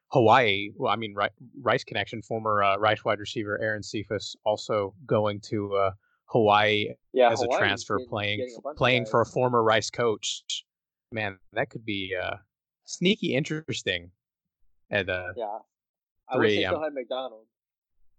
Hawaii. 0.09 0.71
Well, 0.77 0.93
I 0.93 0.97
mean, 0.97 1.15
Rice 1.61 1.85
connection, 1.85 2.23
former 2.23 2.63
uh, 2.63 2.77
Rice 2.77 3.05
wide 3.05 3.19
receiver 3.19 3.61
Aaron 3.61 3.83
Cephus 3.83 4.37
also 4.45 4.95
going 5.07 5.41
to 5.49 5.75
uh, 5.75 5.91
Hawaii 6.27 6.89
yeah, 7.13 7.31
as 7.31 7.41
Hawaii 7.41 7.57
a 7.57 7.59
transfer, 7.59 7.99
playing 8.09 8.47
playing 8.77 9.07
for 9.07 9.23
a 9.23 9.27
former 9.27 9.63
Rice 9.63 9.91
coach. 9.91 10.45
Man, 11.11 11.39
that 11.55 11.71
could 11.71 11.85
be 11.85 12.15
uh, 12.21 12.37
sneaky 12.85 13.35
interesting. 13.35 14.11
At 14.91 15.09
uh, 15.09 15.33
yeah, 15.37 15.59
I 16.29 16.39
wish 16.39 16.57
they 16.57 16.65
still 16.65 16.83
had 16.83 16.95
McDonald. 16.95 17.47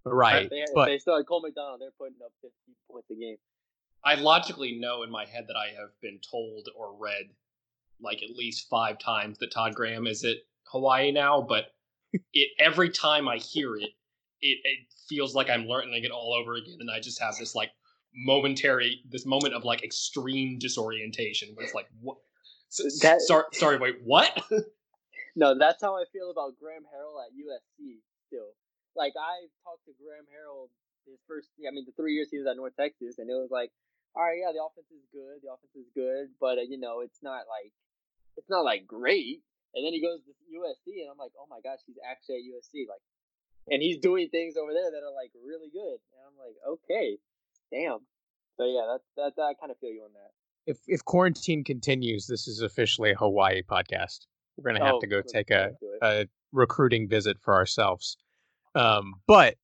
Right, 0.06 0.50
they, 0.50 0.64
but 0.74 0.86
they 0.86 0.98
still 0.98 1.18
had 1.18 1.28
Cole 1.28 1.42
McDonald, 1.42 1.82
they're 1.82 1.92
putting 2.00 2.16
up 2.24 2.32
50 2.42 2.56
points 2.90 3.10
a 3.12 3.16
game. 3.16 3.38
I 4.04 4.16
logically 4.16 4.78
know 4.80 5.04
in 5.04 5.12
my 5.12 5.26
head 5.26 5.46
that 5.48 5.58
I 5.58 5.68
have 5.80 5.90
been 6.02 6.20
told 6.30 6.70
or 6.76 6.96
read 6.98 7.30
like 8.02 8.24
at 8.24 8.36
least 8.36 8.70
five 8.70 8.98
times 8.98 9.38
that 9.40 9.52
Todd 9.52 9.76
Graham 9.76 10.08
is 10.08 10.24
at 10.24 10.38
Hawaii 10.64 11.12
now, 11.12 11.42
but 11.42 11.66
it 12.34 12.50
every 12.60 12.90
time 12.90 13.28
I 13.28 13.38
hear 13.38 13.76
it, 13.76 13.90
it, 14.42 14.58
it 14.64 14.80
feels 15.08 15.36
like 15.36 15.50
I'm 15.50 15.66
learning 15.66 16.04
it 16.04 16.12
all 16.12 16.34
over 16.34 16.56
again, 16.56 16.78
and 16.80 16.90
I 16.90 17.00
just 17.00 17.22
have 17.22 17.36
this 17.38 17.56
like 17.56 17.72
momentary, 18.16 19.02
this 19.10 19.26
moment 19.26 19.54
of 19.54 19.64
like 19.64 19.84
extreme 19.84 20.58
disorientation 20.60 21.50
where 21.54 21.66
it's 21.66 21.76
like, 21.76 21.88
what? 22.02 22.18
That, 23.02 23.22
sorry, 23.22 23.44
sorry, 23.54 23.78
wait, 23.78 23.96
what? 24.04 24.40
no, 25.36 25.58
that's 25.58 25.82
how 25.82 25.96
I 25.96 26.06
feel 26.14 26.32
about 26.32 26.54
Graham 26.62 26.84
Harrell 26.84 27.20
at 27.26 27.34
USC. 27.34 27.98
Still, 28.28 28.54
like 28.96 29.14
I 29.18 29.50
talked 29.64 29.86
to 29.86 29.92
Graham 30.00 30.26
Harrell 30.30 30.70
his 31.10 31.22
first, 31.28 31.50
I 31.66 31.74
mean, 31.74 31.86
the 31.86 31.96
three 31.98 32.14
years 32.14 32.30
he 32.30 32.38
was 32.38 32.48
at 32.48 32.58
North 32.58 32.78
Texas, 32.78 33.18
and 33.18 33.30
it 33.30 33.38
was 33.38 33.52
like, 33.52 33.74
all 34.16 34.26
right, 34.26 34.42
yeah, 34.42 34.54
the 34.54 34.62
offense 34.62 34.90
is 34.90 35.06
good, 35.14 35.42
the 35.42 35.52
offense 35.54 35.76
is 35.76 35.90
good, 35.94 36.34
but 36.40 36.58
uh, 36.58 36.66
you 36.66 36.80
know, 36.80 37.02
it's 37.02 37.22
not 37.22 37.50
like, 37.50 37.74
it's 38.38 38.50
not 38.50 38.66
like 38.66 38.88
great. 38.88 39.42
And 39.76 39.86
then 39.86 39.94
he 39.94 40.02
goes 40.02 40.26
to 40.26 40.34
USC, 40.50 41.06
and 41.06 41.14
I'm 41.14 41.22
like, 41.22 41.34
oh 41.38 41.46
my 41.46 41.62
gosh, 41.62 41.86
he's 41.86 42.02
actually 42.02 42.42
at 42.42 42.50
USC, 42.50 42.90
like, 42.90 43.04
and 43.70 43.82
he's 43.82 44.02
doing 44.02 44.30
things 44.30 44.58
over 44.58 44.74
there 44.74 44.90
that 44.90 45.06
are 45.06 45.14
like 45.14 45.30
really 45.38 45.70
good, 45.70 46.00
and 46.14 46.22
I'm 46.26 46.38
like, 46.38 46.58
okay, 46.66 47.18
damn. 47.70 48.02
So 48.58 48.66
yeah, 48.66 48.86
that's 49.16 49.36
that. 49.38 49.42
I 49.42 49.54
kind 49.54 49.72
of 49.72 49.78
feel 49.78 49.92
you 49.92 50.04
on 50.04 50.14
that. 50.14 50.32
If 50.66 50.80
if 50.88 51.06
quarantine 51.06 51.64
continues, 51.64 52.28
this 52.28 52.48
is 52.48 52.62
officially 52.62 53.12
a 53.12 53.16
Hawaii 53.16 53.62
podcast. 53.62 54.26
We're 54.58 54.74
gonna 54.74 54.84
have 54.84 54.96
oh, 54.96 55.00
to 55.02 55.08
go 55.08 55.22
take 55.22 55.52
a, 55.52 55.72
a 56.02 56.28
recruiting 56.52 57.08
visit 57.08 57.38
for 57.40 57.54
ourselves. 57.54 58.18
Um, 58.76 59.16
but 59.28 59.56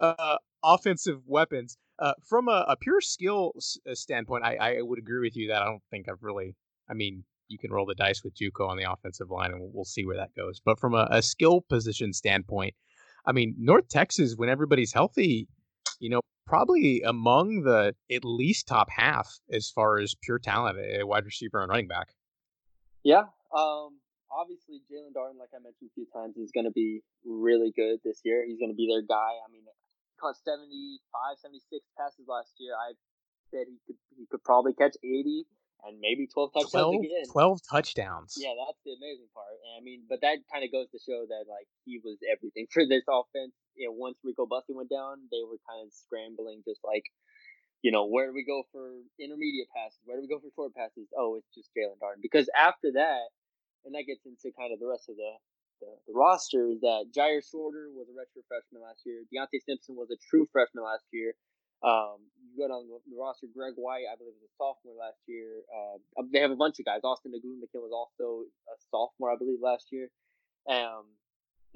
uh, 0.00 0.36
offensive 0.62 1.20
weapons. 1.26 1.76
Uh, 1.98 2.12
from 2.28 2.48
a, 2.48 2.64
a, 2.68 2.76
pure 2.76 3.00
skill 3.00 3.52
uh, 3.56 3.94
standpoint, 3.94 4.44
I, 4.44 4.56
I 4.56 4.82
would 4.82 4.98
agree 4.98 5.20
with 5.20 5.34
you 5.34 5.48
that 5.48 5.62
I 5.62 5.64
don't 5.64 5.82
think 5.90 6.08
I've 6.08 6.22
really. 6.22 6.54
I 6.88 6.94
mean, 6.94 7.24
you 7.48 7.58
can 7.58 7.72
roll 7.72 7.86
the 7.86 7.94
dice 7.94 8.22
with 8.22 8.34
JUCO 8.34 8.68
on 8.68 8.76
the 8.76 8.90
offensive 8.90 9.30
line, 9.30 9.52
and 9.52 9.70
we'll, 9.72 9.84
see 9.84 10.04
where 10.04 10.16
that 10.16 10.34
goes. 10.36 10.60
But 10.64 10.78
from 10.78 10.94
a, 10.94 11.08
a, 11.10 11.22
skill 11.22 11.62
position 11.62 12.12
standpoint, 12.12 12.74
I 13.26 13.32
mean, 13.32 13.54
North 13.58 13.88
Texas, 13.88 14.34
when 14.36 14.48
everybody's 14.48 14.92
healthy, 14.92 15.48
you 16.00 16.10
know, 16.10 16.20
probably 16.46 17.02
among 17.02 17.62
the 17.62 17.94
at 18.10 18.24
least 18.24 18.68
top 18.68 18.88
half 18.90 19.38
as 19.50 19.70
far 19.70 19.98
as 19.98 20.14
pure 20.22 20.38
talent, 20.38 20.78
a 20.78 21.04
wide 21.04 21.24
receiver 21.24 21.60
and 21.60 21.70
running 21.70 21.88
back. 21.88 22.08
Yeah. 23.02 23.24
Um, 23.56 23.98
obviously 24.30 24.82
Jaelon 24.90 25.14
Darden, 25.14 25.38
like 25.38 25.54
I 25.54 25.62
mentioned 25.62 25.90
a 25.90 25.94
few 25.94 26.06
times, 26.12 26.36
is 26.36 26.52
going 26.52 26.66
to 26.66 26.74
be 26.74 27.02
really 27.24 27.72
good 27.74 28.00
this 28.04 28.20
year. 28.24 28.44
He's 28.46 28.58
going 28.58 28.72
to 28.72 28.78
be 28.78 28.88
their 28.90 29.02
guy. 29.02 29.38
I 29.42 29.48
mean, 29.50 29.62
caught 30.20 30.36
75, 30.40 31.38
76 31.38 31.84
passes 31.96 32.26
last 32.28 32.56
year. 32.58 32.72
I 32.74 32.96
said 33.52 33.68
he 33.70 33.78
could 33.86 34.00
he 34.16 34.26
could 34.26 34.42
probably 34.42 34.74
catch 34.74 34.96
80 35.04 35.46
and 35.84 36.00
maybe 36.00 36.26
12 36.26 36.52
touchdowns 36.52 36.98
12, 36.98 37.04
again. 37.04 37.26
12 37.30 37.60
touchdowns. 37.68 38.34
Yeah, 38.40 38.56
that's 38.56 38.80
the 38.82 38.96
amazing 38.96 39.28
part. 39.36 39.54
And 39.60 39.72
I 39.76 39.80
mean, 39.84 40.08
but 40.08 40.24
that 40.24 40.40
kind 40.48 40.64
of 40.64 40.72
goes 40.72 40.88
to 40.90 40.98
show 40.98 41.28
that 41.28 41.44
like 41.46 41.68
he 41.84 42.00
was 42.00 42.18
everything 42.24 42.66
for 42.72 42.88
this 42.88 43.04
offense. 43.06 43.54
You 43.76 43.92
know, 43.92 43.94
once 43.94 44.16
Rico 44.24 44.48
Bussey 44.48 44.72
went 44.72 44.88
down, 44.88 45.28
they 45.28 45.44
were 45.44 45.60
kind 45.68 45.84
of 45.84 45.92
scrambling, 45.92 46.64
just 46.64 46.80
like, 46.80 47.04
you 47.84 47.92
know, 47.92 48.08
where 48.08 48.26
do 48.26 48.32
we 48.32 48.42
go 48.42 48.64
for 48.72 49.04
intermediate 49.20 49.68
passes? 49.68 50.00
Where 50.08 50.16
do 50.16 50.24
we 50.24 50.32
go 50.32 50.40
for 50.40 50.48
short 50.56 50.72
passes? 50.72 51.12
Oh, 51.12 51.36
it's 51.36 51.52
just 51.52 51.68
Jaelon 51.76 52.00
Darden. 52.00 52.24
Because 52.24 52.48
after 52.56 52.96
that, 52.96 53.28
and 53.86 53.94
that 53.94 54.10
gets 54.10 54.26
into 54.26 54.50
kind 54.58 54.74
of 54.74 54.82
the 54.82 54.90
rest 54.90 55.06
of 55.08 55.14
the, 55.16 55.32
the, 55.80 55.90
the 56.10 56.14
roster 56.14 56.74
is 56.74 56.82
that 56.82 57.14
Jyaire 57.14 57.40
Shorter 57.40 57.94
was 57.94 58.10
a 58.10 58.14
retro 58.18 58.42
freshman 58.50 58.82
last 58.82 59.06
year. 59.06 59.22
Deontay 59.30 59.62
Simpson 59.62 59.94
was 59.94 60.10
a 60.10 60.18
true 60.18 60.44
freshman 60.50 60.82
last 60.82 61.06
year. 61.14 61.38
Um, 61.86 62.26
you 62.42 62.58
go 62.58 62.66
down 62.66 62.90
the, 62.90 62.98
roster, 63.14 63.46
Greg 63.52 63.78
White, 63.78 64.10
I 64.10 64.18
believe, 64.18 64.34
was 64.42 64.50
a 64.50 64.58
sophomore 64.58 64.98
last 64.98 65.22
year. 65.30 65.62
Uh, 65.70 66.02
they 66.32 66.42
have 66.42 66.50
a 66.50 66.58
bunch 66.58 66.82
of 66.82 66.88
guys. 66.88 67.04
Austin 67.04 67.30
Ogundelekin 67.30 67.78
was 67.84 67.94
also 67.94 68.48
a 68.66 68.76
sophomore, 68.90 69.30
I 69.30 69.38
believe, 69.38 69.62
last 69.62 69.92
year. 69.92 70.10
Um, 70.66 71.14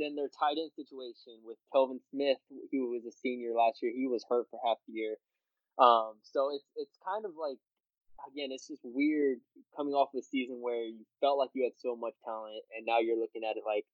then 0.01 0.17
their 0.17 0.33
tight 0.33 0.57
end 0.57 0.73
situation 0.75 1.45
with 1.45 1.61
Kelvin 1.71 2.01
Smith, 2.11 2.41
who 2.73 2.91
was 2.91 3.05
a 3.05 3.13
senior 3.13 3.53
last 3.53 3.85
year, 3.85 3.93
he 3.95 4.09
was 4.09 4.25
hurt 4.25 4.49
for 4.51 4.59
half 4.65 4.81
the 4.89 4.97
year. 4.97 5.21
Um, 5.79 6.17
so 6.25 6.51
it's 6.53 6.65
it's 6.77 6.97
kind 7.05 7.25
of 7.25 7.33
like 7.37 7.61
again, 8.29 8.51
it's 8.53 8.69
just 8.69 8.83
weird 8.85 9.39
coming 9.77 9.95
off 9.95 10.13
of 10.15 10.21
a 10.21 10.23
season 10.23 10.61
where 10.61 10.85
you 10.85 11.05
felt 11.21 11.39
like 11.39 11.51
you 11.55 11.65
had 11.65 11.77
so 11.79 11.97
much 11.97 12.15
talent, 12.25 12.63
and 12.77 12.85
now 12.85 12.99
you're 13.01 13.19
looking 13.19 13.43
at 13.45 13.57
it 13.57 13.65
like, 13.65 13.85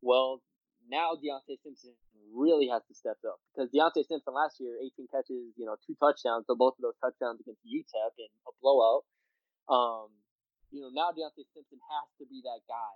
well, 0.00 0.40
now 0.88 1.12
Deontay 1.18 1.60
Simpson 1.62 1.92
really 2.32 2.68
has 2.68 2.82
to 2.88 2.94
step 2.94 3.18
up 3.26 3.40
because 3.52 3.68
Deontay 3.70 4.06
Simpson 4.06 4.32
last 4.32 4.60
year, 4.60 4.78
18 4.80 5.08
catches, 5.12 5.52
you 5.56 5.66
know, 5.66 5.76
two 5.86 5.96
touchdowns, 6.00 6.46
so 6.46 6.56
both 6.56 6.74
of 6.78 6.82
those 6.82 6.98
touchdowns 7.02 7.40
against 7.40 7.60
UTEP 7.66 8.14
in 8.18 8.30
a 8.48 8.52
blowout. 8.62 9.04
Um, 9.68 10.08
you 10.70 10.80
know, 10.80 10.92
now 10.92 11.12
Deontay 11.12 11.44
Simpson 11.52 11.80
has 11.80 12.08
to 12.20 12.24
be 12.28 12.40
that 12.44 12.64
guy. 12.68 12.94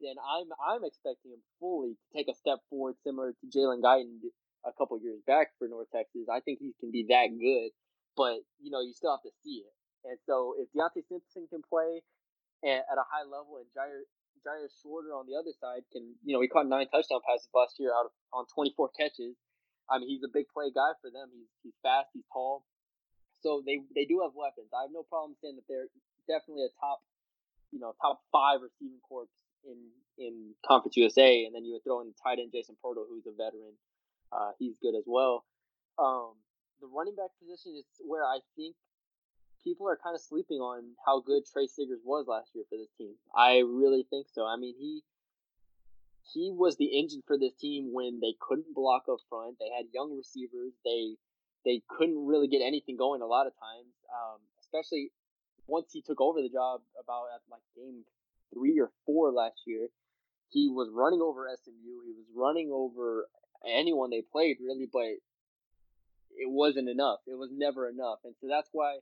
Then 0.00 0.16
I'm 0.20 0.52
I'm 0.60 0.84
expecting 0.84 1.32
him 1.32 1.40
fully 1.60 1.96
to 1.96 2.06
take 2.12 2.28
a 2.28 2.36
step 2.36 2.60
forward, 2.68 2.96
similar 3.04 3.32
to 3.32 3.44
Jalen 3.48 3.80
Guyton 3.80 4.20
a 4.64 4.72
couple 4.76 5.00
years 5.00 5.20
back 5.26 5.56
for 5.58 5.68
North 5.68 5.88
Texas. 5.94 6.28
I 6.28 6.40
think 6.40 6.58
he 6.60 6.74
can 6.80 6.90
be 6.90 7.06
that 7.08 7.32
good, 7.32 7.72
but 8.16 8.44
you 8.60 8.70
know, 8.70 8.80
you 8.80 8.92
still 8.92 9.12
have 9.12 9.24
to 9.24 9.32
see 9.44 9.64
it. 9.64 9.75
And 10.06 10.18
so 10.26 10.54
if 10.58 10.70
Deontay 10.70 11.02
Simpson 11.10 11.50
can 11.50 11.62
play 11.66 12.02
at, 12.62 12.86
a 12.94 13.06
high 13.10 13.26
level 13.26 13.58
and 13.58 13.66
Jyaire, 13.74 14.06
Jyaire 14.46 14.70
Shorter 14.82 15.10
on 15.12 15.26
the 15.26 15.34
other 15.34 15.52
side 15.58 15.82
can, 15.90 16.14
you 16.22 16.32
know, 16.32 16.40
he 16.40 16.48
caught 16.48 16.70
nine 16.70 16.86
touchdown 16.88 17.20
passes 17.26 17.50
last 17.50 17.76
year 17.82 17.90
out 17.90 18.06
of, 18.08 18.12
on 18.32 18.46
24 18.54 18.94
catches. 18.94 19.34
I 19.90 19.98
mean, 19.98 20.08
he's 20.10 20.22
a 20.22 20.30
big 20.32 20.46
play 20.50 20.70
guy 20.70 20.94
for 21.02 21.10
them. 21.10 21.30
He's 21.30 21.50
he's 21.62 21.78
fast, 21.82 22.10
he's 22.14 22.26
tall. 22.32 22.66
So 23.42 23.62
they 23.62 23.86
they 23.94 24.06
do 24.06 24.22
have 24.26 24.34
weapons. 24.34 24.74
I 24.74 24.86
have 24.86 24.94
no 24.94 25.06
problem 25.06 25.38
saying 25.38 25.58
that 25.62 25.66
they're 25.70 25.90
definitely 26.26 26.66
a 26.66 26.72
top, 26.82 26.98
you 27.70 27.78
know, 27.78 27.94
top 28.02 28.18
five 28.34 28.66
receiving 28.66 28.98
corps 29.06 29.30
in 29.62 29.78
in 30.18 30.58
Conference 30.66 30.98
USA. 30.98 31.46
And 31.46 31.54
then 31.54 31.62
you 31.62 31.78
would 31.78 31.86
throw 31.86 32.02
in 32.02 32.14
tight 32.18 32.42
end 32.42 32.50
Jason 32.50 32.74
Porto, 32.82 33.06
who's 33.06 33.30
a 33.30 33.34
veteran. 33.34 33.78
Uh, 34.34 34.58
he's 34.58 34.74
good 34.82 34.98
as 34.98 35.06
well. 35.06 35.46
Um, 36.02 36.34
the 36.82 36.90
running 36.90 37.14
back 37.14 37.30
position 37.38 37.78
is 37.78 37.86
where 38.02 38.26
I 38.26 38.42
think 38.58 38.74
people 39.66 39.88
are 39.88 39.98
kind 40.00 40.14
of 40.14 40.22
sleeping 40.22 40.58
on 40.58 40.94
how 41.04 41.18
good 41.18 41.42
Trey 41.44 41.66
Siggers 41.66 41.98
was 42.04 42.26
last 42.28 42.50
year 42.54 42.64
for 42.70 42.78
this 42.78 42.92
team. 42.96 43.14
I 43.34 43.66
really 43.66 44.06
think 44.08 44.28
so. 44.32 44.46
I 44.46 44.56
mean, 44.56 44.74
he 44.78 45.02
he 46.22 46.52
was 46.52 46.76
the 46.76 46.98
engine 46.98 47.22
for 47.26 47.36
this 47.36 47.54
team 47.54 47.90
when 47.92 48.20
they 48.20 48.34
couldn't 48.40 48.74
block 48.74 49.04
up 49.10 49.18
front. 49.28 49.56
They 49.58 49.70
had 49.76 49.86
young 49.92 50.16
receivers. 50.16 50.72
They 50.84 51.16
they 51.64 51.82
couldn't 51.90 52.26
really 52.26 52.46
get 52.46 52.62
anything 52.62 52.96
going 52.96 53.22
a 53.22 53.26
lot 53.26 53.48
of 53.48 53.54
times, 53.58 53.90
um, 54.14 54.38
especially 54.60 55.10
once 55.66 55.90
he 55.92 56.00
took 56.00 56.20
over 56.20 56.40
the 56.40 56.48
job 56.48 56.80
about 57.02 57.26
at 57.34 57.42
like 57.50 57.66
game 57.74 58.04
three 58.54 58.78
or 58.78 58.90
four 59.04 59.32
last 59.32 59.62
year. 59.66 59.88
He 60.48 60.70
was 60.70 60.88
running 60.94 61.20
over 61.20 61.48
SMU. 61.64 62.06
He 62.06 62.14
was 62.14 62.26
running 62.36 62.70
over 62.72 63.26
anyone 63.66 64.10
they 64.10 64.22
played 64.22 64.58
really, 64.62 64.86
but 64.90 65.18
it 66.38 66.46
wasn't 66.46 66.88
enough. 66.88 67.18
It 67.26 67.36
was 67.36 67.50
never 67.52 67.88
enough, 67.88 68.20
and 68.24 68.34
so 68.40 68.46
that's 68.48 68.68
why 68.70 68.98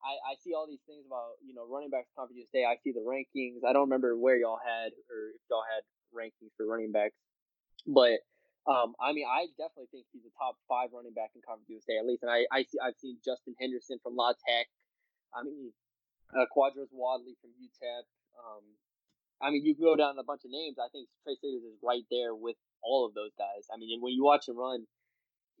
I, 0.00 0.32
I 0.32 0.34
see 0.40 0.54
all 0.54 0.66
these 0.66 0.82
things 0.86 1.04
about 1.06 1.36
you 1.44 1.52
know 1.52 1.68
running 1.68 1.90
backs 1.90 2.08
conference 2.16 2.48
day. 2.52 2.64
I 2.64 2.76
see 2.80 2.92
the 2.92 3.04
rankings. 3.04 3.64
I 3.66 3.72
don't 3.72 3.88
remember 3.88 4.16
where 4.16 4.36
y'all 4.36 4.60
had 4.60 4.92
or 5.12 5.36
if 5.36 5.42
y'all 5.50 5.66
had 5.66 5.84
rankings 6.10 6.52
for 6.56 6.66
running 6.66 6.92
backs, 6.92 7.16
but 7.86 8.24
um, 8.68 8.96
I 9.00 9.12
mean 9.12 9.28
I 9.28 9.48
definitely 9.60 9.92
think 9.92 10.06
he's 10.12 10.24
a 10.24 10.34
top 10.36 10.56
five 10.68 10.90
running 10.92 11.12
back 11.12 11.32
in 11.36 11.44
conference 11.44 11.68
USA 11.68 12.00
at 12.00 12.06
least. 12.08 12.24
And 12.24 12.32
I 12.32 12.48
I 12.48 12.64
see 12.64 12.80
I've 12.80 12.96
seen 12.96 13.20
Justin 13.24 13.54
Henderson 13.60 14.00
from 14.02 14.16
La 14.16 14.32
Tech. 14.32 14.68
I 15.36 15.44
mean 15.44 15.72
uh, 16.32 16.48
Quardraos 16.48 16.92
Wadley 16.92 17.36
from 17.40 17.52
UTEP. 17.56 18.06
Um, 18.40 18.64
I 19.40 19.50
mean 19.52 19.64
you 19.64 19.74
can 19.76 19.84
go 19.84 19.96
down 19.96 20.16
a 20.16 20.24
bunch 20.24 20.44
of 20.44 20.50
names. 20.50 20.80
I 20.80 20.88
think 20.92 21.08
Trey 21.24 21.36
Siggers 21.36 21.64
is 21.64 21.76
right 21.84 22.04
there 22.10 22.34
with 22.34 22.56
all 22.82 23.06
of 23.06 23.14
those 23.14 23.32
guys. 23.36 23.68
I 23.72 23.76
mean, 23.76 24.00
when 24.00 24.12
you 24.12 24.24
watch 24.24 24.48
him 24.48 24.56
run, 24.56 24.86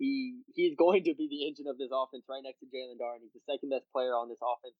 he 0.00 0.40
he's 0.56 0.72
going 0.80 1.04
to 1.04 1.14
be 1.14 1.28
the 1.28 1.44
engine 1.44 1.68
of 1.68 1.76
this 1.76 1.92
offense 1.92 2.24
right 2.24 2.40
next 2.40 2.64
to 2.64 2.66
Jaelon 2.72 2.96
Darden. 2.96 3.20
He's 3.20 3.36
the 3.36 3.44
second 3.44 3.68
best 3.68 3.84
player 3.92 4.16
on 4.16 4.32
this 4.32 4.40
offense, 4.40 4.74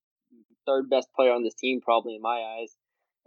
third 0.64 0.88
best 0.88 1.12
player 1.12 1.36
on 1.36 1.44
this 1.44 1.54
team, 1.54 1.84
probably 1.84 2.16
in 2.16 2.24
my 2.24 2.40
eyes. 2.56 2.72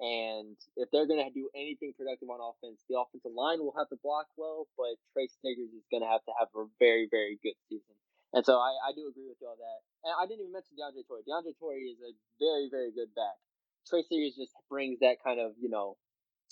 And 0.02 0.58
if 0.74 0.90
they're 0.90 1.06
going 1.06 1.22
to 1.22 1.30
do 1.30 1.54
anything 1.54 1.94
productive 1.94 2.34
on 2.34 2.42
offense, 2.42 2.82
the 2.90 2.98
offensive 2.98 3.38
line 3.38 3.62
will 3.62 3.78
have 3.78 3.94
to 3.94 4.00
block 4.02 4.26
well, 4.42 4.66
but 4.74 4.98
Trey 5.14 5.30
Siggers 5.30 5.70
is 5.70 5.86
going 5.94 6.02
to 6.02 6.10
have 6.10 6.26
to 6.26 6.34
have 6.34 6.50
a 6.58 6.66
very, 6.82 7.06
very 7.06 7.38
good 7.46 7.54
season. 7.70 7.94
And 8.34 8.42
so 8.42 8.58
I, 8.58 8.74
I 8.90 8.98
do 8.98 9.06
agree 9.06 9.30
with 9.30 9.38
you 9.38 9.46
on 9.46 9.62
that. 9.62 9.80
And 10.02 10.18
I 10.18 10.26
didn't 10.26 10.50
even 10.50 10.58
mention 10.58 10.74
DeAndre 10.74 11.06
Torrey. 11.06 11.22
DeAndre 11.30 11.54
Torrey 11.62 11.94
is 11.94 12.02
a 12.02 12.10
very, 12.42 12.74
very 12.74 12.90
good 12.90 13.14
back. 13.14 13.38
Trey 13.86 14.02
Siggers 14.02 14.34
just 14.34 14.58
brings 14.66 14.98
that 15.06 15.22
kind 15.22 15.38
of, 15.38 15.54
you 15.62 15.70
know, 15.70 16.02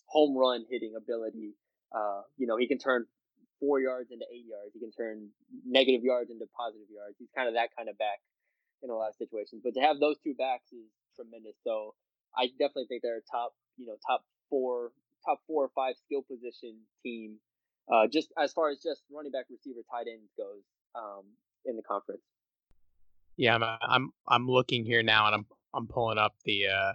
home 0.06 0.38
run 0.38 0.70
hitting 0.70 0.94
ability. 0.94 1.58
Uh, 1.90 2.22
you 2.38 2.46
know, 2.46 2.62
he 2.62 2.70
can 2.70 2.78
turn 2.78 3.10
four 3.62 3.80
yards 3.80 4.10
into 4.12 4.26
eight 4.34 4.50
yards. 4.50 4.74
He 4.74 4.82
can 4.82 4.92
turn 4.92 5.30
negative 5.64 6.04
yards 6.04 6.34
into 6.34 6.50
positive 6.58 6.90
yards. 6.90 7.16
He's 7.22 7.30
kind 7.38 7.48
of 7.48 7.54
that 7.54 7.70
kind 7.78 7.88
of 7.88 7.98
back 7.98 8.20
in 8.82 8.90
a 8.90 8.96
lot 8.98 9.14
of 9.14 9.16
situations. 9.16 9.62
But 9.64 9.76
to 9.76 9.82
have 9.86 10.02
those 10.02 10.18
two 10.20 10.34
backs 10.34 10.74
is 10.74 10.90
tremendous. 11.16 11.56
So 11.64 11.94
I 12.36 12.48
definitely 12.58 12.90
think 12.90 13.06
they're 13.06 13.22
a 13.22 13.32
top, 13.32 13.54
you 13.78 13.86
know, 13.86 13.96
top 14.06 14.26
four, 14.50 14.92
top 15.24 15.40
four 15.46 15.64
or 15.64 15.72
five 15.78 15.96
skill 16.04 16.26
position 16.26 16.76
team. 17.06 17.38
Uh, 17.92 18.08
just 18.12 18.34
as 18.42 18.52
far 18.52 18.70
as 18.70 18.80
just 18.80 19.02
running 19.14 19.32
back, 19.32 19.46
receiver, 19.50 19.82
tight 19.90 20.08
end 20.10 20.26
goes 20.38 20.66
um, 20.96 21.24
in 21.66 21.76
the 21.78 21.84
conference. 21.84 22.22
Yeah, 23.38 23.56
I'm 23.56 23.64
I'm 23.82 24.10
I'm 24.28 24.48
looking 24.48 24.86
here 24.86 25.04
now, 25.04 25.26
and 25.26 25.36
I'm 25.36 25.46
I'm 25.74 25.88
pulling 25.88 26.18
up 26.18 26.36
the 26.46 26.68
uh, 26.68 26.94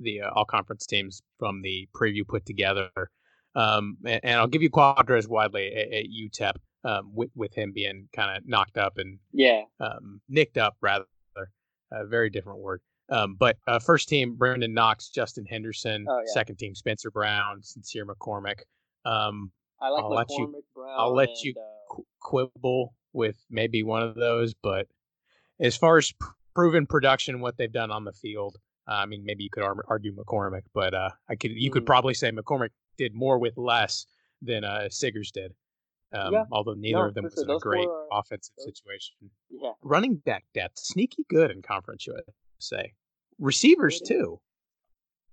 the 0.00 0.22
uh, 0.22 0.30
all 0.34 0.44
conference 0.44 0.86
teams 0.86 1.22
from 1.38 1.62
the 1.62 1.88
preview 1.94 2.26
put 2.26 2.44
together. 2.46 2.90
Um, 3.54 3.98
and, 4.04 4.20
and, 4.24 4.36
I'll 4.40 4.48
give 4.48 4.62
you 4.62 4.70
Quardraos 4.70 5.28
Wadley 5.28 5.72
at, 5.72 5.92
at 5.92 6.04
UTEP 6.06 6.54
um, 6.84 7.12
with, 7.14 7.30
with 7.36 7.54
him 7.54 7.72
being 7.72 8.08
kind 8.12 8.36
of 8.36 8.42
knocked 8.46 8.76
up 8.76 8.98
and 8.98 9.18
yeah, 9.32 9.62
um, 9.80 10.20
nicked 10.28 10.58
up 10.58 10.76
rather. 10.80 11.06
A 11.92 12.06
very 12.06 12.30
different 12.30 12.58
word. 12.58 12.80
Um, 13.08 13.36
but 13.38 13.56
uh, 13.68 13.78
first 13.78 14.08
team, 14.08 14.34
Brandon 14.34 14.72
Knox, 14.72 15.10
Justin 15.10 15.44
Henderson. 15.44 16.06
Oh, 16.08 16.18
yeah. 16.18 16.32
Second 16.32 16.56
team, 16.56 16.74
Spencer 16.74 17.10
Brown, 17.10 17.62
Sincere 17.62 18.06
McCormick. 18.06 18.60
Um, 19.04 19.52
I 19.80 19.90
like 19.90 20.02
I'll 20.02 20.10
McCormick, 20.10 20.16
let 20.16 20.30
you. 20.30 20.62
Brown 20.74 20.94
I'll 20.98 21.14
let 21.14 21.28
and, 21.28 21.38
you 21.42 21.54
uh, 21.56 22.00
quibble 22.20 22.94
with 23.12 23.36
maybe 23.50 23.82
one 23.82 24.02
of 24.02 24.14
those, 24.14 24.54
but 24.54 24.88
as 25.60 25.76
far 25.76 25.98
as 25.98 26.12
proven 26.54 26.86
production, 26.86 27.40
what 27.40 27.56
they've 27.56 27.72
done 27.72 27.90
on 27.90 28.04
the 28.04 28.12
field, 28.12 28.56
uh, 28.88 28.94
I 28.94 29.06
mean, 29.06 29.22
maybe 29.24 29.44
you 29.44 29.50
could 29.50 29.62
argue 29.62 30.14
McCormick, 30.14 30.62
but 30.74 30.94
uh, 30.94 31.10
I 31.28 31.36
could 31.36 31.52
you 31.52 31.70
mm. 31.70 31.72
could 31.74 31.86
probably 31.86 32.14
say 32.14 32.30
McCormick 32.30 32.70
did 32.96 33.14
more 33.14 33.38
with 33.38 33.56
less 33.56 34.06
than 34.42 34.64
uh, 34.64 34.88
Siggers 34.90 35.30
did. 35.30 35.54
Um, 36.12 36.32
yeah. 36.32 36.44
Although 36.52 36.74
neither 36.74 36.98
no, 36.98 37.08
of 37.08 37.14
them 37.14 37.24
was 37.24 37.34
sure. 37.34 37.44
in 37.44 37.50
a 37.50 37.58
great 37.58 37.88
are, 37.88 38.06
offensive 38.12 38.54
those, 38.56 38.66
situation. 38.66 39.16
Yeah. 39.50 39.72
Running 39.82 40.16
back 40.16 40.44
depth, 40.54 40.78
sneaky 40.78 41.24
good 41.28 41.50
in 41.50 41.60
Conference 41.62 42.06
USA. 42.06 42.92
Receivers 43.38 44.00
too. 44.00 44.40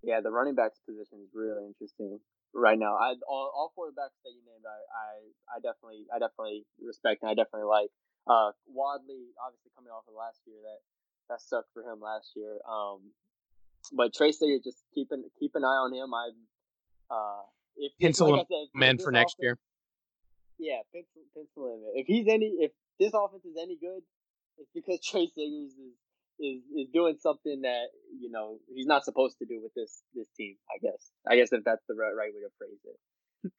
Yeah, 0.01 0.21
the 0.21 0.31
running 0.31 0.55
backs 0.55 0.79
position 0.87 1.19
is 1.21 1.29
really 1.35 1.67
interesting 1.67 2.19
right 2.53 2.79
now. 2.79 2.95
I 2.97 3.13
all, 3.29 3.53
all 3.53 3.71
four 3.75 3.91
backs 3.91 4.17
that 4.25 4.31
you 4.31 4.41
named, 4.41 4.65
I, 4.65 4.73
I 4.73 5.57
I 5.57 5.59
definitely 5.61 6.09
I 6.09 6.17
definitely 6.17 6.65
respect 6.81 7.21
and 7.21 7.29
I 7.29 7.35
definitely 7.35 7.69
like. 7.69 7.89
Uh, 8.25 8.53
Wadley 8.65 9.33
obviously 9.37 9.69
coming 9.75 9.89
off 9.93 10.05
of 10.07 10.13
last 10.17 10.41
year 10.45 10.57
that 10.61 10.81
that 11.29 11.41
sucked 11.41 11.69
for 11.73 11.83
him 11.85 12.01
last 12.01 12.33
year. 12.35 12.57
Um, 12.65 13.13
but 13.93 14.13
Tracy, 14.13 14.59
just 14.63 14.83
keep 14.93 15.11
an 15.11 15.25
keep 15.39 15.53
an 15.55 15.63
eye 15.63 15.81
on 15.85 15.93
him. 15.93 16.13
I 16.13 16.29
uh, 17.11 17.43
if 17.75 17.91
pencil 17.99 18.31
like 18.31 18.47
him 18.49 18.67
man 18.73 18.97
for 18.97 19.11
next 19.11 19.33
offense, 19.33 19.43
year. 19.43 19.57
Yeah, 20.59 20.79
pencil, 20.93 21.21
pencil 21.35 21.73
him. 21.73 21.81
If 21.95 22.07
he's 22.07 22.27
any, 22.27 22.45
if 22.59 22.71
this 22.99 23.13
offense 23.13 23.45
is 23.45 23.57
any 23.61 23.77
good, 23.77 24.01
it's 24.57 24.69
because 24.73 24.99
Trey 25.05 25.27
Siggers 25.27 25.73
is 25.73 25.95
is 26.39 26.61
is 26.75 26.87
doing 26.93 27.17
something 27.19 27.61
that 27.61 27.87
you 28.19 28.31
know 28.31 28.57
he's 28.73 28.87
not 28.87 29.03
supposed 29.03 29.37
to 29.39 29.45
do 29.45 29.59
with 29.61 29.73
this 29.75 30.01
this 30.13 30.27
team. 30.37 30.55
I 30.69 30.79
guess. 30.81 31.11
I 31.27 31.35
guess 31.35 31.51
if 31.51 31.63
that's 31.63 31.83
the 31.87 31.95
right, 31.95 32.13
right 32.17 32.31
way 32.33 32.41
to 32.41 32.51
phrase 32.57 32.79
it. 32.85 33.51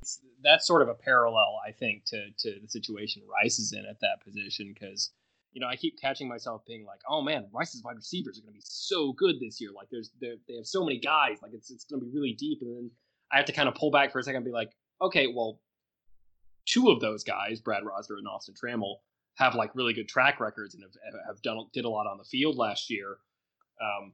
It's, 0.00 0.20
that's 0.42 0.66
sort 0.66 0.82
of 0.82 0.88
a 0.88 0.94
parallel, 0.94 1.58
I 1.66 1.72
think, 1.72 2.04
to 2.06 2.30
to 2.38 2.60
the 2.60 2.68
situation 2.68 3.22
Rice 3.42 3.58
is 3.58 3.72
in 3.72 3.86
at 3.86 4.00
that 4.00 4.22
position 4.24 4.74
because 4.74 5.10
you 5.54 5.60
know, 5.60 5.68
I 5.68 5.76
keep 5.76 5.98
catching 6.00 6.28
myself 6.28 6.62
being 6.66 6.84
like, 6.84 7.00
"Oh 7.08 7.22
man, 7.22 7.46
Rice's 7.52 7.82
wide 7.82 7.96
receivers 7.96 8.38
are 8.38 8.42
going 8.42 8.52
to 8.52 8.58
be 8.58 8.64
so 8.64 9.12
good 9.12 9.36
this 9.40 9.60
year. 9.60 9.70
Like, 9.74 9.88
there's 9.90 10.10
they 10.20 10.56
have 10.56 10.66
so 10.66 10.84
many 10.84 10.98
guys. 10.98 11.38
Like, 11.42 11.52
it's 11.54 11.70
it's 11.70 11.84
going 11.84 12.00
to 12.00 12.06
be 12.06 12.12
really 12.12 12.32
deep." 12.32 12.58
And 12.60 12.76
then 12.76 12.90
I 13.32 13.36
have 13.36 13.46
to 13.46 13.52
kind 13.52 13.68
of 13.68 13.74
pull 13.74 13.90
back 13.90 14.12
for 14.12 14.18
a 14.18 14.22
second 14.22 14.38
and 14.38 14.44
be 14.44 14.50
like, 14.50 14.72
"Okay, 15.00 15.28
well, 15.34 15.60
two 16.66 16.90
of 16.90 17.00
those 17.00 17.22
guys, 17.22 17.60
Brad 17.60 17.84
Rozner 17.84 18.18
and 18.18 18.26
Austin 18.26 18.54
Trammell, 18.54 18.96
have 19.36 19.54
like 19.54 19.74
really 19.74 19.92
good 19.92 20.08
track 20.08 20.40
records 20.40 20.74
and 20.74 20.82
have 20.82 21.14
have 21.26 21.42
done 21.42 21.66
did 21.72 21.84
a 21.84 21.88
lot 21.88 22.06
on 22.06 22.18
the 22.18 22.24
field 22.24 22.56
last 22.56 22.90
year. 22.90 23.16
Um, 23.80 24.12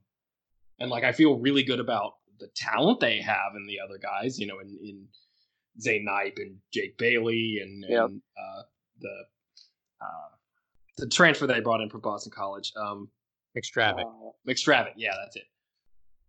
and 0.78 0.90
like 0.90 1.04
I 1.04 1.12
feel 1.12 1.38
really 1.38 1.62
good 1.62 1.80
about 1.80 2.14
the 2.38 2.48
talent 2.54 3.00
they 3.00 3.20
have 3.20 3.54
and 3.54 3.68
the 3.68 3.80
other 3.80 3.98
guys. 3.98 4.38
You 4.38 4.46
know, 4.46 4.58
in 4.60 4.78
in 4.82 5.06
Zay 5.80 6.00
Knipe 6.02 6.36
and 6.38 6.58
Jake 6.72 6.98
Bailey 6.98 7.60
and, 7.62 7.84
yep. 7.88 8.04
and 8.06 8.22
uh, 8.38 8.62
the 9.00 9.24
uh, 10.02 10.36
the 11.00 11.08
transfer 11.08 11.46
they 11.46 11.60
brought 11.60 11.80
in 11.80 11.88
from 11.88 12.00
Boston 12.00 12.32
College. 12.34 12.72
Um, 12.76 13.08
McStravick. 13.56 14.04
Uh, 14.04 14.30
McStravick, 14.48 14.92
yeah, 14.96 15.14
that's 15.22 15.36
it. 15.36 15.44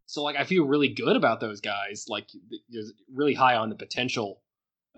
So 0.05 0.24
like 0.24 0.36
I 0.36 0.43
feel 0.43 0.65
really 0.65 0.89
good 0.89 1.15
about 1.15 1.39
those 1.39 1.61
guys. 1.61 2.05
Like 2.09 2.28
there's 2.69 2.93
really 3.13 3.34
high 3.34 3.55
on 3.55 3.69
the 3.69 3.76
potential 3.76 4.41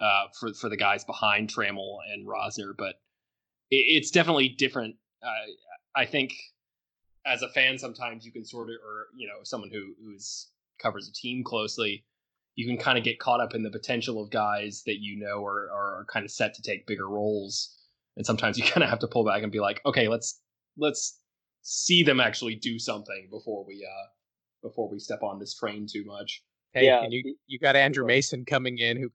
uh, 0.01 0.25
for 0.39 0.53
for 0.53 0.69
the 0.69 0.77
guys 0.77 1.03
behind 1.03 1.53
Trammell 1.53 1.97
and 2.11 2.27
Rozner, 2.27 2.73
but 2.77 2.95
it, 3.69 3.85
it's 3.87 4.09
definitely 4.09 4.49
different. 4.49 4.95
Uh, 5.21 5.51
I 5.95 6.05
think 6.05 6.33
as 7.25 7.41
a 7.41 7.49
fan, 7.49 7.77
sometimes 7.77 8.25
you 8.25 8.31
can 8.31 8.43
sort 8.43 8.69
of, 8.69 8.75
or 8.83 9.07
you 9.15 9.27
know, 9.27 9.43
someone 9.43 9.69
who 9.71 9.93
who's 10.03 10.47
covers 10.81 11.07
a 11.07 11.13
team 11.13 11.43
closely, 11.43 12.05
you 12.55 12.65
can 12.65 12.77
kind 12.77 12.97
of 12.97 13.03
get 13.03 13.19
caught 13.19 13.39
up 13.39 13.53
in 13.53 13.61
the 13.61 13.69
potential 13.69 14.21
of 14.21 14.31
guys 14.31 14.81
that 14.85 14.99
you 14.99 15.19
know 15.19 15.45
are 15.45 15.69
are 15.71 16.05
kind 16.11 16.25
of 16.25 16.31
set 16.31 16.55
to 16.55 16.61
take 16.63 16.87
bigger 16.87 17.07
roles 17.07 17.77
and 18.17 18.25
sometimes 18.25 18.57
you 18.57 18.63
kind 18.71 18.83
of 18.83 18.89
have 18.89 18.99
to 18.99 19.07
pull 19.07 19.25
back 19.25 19.43
and 19.43 19.51
be 19.51 19.59
like, 19.59 19.81
okay, 19.85 20.07
let's 20.07 20.41
let's 20.77 21.19
see 21.61 22.03
them 22.03 22.19
actually 22.19 22.55
do 22.55 22.77
something 22.77 23.27
before 23.31 23.65
we 23.65 23.85
uh 23.85 24.07
before 24.61 24.89
we 24.89 24.99
step 24.99 25.23
on 25.23 25.39
this 25.39 25.55
train 25.55 25.87
too 25.89 26.03
much. 26.05 26.43
Hey, 26.73 26.85
yeah. 26.85 27.03
and 27.03 27.13
you 27.13 27.35
you 27.47 27.59
got 27.59 27.75
Andrew 27.75 28.05
Mason 28.05 28.45
coming 28.45 28.77
in 28.77 28.97
who 28.97 29.09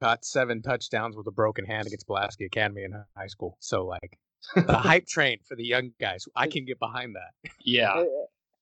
got 0.00 0.24
seven 0.24 0.62
touchdowns 0.62 1.16
with 1.16 1.26
a 1.26 1.30
broken 1.30 1.64
hand 1.64 1.86
against 1.86 2.06
Pulaski 2.06 2.44
Academy 2.44 2.84
in 2.84 2.92
high 3.16 3.26
school. 3.26 3.56
So 3.60 3.86
like 3.86 4.18
the 4.54 4.76
hype 4.76 5.06
train 5.06 5.38
for 5.46 5.56
the 5.56 5.64
young 5.64 5.92
guys, 6.00 6.26
I 6.36 6.46
can 6.46 6.64
get 6.64 6.78
behind 6.78 7.16
that. 7.16 7.52
Yeah. 7.64 7.94
Hey, 7.94 8.06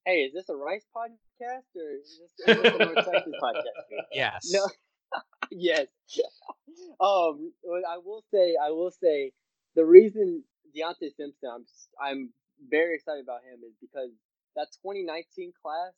hey 0.06 0.12
is 0.22 0.34
this 0.34 0.48
a 0.48 0.56
Rice 0.56 0.86
podcast 0.96 1.76
or 1.76 1.90
is 2.00 2.20
this, 2.46 2.56
is 2.56 2.62
this 2.62 2.74
a 2.74 2.78
North 2.78 2.94
Texas 3.12 3.32
podcast? 3.42 4.00
Yes. 4.12 4.50
No. 4.52 4.66
yes. 5.50 5.86
um, 7.00 7.52
I 7.88 7.98
will 8.04 8.24
say, 8.32 8.54
I 8.62 8.70
will 8.70 8.90
say, 8.90 9.32
the 9.76 9.84
reason 9.84 10.42
Deontay 10.74 11.14
Simpson, 11.14 11.48
I'm 11.52 11.64
I'm 12.00 12.30
very 12.68 12.96
excited 12.96 13.22
about 13.22 13.44
him 13.44 13.60
is 13.62 13.76
because 13.80 14.10
that 14.56 14.72
2019 14.82 15.52
class 15.62 15.92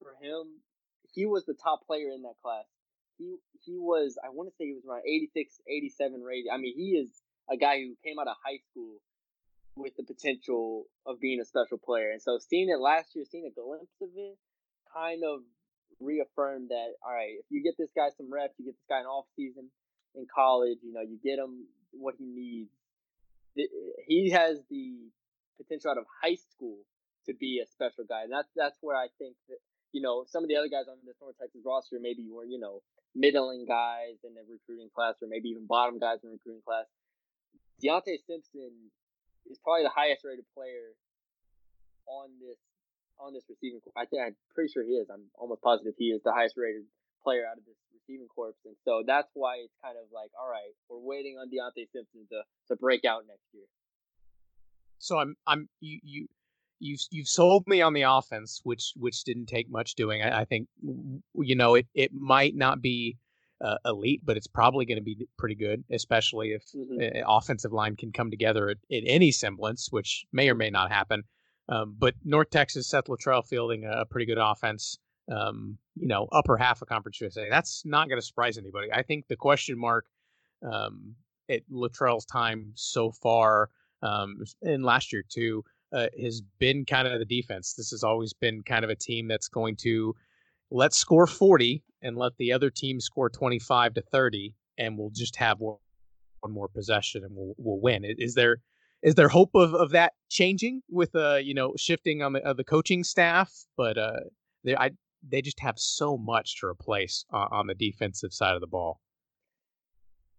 for 0.00 0.16
him, 0.24 0.64
he 1.12 1.26
was 1.26 1.44
the 1.44 1.54
top 1.54 1.86
player 1.86 2.08
in 2.10 2.22
that 2.22 2.40
class. 2.42 2.64
He 3.18 3.36
he 3.62 3.76
was 3.78 4.18
I 4.24 4.30
want 4.32 4.48
to 4.48 4.56
say 4.56 4.66
he 4.66 4.74
was 4.74 4.84
around 4.88 5.04
86, 5.06 5.60
87 5.68 6.22
rated. 6.22 6.50
I 6.52 6.56
mean, 6.56 6.74
he 6.74 6.96
is 6.96 7.12
a 7.52 7.56
guy 7.56 7.78
who 7.78 7.94
came 8.02 8.18
out 8.18 8.26
of 8.26 8.40
high 8.42 8.58
school 8.72 8.98
with 9.76 9.94
the 9.96 10.02
potential 10.02 10.84
of 11.06 11.20
being 11.20 11.40
a 11.40 11.44
special 11.44 11.78
player. 11.78 12.10
And 12.10 12.20
so 12.20 12.38
seeing 12.40 12.68
it 12.70 12.80
last 12.80 13.14
year, 13.14 13.24
seeing 13.28 13.46
a 13.46 13.52
glimpse 13.52 14.00
of 14.00 14.08
it, 14.16 14.36
kind 14.92 15.22
of 15.28 15.44
reaffirmed 16.00 16.70
that 16.70 16.96
all 17.04 17.12
right, 17.12 17.36
if 17.36 17.44
you 17.50 17.62
get 17.62 17.76
this 17.76 17.92
guy 17.94 18.08
some 18.16 18.32
reps, 18.32 18.56
you 18.56 18.64
get 18.64 18.80
this 18.80 18.88
guy 18.88 19.00
an 19.00 19.06
off 19.06 19.26
season 19.36 19.68
in 20.16 20.26
college, 20.32 20.78
you 20.82 20.92
know, 20.92 21.04
you 21.04 21.20
get 21.22 21.38
him 21.38 21.68
what 21.92 22.14
he 22.16 22.24
needs 22.24 22.70
he 23.54 24.30
has 24.30 24.58
the 24.70 25.10
potential 25.56 25.90
out 25.90 25.98
of 25.98 26.04
high 26.22 26.36
school 26.36 26.78
to 27.26 27.34
be 27.34 27.60
a 27.62 27.66
special 27.66 28.04
guy, 28.08 28.24
and 28.24 28.32
that's 28.32 28.48
that's 28.56 28.78
where 28.80 28.96
I 28.96 29.08
think 29.18 29.36
that 29.48 29.58
you 29.92 30.00
know 30.00 30.24
some 30.26 30.42
of 30.42 30.48
the 30.48 30.56
other 30.56 30.68
guys 30.68 30.88
on 30.88 30.96
this 31.04 31.16
North 31.20 31.36
Texas 31.38 31.62
roster 31.64 31.98
maybe 32.00 32.26
were 32.30 32.44
you 32.44 32.58
know 32.58 32.82
middling 33.14 33.66
guys 33.66 34.22
in 34.24 34.34
the 34.34 34.42
recruiting 34.48 34.88
class, 34.94 35.14
or 35.22 35.28
maybe 35.28 35.48
even 35.48 35.66
bottom 35.66 35.98
guys 35.98 36.22
in 36.22 36.30
the 36.30 36.38
recruiting 36.38 36.62
class. 36.64 36.86
Deontay 37.82 38.20
Simpson 38.26 38.92
is 39.48 39.58
probably 39.62 39.84
the 39.84 39.94
highest 39.94 40.24
rated 40.24 40.44
player 40.54 40.94
on 42.06 42.30
this 42.40 42.58
on 43.18 43.34
this 43.34 43.44
receiving. 43.48 43.80
I 43.96 44.06
think 44.06 44.22
I'm 44.24 44.36
pretty 44.54 44.72
sure 44.72 44.82
he 44.82 44.96
is. 44.96 45.08
I'm 45.10 45.28
almost 45.34 45.62
positive 45.62 45.94
he 45.98 46.10
is 46.10 46.22
the 46.22 46.32
highest 46.32 46.56
rated 46.56 46.88
player 47.22 47.44
out 47.50 47.58
of 47.58 47.64
this 47.64 47.76
receiving 47.94 48.28
corps, 48.28 48.54
and 48.64 48.76
so 48.84 49.02
that's 49.06 49.30
why 49.34 49.56
it's 49.56 49.74
kind 49.82 49.96
of 49.96 50.08
like, 50.12 50.30
all 50.38 50.48
right, 50.48 50.72
we're 50.88 50.98
waiting 50.98 51.36
on 51.38 51.48
Deontay 51.48 51.86
Simpson 51.92 52.26
to 52.30 52.42
to 52.68 52.76
break 52.76 53.04
out 53.04 53.22
next 53.26 53.46
year. 53.52 53.64
So 54.98 55.18
I'm 55.18 55.36
I'm 55.46 55.68
you 55.80 56.00
you 56.02 56.28
you've 56.78 57.00
you've 57.10 57.28
sold 57.28 57.64
me 57.66 57.82
on 57.82 57.92
the 57.92 58.02
offense, 58.02 58.60
which 58.64 58.92
which 58.96 59.24
didn't 59.24 59.46
take 59.46 59.70
much 59.70 59.94
doing. 59.94 60.22
I, 60.22 60.40
I 60.40 60.44
think 60.44 60.68
you 60.82 61.54
know 61.54 61.74
it 61.74 61.86
it 61.94 62.12
might 62.12 62.54
not 62.54 62.80
be 62.80 63.16
uh, 63.60 63.76
elite, 63.84 64.22
but 64.24 64.36
it's 64.36 64.46
probably 64.46 64.86
going 64.86 64.98
to 64.98 65.04
be 65.04 65.26
pretty 65.36 65.54
good, 65.54 65.84
especially 65.90 66.52
if 66.52 66.64
mm-hmm. 66.74 67.22
offensive 67.26 67.72
line 67.72 67.96
can 67.96 68.12
come 68.12 68.30
together 68.30 68.74
in 68.88 69.06
any 69.06 69.30
semblance, 69.30 69.88
which 69.90 70.24
may 70.32 70.48
or 70.48 70.54
may 70.54 70.70
not 70.70 70.90
happen. 70.90 71.22
Um, 71.68 71.94
but 71.98 72.14
North 72.24 72.50
Texas, 72.50 72.88
Seth 72.88 73.04
Littrell 73.04 73.46
fielding 73.46 73.84
a 73.84 74.04
pretty 74.06 74.26
good 74.26 74.38
offense. 74.38 74.98
Um, 75.30 75.78
you 75.94 76.08
know, 76.08 76.26
upper 76.32 76.56
half 76.56 76.82
of 76.82 76.88
Conference 76.88 77.20
USA. 77.20 77.48
That's 77.48 77.82
not 77.84 78.08
going 78.08 78.20
to 78.20 78.26
surprise 78.26 78.58
anybody. 78.58 78.88
I 78.92 79.02
think 79.02 79.28
the 79.28 79.36
question 79.36 79.78
mark 79.78 80.06
um, 80.68 81.14
at 81.48 81.62
Littrell's 81.70 82.24
time 82.24 82.72
so 82.74 83.12
far, 83.12 83.70
um, 84.02 84.38
last 84.62 85.12
year 85.12 85.22
too, 85.28 85.62
uh, 85.92 86.06
has 86.20 86.40
been 86.58 86.84
kind 86.84 87.06
of 87.06 87.18
the 87.18 87.24
defense. 87.24 87.74
This 87.74 87.90
has 87.90 88.02
always 88.02 88.32
been 88.32 88.62
kind 88.62 88.84
of 88.84 88.90
a 88.90 88.96
team 88.96 89.28
that's 89.28 89.48
going 89.48 89.76
to 89.76 90.14
let's 90.70 90.96
score 90.96 91.26
40 91.26 91.82
and 92.02 92.16
let 92.16 92.36
the 92.38 92.52
other 92.52 92.70
team 92.70 93.00
score 93.00 93.28
25 93.28 93.94
to 93.94 94.02
30 94.02 94.54
and 94.78 94.96
we'll 94.96 95.10
just 95.10 95.36
have 95.36 95.58
one, 95.58 95.76
one 96.40 96.52
more 96.52 96.68
possession 96.68 97.24
and 97.24 97.34
we'll, 97.34 97.54
we'll 97.58 97.80
win 97.80 98.04
is 98.04 98.34
there 98.34 98.58
is 99.02 99.14
there 99.14 99.28
hope 99.28 99.50
of, 99.54 99.74
of 99.74 99.90
that 99.90 100.12
changing 100.28 100.82
with 100.88 101.14
uh 101.14 101.36
you 101.36 101.54
know 101.54 101.72
shifting 101.76 102.22
on 102.22 102.34
the 102.34 102.46
uh, 102.46 102.52
the 102.52 102.64
coaching 102.64 103.02
staff 103.02 103.52
but 103.76 103.98
uh 103.98 104.20
I 104.78 104.90
they 105.28 105.42
just 105.42 105.60
have 105.60 105.78
so 105.78 106.16
much 106.16 106.60
to 106.60 106.66
replace 106.66 107.24
uh, 107.32 107.46
on 107.50 107.66
the 107.66 107.74
defensive 107.74 108.32
side 108.32 108.54
of 108.54 108.60
the 108.60 108.66
ball 108.66 109.00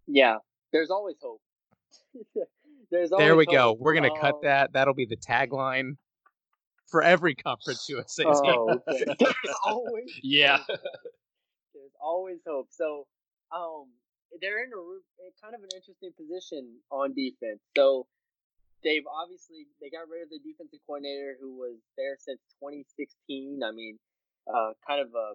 yeah 0.06 0.36
there's 0.72 0.90
always 0.90 1.16
hope 1.22 1.40
there's 2.90 3.10
there 3.16 3.36
we 3.36 3.44
hope. 3.44 3.54
go 3.54 3.76
we're 3.78 3.94
gonna 3.94 4.12
um, 4.12 4.20
cut 4.20 4.42
that 4.42 4.72
that'll 4.72 4.94
be 4.94 5.06
the 5.06 5.16
tagline 5.16 5.96
for 6.92 7.02
every 7.02 7.34
conference 7.34 7.88
USA 7.88 8.22
team. 8.22 8.32
Oh, 8.44 8.78
okay. 8.86 9.04
There's 9.18 9.56
always 9.64 10.12
yeah. 10.22 10.58
There's 10.68 11.96
always 12.00 12.38
hope. 12.46 12.68
So, 12.70 13.06
um, 13.50 13.88
they're 14.40 14.62
in 14.62 14.70
a 14.70 15.32
kind 15.42 15.56
of 15.56 15.62
an 15.64 15.70
interesting 15.74 16.12
position 16.14 16.76
on 16.92 17.14
defense. 17.14 17.60
So, 17.76 18.06
they've 18.84 19.08
obviously 19.08 19.66
they 19.80 19.88
got 19.88 20.06
rid 20.06 20.22
of 20.22 20.28
the 20.28 20.38
defensive 20.44 20.80
coordinator 20.86 21.34
who 21.40 21.56
was 21.56 21.80
there 21.96 22.16
since 22.20 22.40
2016. 22.60 23.64
I 23.64 23.72
mean, 23.72 23.98
uh, 24.46 24.74
kind 24.86 25.00
of 25.00 25.10
a 25.14 25.34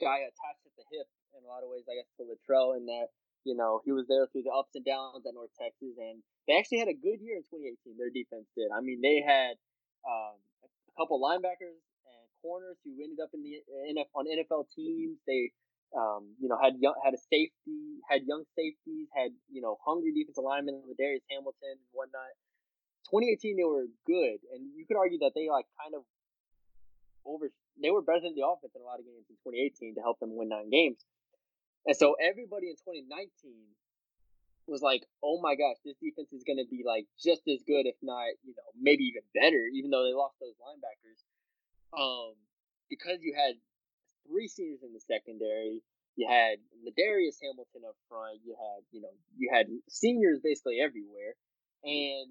guy 0.00 0.24
attached 0.24 0.64
at 0.66 0.74
the 0.76 0.86
hip 0.90 1.08
in 1.36 1.44
a 1.44 1.48
lot 1.48 1.64
of 1.64 1.70
ways, 1.70 1.84
I 1.88 1.96
guess, 1.96 2.10
to 2.18 2.28
Littrell 2.28 2.76
in 2.76 2.86
that 2.86 3.12
you 3.44 3.56
know 3.56 3.82
he 3.84 3.92
was 3.92 4.06
there 4.06 4.26
through 4.30 4.46
the 4.46 4.54
ups 4.54 4.74
and 4.74 4.84
downs 4.84 5.26
at 5.26 5.34
North 5.34 5.52
Texas, 5.58 5.98
and 5.98 6.22
they 6.46 6.56
actually 6.58 6.78
had 6.78 6.92
a 6.92 6.96
good 6.96 7.20
year 7.20 7.40
in 7.40 7.44
2018. 7.48 7.96
Their 7.96 8.12
defense 8.12 8.48
did. 8.56 8.70
I 8.70 8.80
mean, 8.80 9.00
they 9.02 9.22
had 9.22 9.58
um, 10.06 10.36
a 10.64 10.68
couple 10.98 11.20
linebackers 11.20 11.80
and 12.06 12.24
corners 12.40 12.76
who 12.84 12.96
ended 12.98 13.20
up 13.22 13.30
in 13.34 13.42
the 13.42 13.62
on 14.14 14.26
NFL 14.26 14.68
teams. 14.74 15.18
They 15.26 15.52
um, 15.92 16.32
you 16.40 16.48
know, 16.48 16.56
had 16.56 16.80
young, 16.80 16.94
had 17.04 17.12
a 17.14 17.20
safety, 17.20 18.00
had 18.08 18.24
young 18.24 18.44
safeties, 18.56 19.08
had 19.12 19.32
you 19.52 19.60
know 19.60 19.76
hungry 19.84 20.12
defensive 20.12 20.44
linemen, 20.44 20.80
with 20.88 20.96
Darius 20.96 21.24
Hamilton 21.30 21.76
and 21.76 21.92
whatnot. 21.92 22.32
2018, 23.10 23.56
they 23.56 23.68
were 23.68 23.86
good, 24.06 24.40
and 24.54 24.72
you 24.72 24.86
could 24.88 24.96
argue 24.96 25.20
that 25.20 25.32
they 25.34 25.52
like 25.52 25.66
kind 25.76 25.94
of 25.94 26.02
over. 27.26 27.52
They 27.80 27.90
were 27.90 28.02
better 28.02 28.20
than 28.20 28.34
the 28.34 28.46
offense 28.46 28.74
in 28.74 28.82
a 28.82 28.84
lot 28.84 29.00
of 29.00 29.06
games 29.06 29.26
in 29.30 29.36
2018 29.44 29.96
to 29.96 30.02
help 30.02 30.20
them 30.20 30.36
win 30.36 30.48
nine 30.48 30.70
games. 30.70 31.04
And 31.86 31.96
so 31.96 32.14
everybody 32.20 32.70
in 32.70 32.78
2019 32.78 33.30
was 34.66 34.82
like, 34.82 35.02
oh 35.22 35.40
my 35.42 35.54
gosh, 35.54 35.76
this 35.84 35.98
defense 35.98 36.30
is 36.32 36.46
going 36.46 36.62
to 36.62 36.68
be 36.70 36.86
like 36.86 37.06
just 37.18 37.42
as 37.50 37.62
good, 37.66 37.86
if 37.86 37.98
not, 38.02 38.30
you 38.46 38.54
know, 38.54 38.68
maybe 38.78 39.04
even 39.10 39.26
better, 39.34 39.66
even 39.74 39.90
though 39.90 40.06
they 40.06 40.14
lost 40.14 40.38
those 40.38 40.54
linebackers. 40.62 41.20
Um, 41.90 42.38
because 42.88 43.18
you 43.22 43.34
had 43.34 43.58
three 44.28 44.46
seniors 44.46 44.82
in 44.82 44.92
the 44.92 45.02
secondary, 45.02 45.82
you 46.14 46.28
had 46.28 46.62
Ladarius 46.84 47.40
Hamilton 47.42 47.88
up 47.88 47.96
front, 48.08 48.38
you 48.44 48.54
had, 48.54 48.84
you 48.92 49.00
know, 49.00 49.12
you 49.36 49.50
had 49.52 49.66
seniors 49.88 50.40
basically 50.42 50.78
everywhere. 50.78 51.34
And 51.82 52.30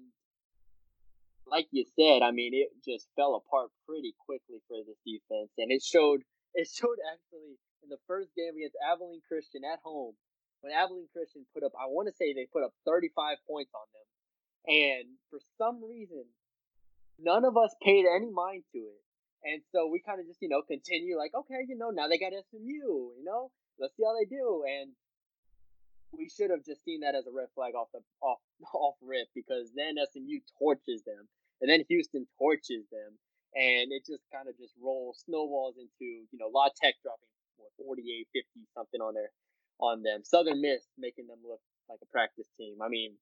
like 1.46 1.68
you 1.70 1.84
said, 1.98 2.22
I 2.22 2.30
mean, 2.30 2.54
it 2.54 2.70
just 2.84 3.08
fell 3.16 3.34
apart 3.36 3.70
pretty 3.86 4.14
quickly 4.24 4.62
for 4.68 4.78
this 4.86 4.98
defense. 5.04 5.50
And 5.58 5.70
it 5.70 5.82
showed, 5.82 6.22
it 6.54 6.68
showed 6.68 6.98
actually 7.12 7.58
in 7.82 7.88
the 7.90 8.00
first 8.06 8.30
game 8.36 8.56
against 8.56 8.76
Abilene 8.80 9.22
Christian 9.28 9.62
at 9.64 9.80
home 9.82 10.14
when 10.62 10.72
Abilene 10.72 11.10
Christian 11.12 11.44
put 11.52 11.66
up, 11.66 11.74
I 11.74 11.90
want 11.90 12.06
to 12.06 12.14
say 12.14 12.32
they 12.32 12.46
put 12.46 12.62
up 12.62 12.72
35 12.86 13.42
points 13.50 13.74
on 13.74 13.86
them. 13.90 14.08
And 14.62 15.18
for 15.28 15.42
some 15.58 15.82
reason, 15.82 16.24
none 17.18 17.44
of 17.44 17.58
us 17.58 17.74
paid 17.82 18.06
any 18.06 18.30
mind 18.30 18.62
to 18.72 18.78
it. 18.78 19.02
And 19.42 19.58
so 19.74 19.90
we 19.90 19.98
kind 19.98 20.22
of 20.22 20.26
just, 20.30 20.38
you 20.38 20.48
know, 20.48 20.62
continue 20.62 21.18
like, 21.18 21.34
okay, 21.34 21.66
you 21.66 21.74
know, 21.74 21.90
now 21.90 22.06
they 22.06 22.16
got 22.16 22.30
SMU, 22.30 23.18
you 23.18 23.26
know, 23.26 23.50
let's 23.82 23.90
see 23.98 24.06
how 24.06 24.14
they 24.14 24.30
do. 24.30 24.62
And 24.62 24.94
we 26.16 26.28
should 26.28 26.50
have 26.50 26.64
just 26.64 26.84
seen 26.84 27.00
that 27.00 27.14
as 27.14 27.26
a 27.26 27.32
red 27.32 27.48
flag 27.54 27.74
off 27.74 27.88
the 27.92 28.00
off 28.20 28.38
off 28.74 28.96
rip 29.02 29.28
because 29.34 29.72
then 29.74 29.96
SMU 29.98 30.40
torches 30.58 31.02
them, 31.04 31.28
and 31.60 31.70
then 31.70 31.84
Houston 31.88 32.26
torches 32.38 32.84
them, 32.92 33.18
and 33.54 33.92
it 33.92 34.04
just 34.06 34.22
kind 34.32 34.48
of 34.48 34.56
just 34.56 34.74
rolls 34.80 35.24
snowballs 35.24 35.76
into 35.76 36.28
you 36.30 36.38
know 36.38 36.48
La 36.52 36.68
Tech 36.76 36.94
dropping 37.02 37.28
what 37.56 37.72
48, 37.76 38.28
50 38.32 38.68
something 38.74 39.00
on 39.00 39.14
their 39.14 39.30
on 39.80 40.02
them. 40.02 40.22
Southern 40.24 40.60
Miss 40.60 40.84
making 40.98 41.26
them 41.26 41.38
look 41.42 41.60
like 41.88 41.98
a 42.02 42.08
practice 42.12 42.48
team. 42.56 42.78
I 42.82 42.88
mean, 42.88 43.16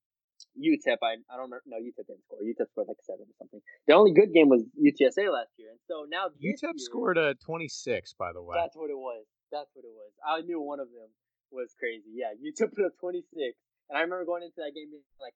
UTEP, 0.56 0.98
I, 1.02 1.20
I 1.28 1.36
don't 1.36 1.50
know. 1.50 1.60
No, 1.66 1.76
UTEP 1.76 2.06
didn't 2.06 2.24
score. 2.24 2.40
UTEP 2.40 2.68
scored 2.70 2.88
like 2.88 3.00
seven 3.02 3.26
or 3.28 3.36
something. 3.38 3.60
The 3.86 3.94
only 3.94 4.12
good 4.12 4.32
game 4.32 4.48
was 4.48 4.64
UTSA 4.76 5.30
last 5.30 5.52
year, 5.58 5.70
and 5.70 5.80
so 5.86 6.06
now 6.08 6.28
UTEP 6.40 6.62
year, 6.62 6.72
scored 6.76 7.18
uh, 7.18 7.32
a 7.32 7.34
twenty 7.34 7.68
six. 7.68 8.14
By 8.18 8.32
the 8.32 8.42
way, 8.42 8.56
that's 8.58 8.76
what 8.76 8.90
it 8.90 8.98
was. 8.98 9.24
That's 9.52 9.70
what 9.74 9.84
it 9.84 9.92
was. 9.92 10.12
I 10.24 10.42
knew 10.42 10.60
one 10.60 10.80
of 10.80 10.88
them 10.88 11.10
was 11.52 11.74
crazy. 11.78 12.10
Yeah, 12.14 12.32
UTEP 12.34 12.70
put 12.76 12.86
up 12.86 12.96
twenty 12.98 13.22
six, 13.34 13.58
and 13.88 13.98
I 13.98 14.02
remember 14.02 14.24
going 14.24 14.42
into 14.42 14.58
that 14.58 14.74
game 14.74 14.90
being 14.90 15.06
like, 15.20 15.34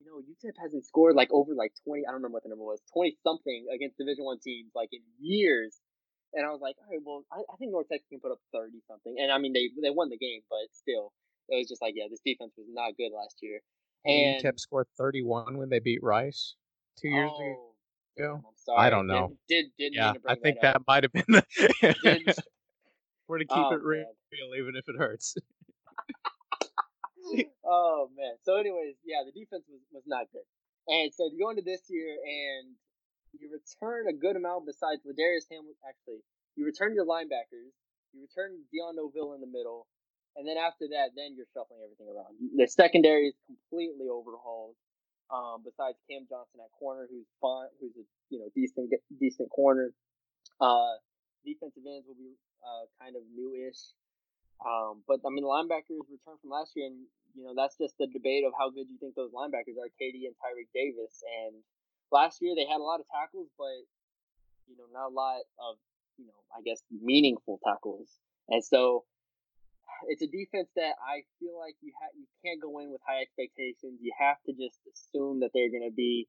you 0.00 0.06
know, 0.06 0.20
UTEP 0.20 0.54
hasn't 0.60 0.86
scored 0.86 1.14
like 1.14 1.32
over 1.32 1.54
like 1.54 1.72
twenty. 1.84 2.04
I 2.06 2.10
don't 2.12 2.22
remember 2.22 2.40
what 2.40 2.44
the 2.44 2.50
number 2.50 2.64
was. 2.64 2.80
Twenty 2.92 3.16
something 3.22 3.66
against 3.72 3.98
Division 3.98 4.24
One 4.24 4.38
teams 4.38 4.72
like 4.74 4.90
in 4.92 5.00
years. 5.20 5.78
And 6.34 6.46
I 6.46 6.48
was 6.48 6.64
like, 6.64 6.76
all 6.80 6.88
right, 6.88 7.04
well, 7.04 7.24
I, 7.28 7.44
I 7.44 7.56
think 7.60 7.72
North 7.72 7.92
Texas 7.92 8.08
can 8.08 8.20
put 8.20 8.32
up 8.32 8.40
thirty 8.52 8.80
something, 8.88 9.14
and 9.20 9.30
I 9.30 9.36
mean 9.38 9.52
they 9.52 9.68
they 9.80 9.90
won 9.90 10.08
the 10.08 10.16
game, 10.16 10.40
but 10.48 10.64
still, 10.72 11.12
it 11.48 11.60
was 11.60 11.68
just 11.68 11.82
like, 11.82 11.92
yeah, 11.94 12.08
this 12.08 12.24
defense 12.24 12.52
was 12.56 12.66
not 12.72 12.96
good 12.96 13.12
last 13.12 13.36
year. 13.42 13.60
And 14.04 14.42
UTEP 14.42 14.58
scored 14.58 14.86
thirty 14.96 15.22
one 15.22 15.58
when 15.58 15.68
they 15.68 15.78
beat 15.78 16.02
Rice 16.02 16.54
two 16.98 17.08
years 17.08 17.30
oh, 17.32 17.74
ago. 18.16 18.34
I'm 18.40 18.56
sorry. 18.56 18.80
I 18.80 18.90
don't 18.90 19.06
know. 19.06 19.36
Did 19.48 19.66
did 19.78 19.92
yeah, 19.94 20.14
I 20.26 20.34
think 20.34 20.60
that, 20.62 20.74
that 20.74 20.82
might 20.88 21.04
have 21.04 21.12
been 21.12 21.24
the. 21.28 22.34
We're 23.28 23.38
to 23.38 23.46
keep 23.46 23.56
oh, 23.56 23.72
it 23.72 23.82
real, 23.82 24.12
even 24.58 24.76
if 24.76 24.88
it 24.88 24.96
hurts. 24.98 25.36
oh 27.64 28.10
man. 28.16 28.34
So, 28.42 28.56
anyways, 28.56 28.96
yeah, 29.04 29.22
the 29.24 29.32
defense 29.32 29.64
was, 29.70 29.80
was 29.92 30.02
not 30.06 30.26
good, 30.32 30.44
and 30.88 31.14
so 31.14 31.30
you 31.30 31.38
go 31.38 31.50
into 31.50 31.62
this 31.62 31.82
year 31.88 32.18
and 32.18 32.74
you 33.38 33.48
return 33.48 34.08
a 34.08 34.12
good 34.12 34.36
amount 34.36 34.66
besides 34.66 35.00
Ladarius 35.06 35.46
Hamilton. 35.48 35.78
Actually, 35.88 36.20
you 36.56 36.66
return 36.66 36.94
your 36.94 37.06
linebackers. 37.06 37.72
You 38.12 38.20
return 38.20 38.60
Dion 38.68 38.96
Novil 38.96 39.32
in 39.32 39.40
the 39.40 39.48
middle, 39.48 39.86
and 40.36 40.46
then 40.46 40.58
after 40.58 40.84
that, 40.92 41.16
then 41.16 41.32
you're 41.36 41.48
shuffling 41.54 41.80
everything 41.80 42.12
around. 42.12 42.36
The 42.36 42.68
secondary 42.68 43.32
is 43.32 43.36
completely 43.46 44.10
overhauled. 44.10 44.76
Um, 45.32 45.64
besides 45.64 45.96
Cam 46.10 46.28
Johnson 46.28 46.60
at 46.60 46.68
corner, 46.76 47.08
who's 47.08 47.24
fine, 47.40 47.72
who's 47.80 47.96
a 47.96 48.04
you 48.28 48.36
know 48.36 48.52
decent 48.52 48.92
decent 49.16 49.48
corner. 49.48 49.96
Uh, 50.60 51.00
defensive 51.44 51.82
ends 51.86 52.06
will 52.06 52.18
be 52.18 52.34
uh, 52.62 52.86
kind 53.02 53.14
of 53.14 53.22
newish. 53.30 53.78
Um, 54.62 55.02
but 55.06 55.20
I 55.26 55.30
mean, 55.30 55.44
linebackers 55.44 56.06
returned 56.06 56.38
from 56.40 56.54
last 56.54 56.72
year, 56.74 56.86
and 56.86 57.02
you 57.34 57.42
know 57.42 57.54
that's 57.56 57.76
just 57.76 57.98
the 57.98 58.06
debate 58.06 58.46
of 58.46 58.54
how 58.54 58.70
good 58.70 58.86
you 58.86 58.98
think 58.98 59.14
those 59.14 59.34
linebackers 59.34 59.78
are, 59.78 59.90
KD 59.98 60.30
and 60.30 60.38
Tyreke 60.38 60.70
Davis. 60.74 61.22
And 61.26 61.62
last 62.14 62.38
year 62.40 62.54
they 62.54 62.66
had 62.66 62.78
a 62.78 62.86
lot 62.86 63.02
of 63.02 63.06
tackles, 63.10 63.50
but 63.58 63.82
you 64.70 64.78
know 64.78 64.86
not 64.94 65.10
a 65.10 65.14
lot 65.14 65.42
of 65.58 65.76
you 66.18 66.26
know 66.26 66.38
I 66.54 66.62
guess 66.62 66.82
meaningful 66.90 67.58
tackles, 67.66 68.06
and 68.48 68.62
so 68.62 69.04
it's 70.08 70.22
a 70.22 70.30
defense 70.30 70.70
that 70.76 70.94
I 71.02 71.22
feel 71.38 71.58
like 71.58 71.74
you 71.82 71.92
ha- 71.98 72.14
you 72.14 72.26
can't 72.44 72.62
go 72.62 72.78
in 72.78 72.90
with 72.90 73.00
high 73.06 73.22
expectations. 73.22 73.98
You 74.00 74.12
have 74.18 74.38
to 74.46 74.52
just 74.52 74.78
assume 74.86 75.40
that 75.40 75.50
they're 75.54 75.70
going 75.70 75.86
to 75.86 75.94
be 75.94 76.28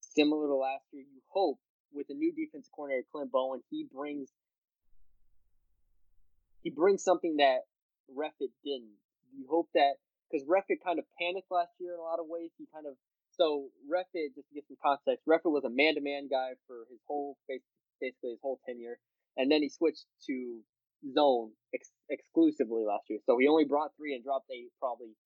similar 0.00 0.46
to 0.48 0.56
last 0.56 0.84
year. 0.92 1.04
You 1.04 1.20
hope 1.28 1.58
with 1.92 2.08
the 2.08 2.14
new 2.14 2.32
defensive 2.32 2.72
coordinator 2.72 3.06
Clint 3.12 3.32
Bowen, 3.32 3.60
he 3.70 3.86
brings 3.92 4.30
he 6.62 6.70
brings 6.70 7.02
something 7.02 7.36
that 7.36 7.66
Reffett 8.10 8.54
didn't. 8.64 8.96
You 9.36 9.46
hope 9.50 9.68
that 9.74 9.96
because 10.30 10.46
Reffett 10.46 10.82
kind 10.84 10.98
of 10.98 11.04
panicked 11.20 11.50
last 11.50 11.72
year 11.78 11.94
in 11.94 11.98
a 11.98 12.02
lot 12.02 12.20
of 12.20 12.26
ways. 12.28 12.50
He 12.58 12.66
kind 12.72 12.86
of 12.86 12.94
so 13.32 13.68
Reffett 13.88 14.36
just 14.36 14.48
to 14.48 14.54
get 14.54 14.68
some 14.68 14.76
context, 14.82 15.24
Reffett 15.26 15.50
was 15.50 15.64
a 15.64 15.72
man-to-man 15.72 16.28
guy 16.28 16.52
for 16.66 16.84
his 16.90 17.00
whole 17.08 17.36
basically 17.48 18.36
his 18.36 18.42
whole 18.42 18.60
tenure, 18.66 18.98
and 19.36 19.50
then 19.50 19.62
he 19.62 19.68
switched 19.68 20.04
to 20.26 20.60
zone 21.14 21.50
ex- 21.74 21.90
exclusively 22.10 22.84
last 22.86 23.08
year. 23.08 23.18
So 23.26 23.38
he 23.38 23.48
only 23.48 23.64
brought 23.64 23.96
three 23.96 24.14
and 24.14 24.22
dropped 24.22 24.50
eight 24.52 24.70
probably 24.78 25.16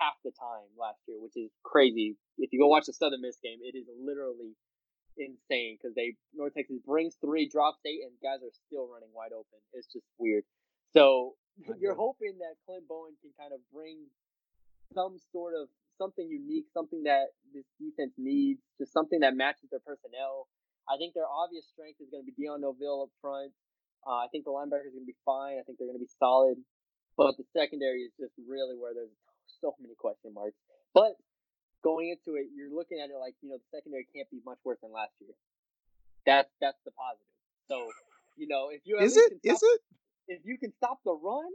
half 0.00 0.16
the 0.24 0.32
time 0.32 0.68
last 0.78 0.98
year, 1.06 1.20
which 1.20 1.36
is 1.36 1.50
crazy. 1.62 2.16
If 2.38 2.52
you 2.52 2.58
go 2.58 2.66
watch 2.66 2.86
the 2.86 2.92
Southern 2.92 3.22
Miss 3.22 3.38
game, 3.42 3.60
it 3.62 3.76
is 3.76 3.86
literally 3.88 4.56
insane 5.16 5.76
because 5.76 5.94
they 5.94 6.16
North 6.34 6.54
Texas 6.54 6.78
brings 6.84 7.16
three, 7.20 7.48
drops 7.48 7.80
eight, 7.86 8.00
and 8.02 8.12
guys 8.22 8.42
are 8.42 8.54
still 8.66 8.88
running 8.88 9.10
wide 9.14 9.32
open. 9.32 9.58
It's 9.72 9.88
just 9.92 10.06
weird. 10.18 10.44
So 10.92 11.34
you're 11.80 11.96
hoping 11.96 12.38
that 12.38 12.56
Clint 12.66 12.88
Bowen 12.88 13.14
can 13.20 13.30
kind 13.38 13.52
of 13.52 13.60
bring 13.72 14.06
some 14.94 15.16
sort 15.32 15.54
of 15.54 15.68
something 15.98 16.26
unique, 16.28 16.66
something 16.72 17.04
that 17.04 17.32
this 17.54 17.64
defense 17.80 18.12
needs, 18.18 18.60
just 18.78 18.92
something 18.92 19.20
that 19.20 19.36
matches 19.36 19.70
their 19.70 19.80
personnel. 19.84 20.48
I 20.88 20.96
think 20.98 21.14
their 21.14 21.28
obvious 21.28 21.68
strength 21.70 22.00
is 22.00 22.10
going 22.10 22.24
to 22.24 22.28
be 22.28 22.34
Dion 22.34 22.60
Novil 22.60 23.06
up 23.06 23.12
front. 23.20 23.52
Uh, 24.02 24.18
I 24.18 24.26
think 24.32 24.44
the 24.44 24.50
linebackers 24.50 24.90
are 24.90 24.96
going 24.98 25.06
to 25.06 25.14
be 25.14 25.22
fine. 25.24 25.60
I 25.60 25.62
think 25.62 25.78
they're 25.78 25.86
going 25.86 26.00
to 26.00 26.02
be 26.02 26.18
solid. 26.18 26.58
But 27.16 27.36
the 27.36 27.46
secondary 27.54 28.02
is 28.02 28.12
just 28.18 28.34
really 28.40 28.74
where 28.74 28.94
there's 28.94 29.14
so 29.60 29.76
many 29.78 29.94
question 29.94 30.34
marks. 30.34 30.58
But 30.92 31.14
going 31.82 32.10
into 32.10 32.38
it, 32.38 32.46
you're 32.54 32.72
looking 32.72 32.98
at 33.02 33.10
it 33.10 33.18
like, 33.18 33.34
you 33.42 33.50
know, 33.50 33.58
the 33.58 33.68
secondary 33.76 34.06
can't 34.14 34.30
be 34.30 34.40
much 34.46 34.58
worse 34.64 34.78
than 34.82 34.92
last 34.92 35.12
year. 35.20 35.34
That's 36.24 36.50
that's 36.60 36.78
the 36.84 36.92
positive. 36.92 37.26
So, 37.68 37.90
you 38.36 38.46
know, 38.46 38.70
if 38.70 38.82
you 38.84 38.98
Is 38.98 39.16
it? 39.16 39.38
Stop, 39.42 39.54
Is 39.54 39.62
it? 39.62 39.80
If 40.28 40.40
you 40.44 40.56
can 40.58 40.72
stop 40.78 41.00
the 41.04 41.12
run 41.12 41.50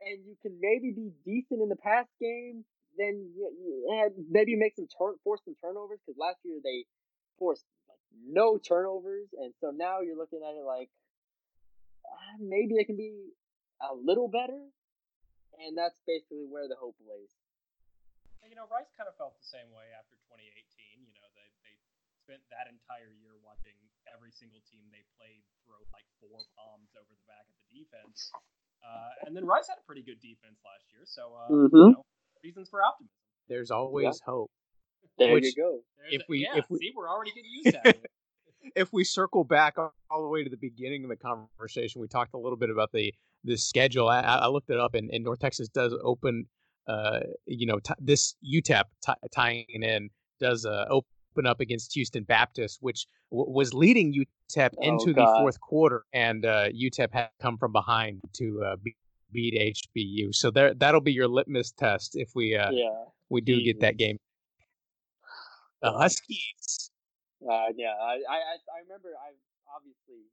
and 0.00 0.24
you 0.24 0.36
can 0.42 0.58
maybe 0.60 0.92
be 0.94 1.10
decent 1.24 1.60
in 1.60 1.68
the 1.68 1.76
pass 1.76 2.06
game, 2.20 2.64
then 2.96 3.30
you, 3.34 3.50
you, 3.60 4.26
maybe 4.30 4.56
make 4.56 4.74
some 4.76 4.86
turn 4.86 5.14
force 5.24 5.40
some 5.44 5.56
turnovers 5.60 5.98
because 6.04 6.18
last 6.18 6.38
year 6.44 6.58
they 6.62 6.84
forced 7.38 7.64
like, 7.88 7.98
no 8.24 8.58
turnovers, 8.58 9.28
and 9.38 9.52
so 9.60 9.70
now 9.70 10.00
you're 10.00 10.16
looking 10.16 10.40
at 10.42 10.54
it 10.56 10.64
like 10.64 10.88
uh, 12.06 12.38
maybe 12.40 12.74
they 12.76 12.84
can 12.84 12.96
be 12.96 13.12
a 13.82 13.94
little 13.94 14.28
better, 14.28 14.60
and 15.60 15.76
that's 15.76 16.00
basically 16.06 16.46
where 16.48 16.68
the 16.68 16.76
hope 16.78 16.96
lays. 17.02 17.30
You 18.56 18.64
know, 18.64 18.72
Rice 18.72 18.88
kind 18.96 19.04
of 19.04 19.12
felt 19.20 19.36
the 19.36 19.44
same 19.44 19.68
way 19.68 19.92
after 19.92 20.16
2018. 20.32 21.04
You 21.04 21.12
know, 21.20 21.28
they 21.36 21.44
they 21.60 21.76
spent 22.24 22.40
that 22.48 22.72
entire 22.72 23.12
year 23.20 23.36
watching 23.44 23.76
every 24.08 24.32
single 24.32 24.64
team 24.64 24.88
they 24.88 25.04
played 25.20 25.44
throw 25.68 25.76
like 25.92 26.08
four 26.24 26.40
bombs 26.56 26.88
over 26.96 27.12
the 27.12 27.26
back 27.28 27.44
of 27.44 27.52
the 27.52 27.68
defense. 27.68 28.32
Uh, 28.80 29.28
and 29.28 29.36
then 29.36 29.44
Rice 29.44 29.68
had 29.68 29.76
a 29.76 29.84
pretty 29.84 30.00
good 30.00 30.24
defense 30.24 30.56
last 30.64 30.88
year, 30.88 31.04
so 31.04 31.36
uh, 31.36 31.52
mm-hmm. 31.52 31.68
you 31.68 32.00
know, 32.00 32.04
reasons 32.40 32.72
for 32.72 32.80
optimism. 32.80 33.12
There's 33.44 33.68
always 33.68 34.24
yeah. 34.24 34.24
hope. 34.24 34.48
There 35.20 35.36
Which, 35.36 35.52
you 35.52 35.52
go. 35.52 35.84
There's 36.00 36.16
if 36.16 36.22
we, 36.24 36.48
yeah, 36.48 36.56
if 36.56 36.64
we, 36.72 36.80
see, 36.80 36.96
we're 36.96 37.12
already 37.12 37.36
getting 37.36 37.52
used 37.60 37.76
to 37.76 37.92
it. 37.92 38.08
if 38.74 38.88
we 38.88 39.04
circle 39.04 39.44
back 39.44 39.76
all 39.76 40.22
the 40.24 40.32
way 40.32 40.44
to 40.44 40.48
the 40.48 40.56
beginning 40.56 41.04
of 41.04 41.12
the 41.12 41.20
conversation, 41.20 42.00
we 42.00 42.08
talked 42.08 42.32
a 42.32 42.40
little 42.40 42.56
bit 42.56 42.72
about 42.72 42.88
the 42.96 43.12
the 43.44 43.60
schedule. 43.60 44.08
I, 44.08 44.20
I 44.20 44.48
looked 44.48 44.72
it 44.72 44.80
up, 44.80 44.94
and, 44.94 45.12
and 45.12 45.22
North 45.24 45.40
Texas 45.40 45.68
does 45.68 45.92
open. 46.02 46.48
Uh, 46.86 47.20
you 47.46 47.66
know, 47.66 47.78
t- 47.78 47.94
this 47.98 48.36
UTEP 48.44 48.84
t- 49.04 49.12
tying 49.34 49.66
in 49.68 50.08
does 50.40 50.64
uh, 50.64 50.84
open 50.88 51.46
up 51.46 51.60
against 51.60 51.94
Houston 51.94 52.22
Baptist, 52.24 52.78
which 52.80 53.06
w- 53.30 53.50
was 53.50 53.74
leading 53.74 54.12
UTEP 54.14 54.70
oh, 54.78 54.82
into 54.82 55.12
God. 55.12 55.26
the 55.26 55.40
fourth 55.40 55.60
quarter, 55.60 56.04
and 56.12 56.44
uh, 56.46 56.68
UTEP 56.68 57.12
had 57.12 57.30
come 57.40 57.58
from 57.58 57.72
behind 57.72 58.20
to 58.34 58.62
uh, 58.64 58.76
beat, 58.82 58.96
beat 59.32 59.76
HBU. 59.96 60.34
So 60.34 60.50
there, 60.50 60.74
that'll 60.74 61.00
be 61.00 61.12
your 61.12 61.28
litmus 61.28 61.72
test 61.72 62.16
if 62.16 62.30
we 62.34 62.56
uh, 62.56 62.70
yeah. 62.70 62.90
we 63.28 63.40
do 63.40 63.56
Jesus. 63.56 63.66
get 63.66 63.80
that 63.80 63.96
game. 63.96 64.18
The 65.82 65.92
Huskies. 65.92 66.90
Uh, 67.42 67.68
yeah, 67.76 67.92
I, 68.00 68.14
I 68.28 68.56
I 68.72 68.78
remember 68.82 69.10
I 69.12 69.34
obviously 69.74 70.24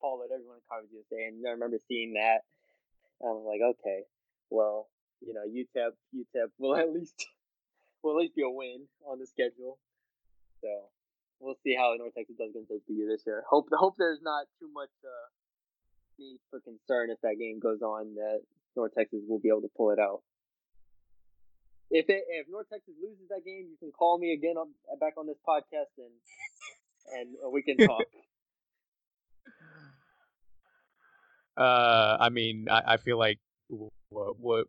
followed 0.00 0.30
everyone 0.32 0.56
in 0.56 0.62
College 0.70 0.88
USA, 0.92 1.26
and 1.26 1.44
I 1.46 1.50
remember 1.50 1.78
seeing 1.88 2.14
that. 2.14 2.42
I 3.22 3.32
was 3.32 3.44
like, 3.48 3.60
okay, 3.76 4.02
well, 4.50 4.88
you 5.20 5.34
know, 5.34 5.44
UTEP, 5.46 5.92
UTEP 6.14 6.50
will 6.58 6.76
at 6.76 6.92
least 6.92 7.26
will 8.02 8.16
at 8.16 8.22
least 8.22 8.36
be 8.36 8.42
a 8.42 8.50
win 8.50 8.86
on 9.06 9.18
the 9.18 9.26
schedule. 9.26 9.78
So 10.62 10.68
we'll 11.40 11.58
see 11.64 11.74
how 11.76 11.94
North 11.98 12.14
Texas 12.14 12.36
does 12.38 12.50
against 12.50 12.70
HBU 12.70 13.08
this 13.08 13.22
year. 13.26 13.42
Hope 13.48 13.68
hope 13.72 13.96
there's 13.98 14.20
not 14.22 14.46
too 14.60 14.68
much 14.72 14.90
uh, 15.04 15.28
need 16.18 16.38
for 16.50 16.60
concern 16.60 17.10
if 17.10 17.20
that 17.22 17.36
game 17.38 17.58
goes 17.60 17.82
on. 17.82 18.14
That 18.14 18.40
North 18.76 18.92
Texas 18.96 19.20
will 19.28 19.40
be 19.40 19.48
able 19.48 19.62
to 19.62 19.70
pull 19.76 19.90
it 19.90 19.98
out. 19.98 20.22
If 21.90 22.08
it, 22.08 22.24
if 22.28 22.46
North 22.50 22.68
Texas 22.72 22.94
loses 23.00 23.28
that 23.28 23.44
game, 23.44 23.66
you 23.70 23.76
can 23.78 23.92
call 23.92 24.18
me 24.18 24.32
again 24.32 24.56
on 24.56 24.70
back 24.98 25.14
on 25.16 25.26
this 25.26 25.38
podcast 25.46 25.94
and 25.98 26.10
and 27.18 27.36
we 27.52 27.62
can 27.62 27.76
talk. 27.76 28.02
uh, 31.56 32.16
I 32.18 32.30
mean, 32.30 32.66
I, 32.68 32.94
I 32.94 32.96
feel 32.96 33.18
like 33.18 33.38
what, 34.08 34.40
what 34.40 34.66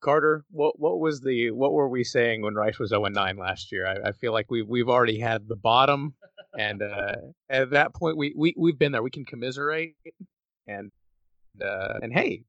Carter, 0.00 0.44
what 0.50 0.78
what 0.78 1.00
was 1.00 1.20
the 1.20 1.50
what 1.50 1.72
were 1.72 1.88
we 1.88 2.04
saying 2.04 2.42
when 2.42 2.54
Rice 2.54 2.78
was 2.78 2.90
0 2.90 3.04
9 3.04 3.36
last 3.36 3.72
year? 3.72 3.86
I, 3.86 4.08
I 4.08 4.12
feel 4.12 4.32
like 4.32 4.50
we've 4.50 4.68
we've 4.68 4.88
already 4.88 5.18
had 5.18 5.48
the 5.48 5.56
bottom, 5.56 6.14
and 6.58 6.82
uh, 6.82 7.16
at 7.48 7.70
that 7.70 7.94
point 7.94 8.16
we 8.16 8.34
we 8.36 8.54
we've 8.56 8.78
been 8.78 8.92
there. 8.92 9.02
We 9.02 9.10
can 9.10 9.24
commiserate, 9.24 9.94
and 10.66 10.90
uh, 11.62 11.98
and 12.02 12.12
hey, 12.12 12.44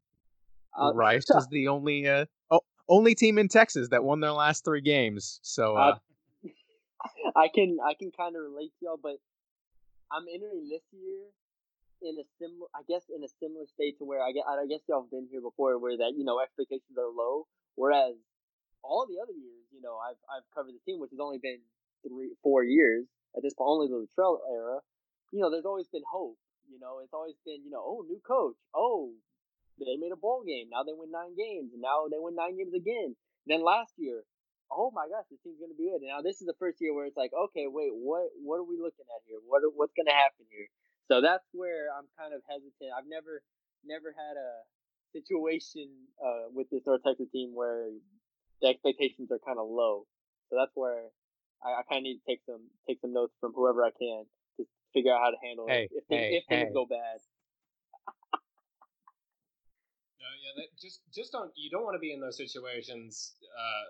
uh, 0.79 0.93
Rice 0.93 1.29
is 1.29 1.47
the 1.49 1.67
only 1.67 2.07
uh, 2.07 2.25
oh, 2.49 2.61
only 2.89 3.15
team 3.15 3.38
in 3.38 3.47
Texas 3.47 3.89
that 3.89 4.03
won 4.03 4.19
their 4.19 4.32
last 4.32 4.65
three 4.65 4.82
games. 4.82 5.39
So 5.43 5.75
uh, 5.75 5.95
I 7.36 7.47
can 7.53 7.77
I 7.86 7.93
can 7.93 8.11
kind 8.11 8.36
of 8.36 8.41
relate 8.43 8.71
to 8.79 8.86
y'all, 8.86 8.99
but 9.01 9.17
I'm 10.11 10.25
entering 10.34 10.67
this 10.69 10.84
year 10.91 11.27
in 12.02 12.18
a 12.18 12.26
similar, 12.38 12.68
I 12.74 12.82
guess, 12.89 13.06
in 13.10 13.24
a 13.24 13.32
similar 13.39 13.66
state 13.70 13.97
to 13.99 14.06
where 14.06 14.22
I 14.22 14.34
guess, 14.34 14.45
I 14.45 14.66
guess 14.68 14.82
y'all 14.89 15.06
have 15.06 15.14
been 15.14 15.30
here 15.30 15.41
before, 15.41 15.78
where 15.78 15.97
that 15.97 16.14
you 16.18 16.26
know 16.26 16.41
expectations 16.41 16.97
are 16.97 17.10
low, 17.10 17.47
whereas 17.76 18.18
all 18.84 19.06
the 19.06 19.22
other 19.22 19.34
years, 19.34 19.66
you 19.72 19.82
know, 19.82 19.97
I've 19.97 20.20
I've 20.30 20.47
covered 20.54 20.74
the 20.74 20.84
team, 20.84 20.99
which 20.99 21.14
has 21.14 21.22
only 21.22 21.38
been 21.38 21.62
three, 22.02 22.34
four 22.41 22.64
years 22.64 23.06
at 23.38 23.43
this 23.43 23.54
point, 23.54 23.70
only 23.70 23.88
the 23.88 24.02
Littrell 24.02 24.41
era. 24.49 24.82
You 25.32 25.39
know, 25.39 25.49
there's 25.49 25.70
always 25.70 25.88
been 25.88 26.06
hope. 26.06 26.38
You 26.68 26.80
know, 26.80 26.99
it's 27.04 27.14
always 27.14 27.36
been, 27.45 27.64
you 27.64 27.72
know, 27.72 27.84
oh, 27.84 28.04
new 28.08 28.20
coach. 28.26 28.56
Oh, 28.76 29.12
they 29.80 29.97
made 29.97 30.12
a 30.12 30.20
bowl 30.20 30.43
game. 30.45 30.70
Now 30.70 30.84
they 30.84 30.93
win 30.93 31.12
nine 31.12 31.36
games. 31.36 31.74
And 31.74 31.82
now 31.82 32.08
they 32.12 32.20
win 32.20 32.36
nine 32.36 32.58
games 32.58 32.74
again. 32.74 33.16
Then 33.47 33.64
last 33.64 33.93
year, 33.97 34.24
oh 34.72 34.91
my 34.93 35.08
gosh, 35.10 35.28
this 35.30 35.41
team's 35.43 35.60
gonna 35.60 35.78
be 35.78 35.89
good. 35.89 36.06
And 36.06 36.12
now 36.14 36.22
this 36.22 36.39
is 36.39 36.47
the 36.47 36.58
first 36.60 36.80
year 36.80 36.93
where 36.93 37.06
it's 37.06 37.18
like, 37.18 37.34
okay, 37.34 37.66
wait, 37.68 37.91
what 37.91 38.32
what 38.39 38.62
are 38.62 38.68
we 38.68 38.78
looking 38.78 39.08
at 39.10 39.26
here? 39.28 39.39
What 39.43 39.64
what's 39.76 39.95
gonna 39.97 40.16
happen 40.16 40.45
here? 40.47 40.70
So 41.12 41.20
that's 41.20 41.43
where 41.51 41.91
I'm 41.91 42.07
kind 42.16 42.32
of 42.32 42.39
hesitant. 42.47 42.95
I've 42.95 43.03
never 43.03 43.43
never 43.84 44.16
had 44.16 44.39
a 44.39 44.64
situation 45.12 45.91
uh, 46.24 46.47
with 46.55 46.72
this 46.72 46.88
North 46.88 47.03
Texas 47.03 47.28
team 47.36 47.51
where 47.51 47.91
the 48.64 48.72
expectations 48.72 49.28
are 49.28 49.43
kind 49.43 49.59
of 49.59 49.68
low. 49.68 50.07
So 50.47 50.55
that's 50.55 50.72
where 50.74 51.12
I, 51.59 51.76
I 51.76 51.84
kind 51.84 51.99
of 51.99 52.03
need 52.07 52.24
to 52.24 52.26
take 52.26 52.39
some 52.47 52.64
take 52.88 53.03
some 53.03 53.12
notes 53.12 53.36
from 53.43 53.51
whoever 53.51 53.84
I 53.84 53.91
can 53.91 54.24
to 54.55 54.64
figure 54.95 55.12
out 55.12 55.20
how 55.20 55.32
to 55.36 55.41
handle 55.43 55.68
hey, 55.68 55.91
it 55.91 55.99
if, 55.99 56.03
hey, 56.07 56.39
if 56.39 56.47
things 56.47 56.72
go 56.72 56.88
bad. 56.88 57.20
No, 60.16 60.32
yeah, 60.39 60.64
that 60.64 60.72
just 60.80 61.03
just 61.12 61.36
don't 61.36 61.51
you 61.59 61.68
don't 61.68 61.84
want 61.84 61.99
to 61.99 61.99
be 61.99 62.16
in 62.16 62.24
those 62.24 62.39
situations. 62.39 63.36
Uh, 63.43 63.84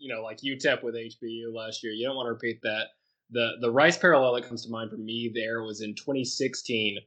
you 0.00 0.08
know, 0.08 0.22
like 0.22 0.40
UTEP 0.40 0.82
with 0.82 0.96
HBU 0.96 1.52
last 1.52 1.84
year. 1.84 1.92
You 1.92 2.08
don't 2.08 2.16
want 2.16 2.26
to 2.26 2.32
repeat 2.32 2.62
that. 2.62 2.96
The 3.30 3.52
the 3.60 3.70
Rice 3.70 3.98
parallel 3.98 4.34
that 4.34 4.48
comes 4.48 4.64
to 4.64 4.70
mind 4.70 4.90
for 4.90 4.96
me 4.96 5.30
there 5.34 5.62
was 5.62 5.80
in 5.80 5.94
2016. 5.94 6.98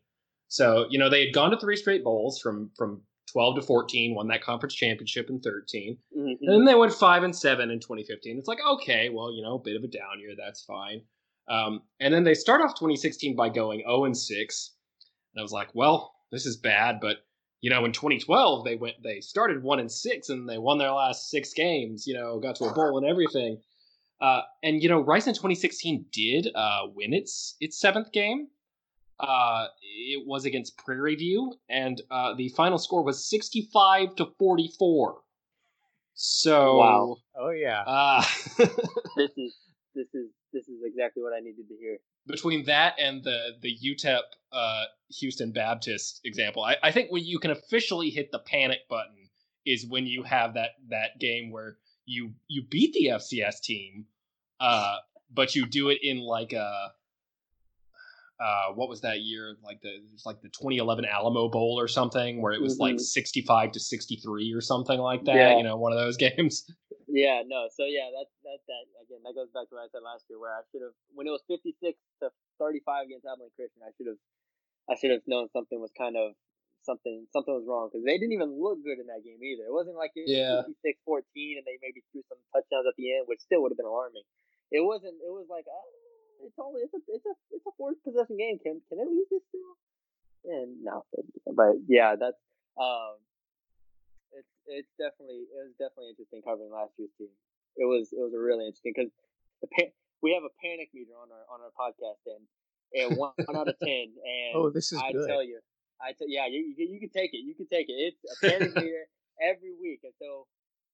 So 0.47 0.87
you 0.89 0.99
know 0.99 1.09
they 1.09 1.25
had 1.25 1.33
gone 1.33 1.51
to 1.51 1.57
three 1.57 1.75
straight 1.75 2.03
bowls 2.03 2.39
from 2.39 2.71
from 2.77 3.01
12 3.31 3.57
to 3.57 3.61
14, 3.61 4.15
won 4.15 4.27
that 4.29 4.41
conference 4.41 4.73
championship 4.73 5.29
in 5.29 5.39
13, 5.39 5.97
mm-hmm. 6.17 6.27
and 6.41 6.49
then 6.51 6.65
they 6.65 6.73
went 6.73 6.91
five 6.91 7.21
and 7.21 7.35
seven 7.35 7.69
in 7.69 7.79
2015. 7.79 8.37
It's 8.37 8.47
like 8.47 8.59
okay, 8.67 9.09
well 9.09 9.33
you 9.33 9.43
know 9.43 9.55
a 9.55 9.59
bit 9.59 9.75
of 9.75 9.83
a 9.83 9.87
down 9.87 10.19
year, 10.19 10.33
that's 10.37 10.63
fine. 10.63 11.01
Um, 11.47 11.81
and 11.99 12.13
then 12.13 12.23
they 12.23 12.35
start 12.35 12.61
off 12.61 12.75
2016 12.75 13.35
by 13.35 13.49
going 13.49 13.79
0 13.79 14.05
and 14.05 14.17
six, 14.17 14.75
and 15.33 15.41
I 15.41 15.43
was 15.43 15.51
like, 15.51 15.69
well 15.73 16.15
this 16.31 16.45
is 16.45 16.57
bad, 16.57 16.99
but 17.01 17.17
you 17.61 17.69
know, 17.69 17.83
in 17.85 17.91
2012 17.91 18.63
they 18.63 18.75
went 18.75 19.01
they 19.03 19.19
started 19.19 19.63
one 19.63 19.79
and 19.79 19.91
six 19.91 20.29
and 20.29 20.47
they 20.47 20.57
won 20.57 20.77
their 20.77 20.91
last 20.91 21.29
six 21.29 21.53
games. 21.53 22.07
You 22.07 22.13
know, 22.13 22.39
got 22.39 22.55
to 22.57 22.65
a 22.65 22.73
bowl 22.73 22.97
and 22.97 23.07
everything. 23.07 23.57
Uh, 24.21 24.41
and 24.63 24.81
you 24.81 24.89
know, 24.89 24.99
Rice 24.99 25.27
in 25.27 25.33
2016 25.33 26.05
did 26.11 26.49
uh, 26.53 26.81
win 26.93 27.13
its 27.13 27.55
its 27.59 27.79
seventh 27.79 28.11
game. 28.11 28.47
Uh, 29.19 29.67
it 29.81 30.25
was 30.25 30.45
against 30.45 30.77
Prairie 30.77 31.15
View, 31.15 31.53
and 31.69 32.01
uh, 32.09 32.33
the 32.35 32.49
final 32.49 32.77
score 32.77 33.03
was 33.03 33.29
65 33.29 34.15
to 34.15 34.27
44. 34.37 35.17
So 36.13 36.77
wow, 36.77 37.17
oh 37.37 37.49
yeah, 37.49 37.83
uh, 37.85 38.23
this 39.15 39.31
is 39.37 39.55
this 39.95 40.07
is 40.13 40.29
this 40.51 40.67
is 40.67 40.81
exactly 40.83 41.23
what 41.23 41.33
I 41.33 41.39
needed 41.39 41.67
to 41.67 41.75
hear 41.79 41.99
between 42.29 42.63
that 42.65 42.93
and 42.99 43.23
the 43.23 43.55
the 43.61 43.75
UTEP 43.83 44.21
uh, 44.51 44.83
Houston 45.19 45.51
Baptist 45.51 46.21
example, 46.23 46.63
I, 46.63 46.77
I 46.83 46.91
think 46.91 47.11
when 47.11 47.25
you 47.25 47.39
can 47.39 47.51
officially 47.51 48.09
hit 48.09 48.31
the 48.31 48.39
panic 48.39 48.87
button 48.89 49.29
is 49.65 49.85
when 49.85 50.05
you 50.05 50.23
have 50.23 50.53
that 50.53 50.71
that 50.89 51.19
game 51.19 51.51
where 51.51 51.77
you 52.09 52.31
you 52.47 52.63
beat 52.63 52.93
the 52.93 53.11
FCS 53.13 53.61
team, 53.61 54.05
uh, 54.59 54.97
but 55.31 55.55
you 55.55 55.65
do 55.65 55.89
it 55.89 55.99
in 56.01 56.19
like 56.19 56.53
a 56.53 56.91
uh, 58.39 58.71
what 58.73 58.89
was 58.89 59.01
that 59.01 59.21
year? 59.21 59.55
Like 59.63 59.81
the 59.81 59.89
it 59.89 60.03
was 60.11 60.25
like 60.25 60.41
the 60.41 60.49
2011 60.49 61.05
Alamo 61.05 61.49
Bowl 61.49 61.79
or 61.79 61.87
something, 61.87 62.41
where 62.41 62.53
it 62.53 62.61
was 62.61 62.73
mm-hmm. 62.75 62.97
like 62.97 62.99
65 62.99 63.71
to 63.73 63.79
63 63.79 64.53
or 64.53 64.61
something 64.61 64.99
like 64.99 65.23
that. 65.25 65.35
Yeah. 65.35 65.57
You 65.57 65.63
know, 65.63 65.77
one 65.77 65.93
of 65.93 65.99
those 65.99 66.17
games. 66.25 66.65
Yeah, 67.07 67.43
no. 67.45 67.67
So 67.71 67.85
yeah, 67.85 68.09
that's 68.09 68.33
that 68.43 68.59
that 68.67 68.83
again 69.05 69.21
that 69.23 69.35
goes 69.35 69.49
back 69.53 69.69
to 69.69 69.75
what 69.75 69.85
I 69.85 69.89
said 69.91 70.01
last 70.03 70.25
year, 70.29 70.39
where 70.39 70.51
I 70.51 70.61
should 70.71 70.81
have 70.81 70.97
when 71.13 71.27
it 71.27 71.31
was 71.31 71.43
56 71.47 71.77
to 72.23 72.29
35 72.59 73.05
against 73.05 73.25
Abilene 73.25 73.53
Christian, 73.55 73.81
I 73.85 73.91
should 73.97 74.07
have 74.07 74.21
I 74.89 74.95
should 74.97 75.11
have 75.11 75.21
known 75.27 75.49
something 75.53 75.79
was 75.79 75.93
kind 75.97 76.17
of 76.17 76.33
something 76.89 77.29
something 77.29 77.53
was 77.53 77.69
wrong 77.69 77.87
because 77.93 78.01
they 78.01 78.17
didn't 78.17 78.33
even 78.33 78.57
look 78.57 78.81
good 78.81 78.97
in 78.97 79.05
that 79.13 79.21
game 79.21 79.37
either. 79.45 79.69
It 79.69 79.75
wasn't 79.75 79.95
like 80.01 80.09
it 80.17 80.25
was 80.25 80.33
Yeah. 80.33 80.65
56-14 81.05 81.61
and 81.61 81.65
they 81.69 81.77
maybe 81.85 82.01
threw 82.09 82.25
some 82.25 82.41
touchdowns 82.49 82.89
at 82.89 82.97
the 82.97 83.13
end, 83.13 83.29
which 83.29 83.45
still 83.45 83.61
would 83.61 83.69
have 83.69 83.77
been 83.77 83.85
alarming. 83.89 84.25
It 84.73 84.81
wasn't. 84.81 85.21
It 85.21 85.29
was 85.29 85.45
like 85.49 85.69
oh, 85.69 85.87
it's 86.41 86.57
only 86.57 86.81
it's 86.81 86.93
a 86.97 87.01
it's 87.13 87.25
a 87.29 87.33
it's 87.53 87.65
a 87.69 87.73
fourth 87.77 88.01
possession 88.01 88.37
game. 88.41 88.57
Can 88.57 88.81
can 88.89 88.97
they 88.97 89.05
lose 89.05 89.29
this 89.29 89.45
still? 89.53 89.77
And 90.49 90.81
no, 90.81 91.05
but 91.53 91.77
yeah, 91.85 92.15
that's 92.17 92.39
um, 92.79 93.19
it's 94.31 94.49
it's 94.65 94.91
definitely 94.97 95.45
it 95.49 95.57
was 95.67 95.73
definitely 95.81 96.13
interesting 96.15 96.41
covering 96.41 96.71
last 96.71 96.93
year's 96.97 97.11
team. 97.17 97.33
It 97.77 97.85
was 97.85 98.13
it 98.13 98.21
was 98.21 98.33
a 98.33 98.39
really 98.39 98.65
interesting 98.65 98.93
because 98.95 99.11
the 99.61 99.67
pa- 99.73 99.93
we 100.21 100.31
have 100.37 100.45
a 100.47 100.53
panic 100.63 100.89
meter 100.93 101.17
on 101.17 101.27
our 101.33 101.45
on 101.49 101.59
our 101.65 101.73
podcast 101.75 102.21
and 102.29 102.43
and 102.93 103.17
one, 103.17 103.33
one 103.45 103.57
out 103.57 103.67
of 103.67 103.77
ten 103.81 104.13
and 104.23 104.53
Oh, 104.55 104.69
this 104.69 104.91
is 104.93 105.01
I 105.01 105.11
good. 105.11 105.27
tell 105.27 105.43
you, 105.43 105.59
I 106.01 106.13
yeah, 106.27 106.47
you, 106.47 106.59
you 106.71 106.75
can- 106.75 106.93
you 106.93 106.99
can 106.99 107.09
take 107.09 107.33
it, 107.33 107.43
you 107.45 107.55
can 107.55 107.67
take 107.67 107.89
it. 107.89 107.93
It's 107.93 108.23
a 108.23 108.35
panic 108.45 108.75
meter 108.75 109.05
every 109.41 109.73
week, 109.79 109.99
and 110.03 110.13
so 110.19 110.47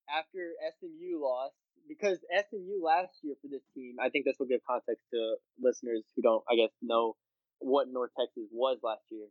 after 0.10 0.53
SMU 0.80 1.22
lost, 1.22 1.56
because 1.88 2.20
SMU 2.30 2.84
last 2.84 3.14
year 3.24 3.36
for 3.41 3.47
this 3.47 3.62
team, 3.74 3.97
I 4.01 4.10
think 4.10 4.26
this 4.26 4.36
will 4.39 4.47
give 4.47 4.62
context 4.68 5.03
to 5.14 5.36
listeners 5.62 6.03
who 6.16 6.22
don't, 6.22 6.43
I 6.49 6.56
guess, 6.56 6.72
know 6.82 7.16
what 7.60 7.88
North 7.91 8.12
Texas 8.20 8.49
was 8.51 8.78
last 8.84 9.03
year, 9.10 9.26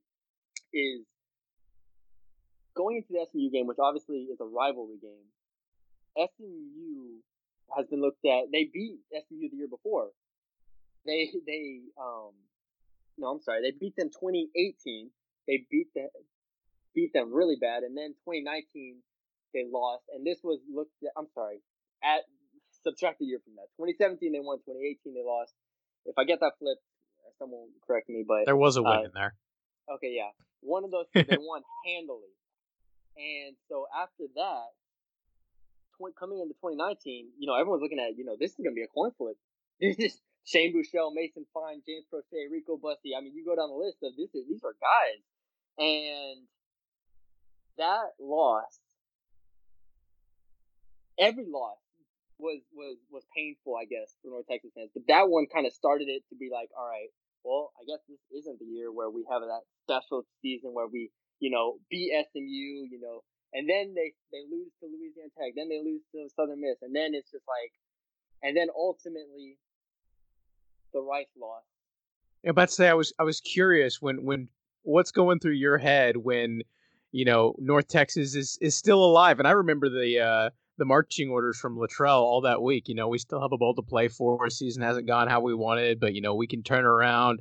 is 0.72 1.02
going 2.76 2.96
into 2.96 3.12
the 3.12 3.26
SMU 3.30 3.50
game, 3.50 3.66
which 3.66 3.78
obviously 3.82 4.26
is 4.30 4.40
a 4.40 4.44
rivalry 4.44 4.98
game. 5.00 5.28
SMU 6.16 7.18
has 7.76 7.86
been 7.86 8.00
looked 8.00 8.24
at. 8.24 8.50
They 8.52 8.64
beat 8.72 8.98
SMU 9.12 9.50
the 9.50 9.56
year 9.56 9.68
before. 9.68 10.08
They 11.06 11.30
they 11.46 11.80
um 12.00 12.32
no, 13.18 13.28
I'm 13.28 13.40
sorry. 13.42 13.62
They 13.62 13.70
beat 13.76 13.94
them 13.96 14.08
2018. 14.10 15.10
They 15.46 15.64
beat 15.70 15.92
them 15.94 16.08
beat 16.94 17.12
them 17.12 17.32
really 17.34 17.56
bad, 17.60 17.82
and 17.82 17.96
then 17.96 18.14
2019 18.24 19.02
they 19.52 19.64
lost. 19.70 20.04
And 20.14 20.26
this 20.26 20.38
was 20.42 20.60
looked. 20.72 20.94
At, 21.02 21.12
I'm 21.16 21.28
sorry. 21.34 21.60
At 22.02 22.22
subtract 22.82 23.20
a 23.22 23.24
year 23.24 23.40
from 23.44 23.54
that. 23.56 23.68
2017 23.80 24.32
they 24.32 24.40
won. 24.40 24.58
2018 24.64 25.14
they 25.14 25.24
lost. 25.24 25.52
If 26.06 26.16
I 26.18 26.24
get 26.24 26.40
that 26.40 26.54
flip, 26.58 26.78
someone 27.38 27.60
will 27.72 27.80
correct 27.86 28.08
me. 28.08 28.24
But 28.26 28.44
There 28.46 28.56
was 28.56 28.76
a 28.76 28.82
win 28.82 28.92
Uh, 28.92 29.08
in 29.08 29.12
there. 29.14 29.34
Okay, 29.96 30.12
yeah. 30.16 30.30
One 30.60 30.84
of 30.84 30.90
those 30.90 31.06
they 31.14 31.36
won 31.40 31.62
handily. 31.86 32.32
And 33.16 33.56
so 33.68 33.86
after 33.94 34.26
that, 34.34 34.68
tw- 35.96 36.14
coming 36.18 36.40
into 36.40 36.54
2019, 36.60 37.30
you 37.38 37.46
know, 37.46 37.54
everyone's 37.54 37.82
looking 37.82 38.00
at, 38.00 38.16
you 38.18 38.24
know, 38.24 38.36
this 38.38 38.52
is 38.52 38.58
going 38.58 38.74
to 38.74 38.78
be 38.78 38.82
a 38.86 38.92
coin 38.92 39.12
flip. 39.16 39.36
This 39.80 39.98
is 39.98 40.14
Shane 40.46 40.70
Buechele, 40.70 41.10
Mason 41.14 41.46
Fine, 41.52 41.82
James 41.86 42.04
Proche, 42.06 42.46
Rico 42.50 42.76
Bussey. 42.76 43.10
I 43.16 43.20
mean, 43.20 43.34
you 43.34 43.44
go 43.44 43.56
down 43.56 43.70
the 43.70 43.80
list 43.80 43.98
of 44.04 44.14
this. 44.16 44.30
Is, 44.34 44.46
these 44.46 44.62
are 44.62 44.76
guys, 44.78 45.18
and 45.78 46.46
that 47.78 48.14
loss, 48.20 48.78
every 51.18 51.46
loss 51.46 51.78
was 52.38 52.60
was 52.74 52.96
was 53.10 53.24
painful, 53.34 53.76
I 53.76 53.84
guess, 53.84 54.14
for 54.22 54.30
North 54.30 54.46
Texas 54.50 54.70
fans. 54.74 54.90
But 54.94 55.04
that 55.08 55.28
one 55.28 55.46
kind 55.46 55.66
of 55.66 55.72
started 55.72 56.08
it 56.08 56.22
to 56.30 56.36
be 56.36 56.50
like, 56.52 56.68
all 56.76 56.86
right, 56.86 57.10
well, 57.44 57.72
I 57.80 57.84
guess 57.86 58.00
this 58.08 58.20
isn't 58.42 58.58
the 58.58 58.66
year 58.66 58.90
where 58.90 59.10
we 59.10 59.24
have 59.30 59.42
that 59.42 59.62
special 59.84 60.24
season 60.42 60.72
where 60.72 60.88
we, 60.88 61.10
you 61.40 61.50
know, 61.50 61.78
beat 61.90 62.12
SMU, 62.32 62.88
you 62.90 62.98
know, 63.00 63.22
and 63.52 63.68
then 63.68 63.94
they 63.94 64.12
they 64.32 64.42
lose 64.50 64.72
to 64.80 64.86
Louisiana 64.86 65.30
Tech, 65.38 65.54
then 65.54 65.68
they 65.68 65.78
lose 65.78 66.02
to 66.12 66.28
Southern 66.34 66.60
Miss, 66.60 66.82
and 66.82 66.94
then 66.94 67.14
it's 67.14 67.30
just 67.30 67.44
like, 67.46 67.72
and 68.42 68.56
then 68.56 68.68
ultimately, 68.74 69.58
the 70.92 71.00
Rice 71.00 71.30
loss. 71.38 71.62
Yeah, 72.42 72.50
about 72.50 72.68
to 72.68 72.74
say 72.74 72.88
I 72.88 72.94
was 72.94 73.12
I 73.18 73.22
was 73.22 73.40
curious 73.40 74.02
when 74.02 74.24
when 74.24 74.48
what's 74.84 75.10
going 75.10 75.40
through 75.40 75.52
your 75.54 75.78
head 75.78 76.16
when 76.16 76.62
you 77.10 77.24
know 77.24 77.54
North 77.58 77.88
Texas 77.88 78.34
is 78.34 78.58
is 78.60 78.74
still 78.74 79.04
alive, 79.04 79.38
and 79.38 79.48
I 79.48 79.52
remember 79.52 79.88
the 79.88 80.20
uh, 80.20 80.50
the 80.78 80.84
marching 80.84 81.30
orders 81.30 81.58
from 81.58 81.76
Littrell 81.76 82.20
all 82.20 82.42
that 82.42 82.62
week. 82.62 82.88
You 82.88 82.94
know, 82.94 83.08
we 83.08 83.18
still 83.18 83.40
have 83.40 83.52
a 83.52 83.58
bowl 83.58 83.74
to 83.74 83.82
play 83.82 84.08
for. 84.08 84.40
Our 84.40 84.50
Season 84.50 84.82
hasn't 84.82 85.06
gone 85.06 85.28
how 85.28 85.40
we 85.40 85.54
wanted, 85.54 86.00
but 86.00 86.14
you 86.14 86.20
know 86.20 86.34
we 86.34 86.46
can 86.46 86.62
turn 86.62 86.84
around. 86.84 87.40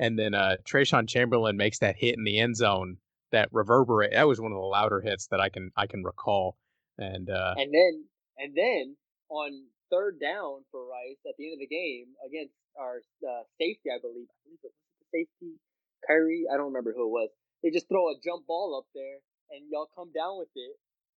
And 0.00 0.18
then 0.18 0.34
uh, 0.34 0.56
Trayshawn 0.64 1.08
Chamberlain 1.08 1.56
makes 1.56 1.80
that 1.80 1.96
hit 1.96 2.16
in 2.16 2.24
the 2.24 2.38
end 2.38 2.56
zone 2.56 2.98
that 3.32 3.48
reverberate. 3.52 4.12
That 4.12 4.28
was 4.28 4.40
one 4.40 4.52
of 4.52 4.56
the 4.56 4.64
louder 4.64 5.00
hits 5.00 5.26
that 5.28 5.40
I 5.40 5.48
can 5.48 5.70
I 5.76 5.86
can 5.86 6.02
recall. 6.02 6.56
And 6.98 7.30
uh, 7.30 7.54
And 7.56 7.72
then 7.72 8.04
and 8.38 8.54
then 8.56 8.96
on 9.28 9.64
third 9.90 10.20
down 10.20 10.64
for 10.70 10.86
Rice 10.86 11.18
at 11.26 11.34
the 11.38 11.46
end 11.46 11.54
of 11.54 11.60
the 11.60 11.66
game 11.66 12.06
against 12.26 12.54
our 12.78 13.00
uh, 13.26 13.42
safety, 13.58 13.90
I 13.90 13.98
believe. 14.00 14.28
I 14.30 14.38
believe 14.44 14.60
it 14.62 14.70
was 14.70 14.94
the 15.00 15.06
safety, 15.10 15.58
Kyrie. 16.06 16.46
I 16.50 16.56
don't 16.56 16.72
remember 16.72 16.92
who 16.94 17.08
it 17.08 17.16
was. 17.16 17.30
They 17.62 17.70
just 17.70 17.88
throw 17.88 18.10
a 18.10 18.20
jump 18.22 18.46
ball 18.46 18.78
up 18.78 18.86
there, 18.94 19.18
and 19.50 19.66
y'all 19.70 19.90
come 19.94 20.12
down 20.14 20.38
with 20.38 20.52
it, 20.54 20.74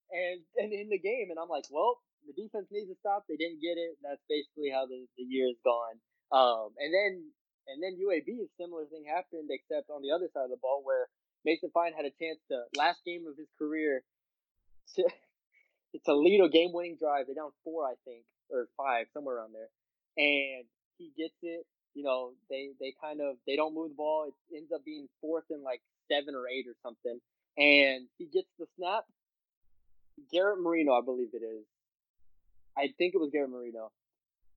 and 0.10 0.42
and 0.58 0.74
in 0.74 0.90
the 0.90 1.00
game, 1.00 1.30
and 1.30 1.38
I'm 1.38 1.50
like, 1.50 1.70
well, 1.70 2.02
the 2.26 2.34
defense 2.34 2.68
needs 2.72 2.90
to 2.90 2.98
stop. 3.00 3.26
They 3.30 3.38
didn't 3.38 3.62
get 3.62 3.78
it. 3.78 3.98
That's 4.02 4.22
basically 4.30 4.74
how 4.74 4.86
the 4.86 5.06
the 5.18 5.26
year's 5.26 5.58
gone. 5.64 6.02
Um, 6.32 6.74
and 6.80 6.90
then 6.94 7.30
and 7.68 7.78
then 7.82 8.00
UAB, 8.00 8.42
a 8.42 8.50
similar 8.58 8.86
thing 8.90 9.06
happened, 9.06 9.50
except 9.52 9.90
on 9.90 10.02
the 10.02 10.12
other 10.12 10.30
side 10.34 10.50
of 10.50 10.54
the 10.54 10.62
ball 10.62 10.82
where 10.84 11.08
Mason 11.46 11.70
Fine 11.74 11.94
had 11.94 12.06
a 12.06 12.14
chance 12.18 12.40
to 12.50 12.66
last 12.76 13.02
game 13.06 13.26
of 13.30 13.38
his 13.38 13.50
career 13.58 14.04
to 14.96 15.04
to 16.06 16.14
lead 16.16 16.42
a 16.42 16.50
game 16.50 16.74
winning 16.74 16.98
drive. 16.98 17.26
They're 17.28 17.36
down 17.36 17.52
four, 17.64 17.86
I 17.86 17.96
think, 18.06 18.26
or 18.50 18.68
five, 18.78 19.08
somewhere 19.14 19.38
around 19.38 19.54
there. 19.54 19.70
And 20.18 20.66
he 20.98 21.12
gets 21.18 21.38
it. 21.42 21.66
You 21.94 22.04
know, 22.04 22.32
they 22.50 22.70
they 22.80 22.94
kind 23.02 23.20
of 23.22 23.36
they 23.46 23.56
don't 23.56 23.74
move 23.74 23.90
the 23.90 23.96
ball. 23.96 24.28
It 24.28 24.56
ends 24.56 24.72
up 24.72 24.86
being 24.86 25.08
fourth 25.20 25.46
and 25.50 25.64
like 25.64 25.82
seven 26.12 26.36
or 26.36 26.48
eight 26.48 26.66
or 26.68 26.76
something. 26.84 27.20
And 27.58 28.08
he 28.18 28.26
gets 28.26 28.48
the 28.58 28.66
snap. 28.78 29.04
Garrett 30.32 30.62
Marino, 30.62 30.94
I 30.94 31.02
believe 31.04 31.30
it 31.34 31.44
is. 31.44 31.66
I 32.78 32.94
think 32.98 33.14
it 33.14 33.18
was 33.18 33.30
Garrett 33.32 33.50
Marino. 33.50 33.92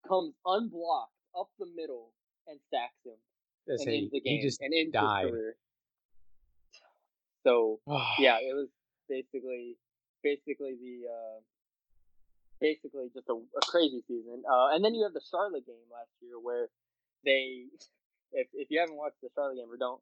Comes 0.06 0.34
unblocked 0.46 1.10
up 1.38 1.48
the 1.58 1.66
middle 1.74 2.12
and 2.46 2.58
sacks 2.70 2.94
him 3.04 3.18
that's 3.66 3.82
and 3.82 3.94
ends 3.94 4.10
the 4.12 4.20
game 4.20 4.38
he 4.38 4.42
just 4.42 4.60
and 4.60 4.72
ends 4.74 4.92
died. 4.92 5.24
his 5.24 5.32
career. 5.32 5.56
So 7.44 7.80
yeah, 8.18 8.38
it 8.38 8.54
was 8.54 8.68
basically 9.08 9.76
basically 10.22 10.76
the 10.80 11.08
uh, 11.08 11.40
basically 12.60 13.10
just 13.12 13.28
a, 13.28 13.34
a 13.34 13.62
crazy 13.66 14.02
season. 14.06 14.42
Uh, 14.48 14.74
and 14.74 14.84
then 14.84 14.94
you 14.94 15.04
have 15.04 15.12
the 15.12 15.24
Charlotte 15.30 15.66
game 15.66 15.88
last 15.90 16.10
year 16.20 16.38
where 16.40 16.68
they, 17.24 17.66
if 18.32 18.48
if 18.54 18.70
you 18.70 18.80
haven't 18.80 18.96
watched 18.96 19.20
the 19.22 19.28
Charlotte 19.34 19.56
game 19.56 19.70
or 19.70 19.76
don't 19.76 20.00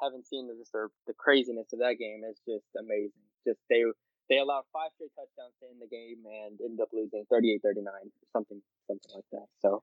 haven't 0.00 0.26
seen 0.26 0.48
the 0.48 0.54
just 0.54 0.72
the, 0.72 0.88
the 1.06 1.14
craziness 1.14 1.72
of 1.72 1.78
that 1.80 1.98
game, 1.98 2.22
it's 2.26 2.40
just 2.46 2.66
amazing. 2.78 3.24
Just 3.46 3.60
they 3.70 3.84
they 4.28 4.38
allowed 4.38 4.64
five 4.72 4.90
straight 4.94 5.12
touchdowns 5.14 5.54
to 5.60 5.68
end 5.68 5.80
the 5.80 5.90
game 5.90 6.24
and 6.24 6.58
ended 6.60 6.80
up 6.80 6.88
losing 6.92 7.24
38-39 7.30 7.84
something 8.32 8.62
something 8.86 9.12
like 9.14 9.28
that. 9.32 9.46
So. 9.60 9.82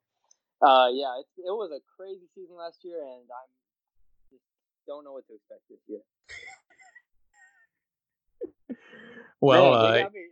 Uh, 0.61 0.93
yeah, 0.93 1.17
it, 1.17 1.25
it 1.41 1.49
was 1.49 1.73
a 1.73 1.81
crazy 1.97 2.29
season 2.35 2.55
last 2.55 2.85
year, 2.85 3.01
and 3.01 3.25
I'm 3.25 3.49
just 4.29 4.45
don't 4.85 5.03
know 5.03 5.13
what 5.13 5.25
to 5.25 5.33
expect 5.33 5.61
this 5.69 5.81
year. 5.89 6.05
well. 9.41 9.71
Man, 9.71 9.73
uh, 9.73 9.91
they 9.91 10.01
got 10.03 10.13
me- 10.13 10.30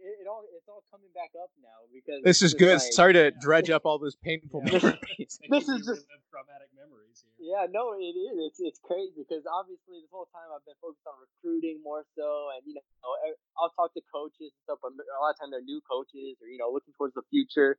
all 0.70 0.86
coming 0.94 1.10
back 1.18 1.34
up 1.36 1.50
now 1.62 1.84
because 1.92 2.22
this 2.24 2.42
is 2.42 2.54
good. 2.54 2.78
like- 2.80 2.94
Sorry 2.94 3.14
to 3.14 3.34
Yeah. 3.34 3.40
dredge 3.42 3.70
up 3.70 3.84
all 3.86 3.98
those 4.00 4.16
painful 4.16 4.62
Yeah. 4.66 4.78
memories. 4.80 5.40
This 5.50 5.68
is 5.68 5.86
just- 5.86 6.06
traumatic 6.30 6.70
memories 6.78 7.26
here. 7.26 7.34
Yeah, 7.42 7.66
no, 7.74 7.98
it 7.98 8.14
is. 8.14 8.38
It's 8.48 8.60
it's 8.62 8.80
crazy 8.80 9.26
because 9.26 9.44
obviously 9.50 10.00
this 10.00 10.12
whole 10.14 10.30
time 10.32 10.48
I've 10.54 10.64
been 10.64 10.78
focused 10.80 11.04
on 11.10 11.18
recruiting 11.20 11.82
more 11.84 12.06
so, 12.16 12.54
and 12.56 12.62
you 12.70 12.76
know, 12.78 12.86
I- 13.26 13.36
I'll 13.58 13.74
talk 13.74 13.92
to 13.98 14.02
coaches 14.14 14.54
and 14.54 14.62
stuff, 14.64 14.80
but 14.82 14.94
a 14.94 15.20
lot 15.20 15.34
of 15.34 15.38
times 15.42 15.52
they're 15.52 15.66
new 15.66 15.82
coaches 15.90 16.38
or 16.42 16.48
you 16.48 16.58
know 16.62 16.70
looking 16.72 16.94
towards 16.96 17.14
the 17.18 17.24
future. 17.34 17.78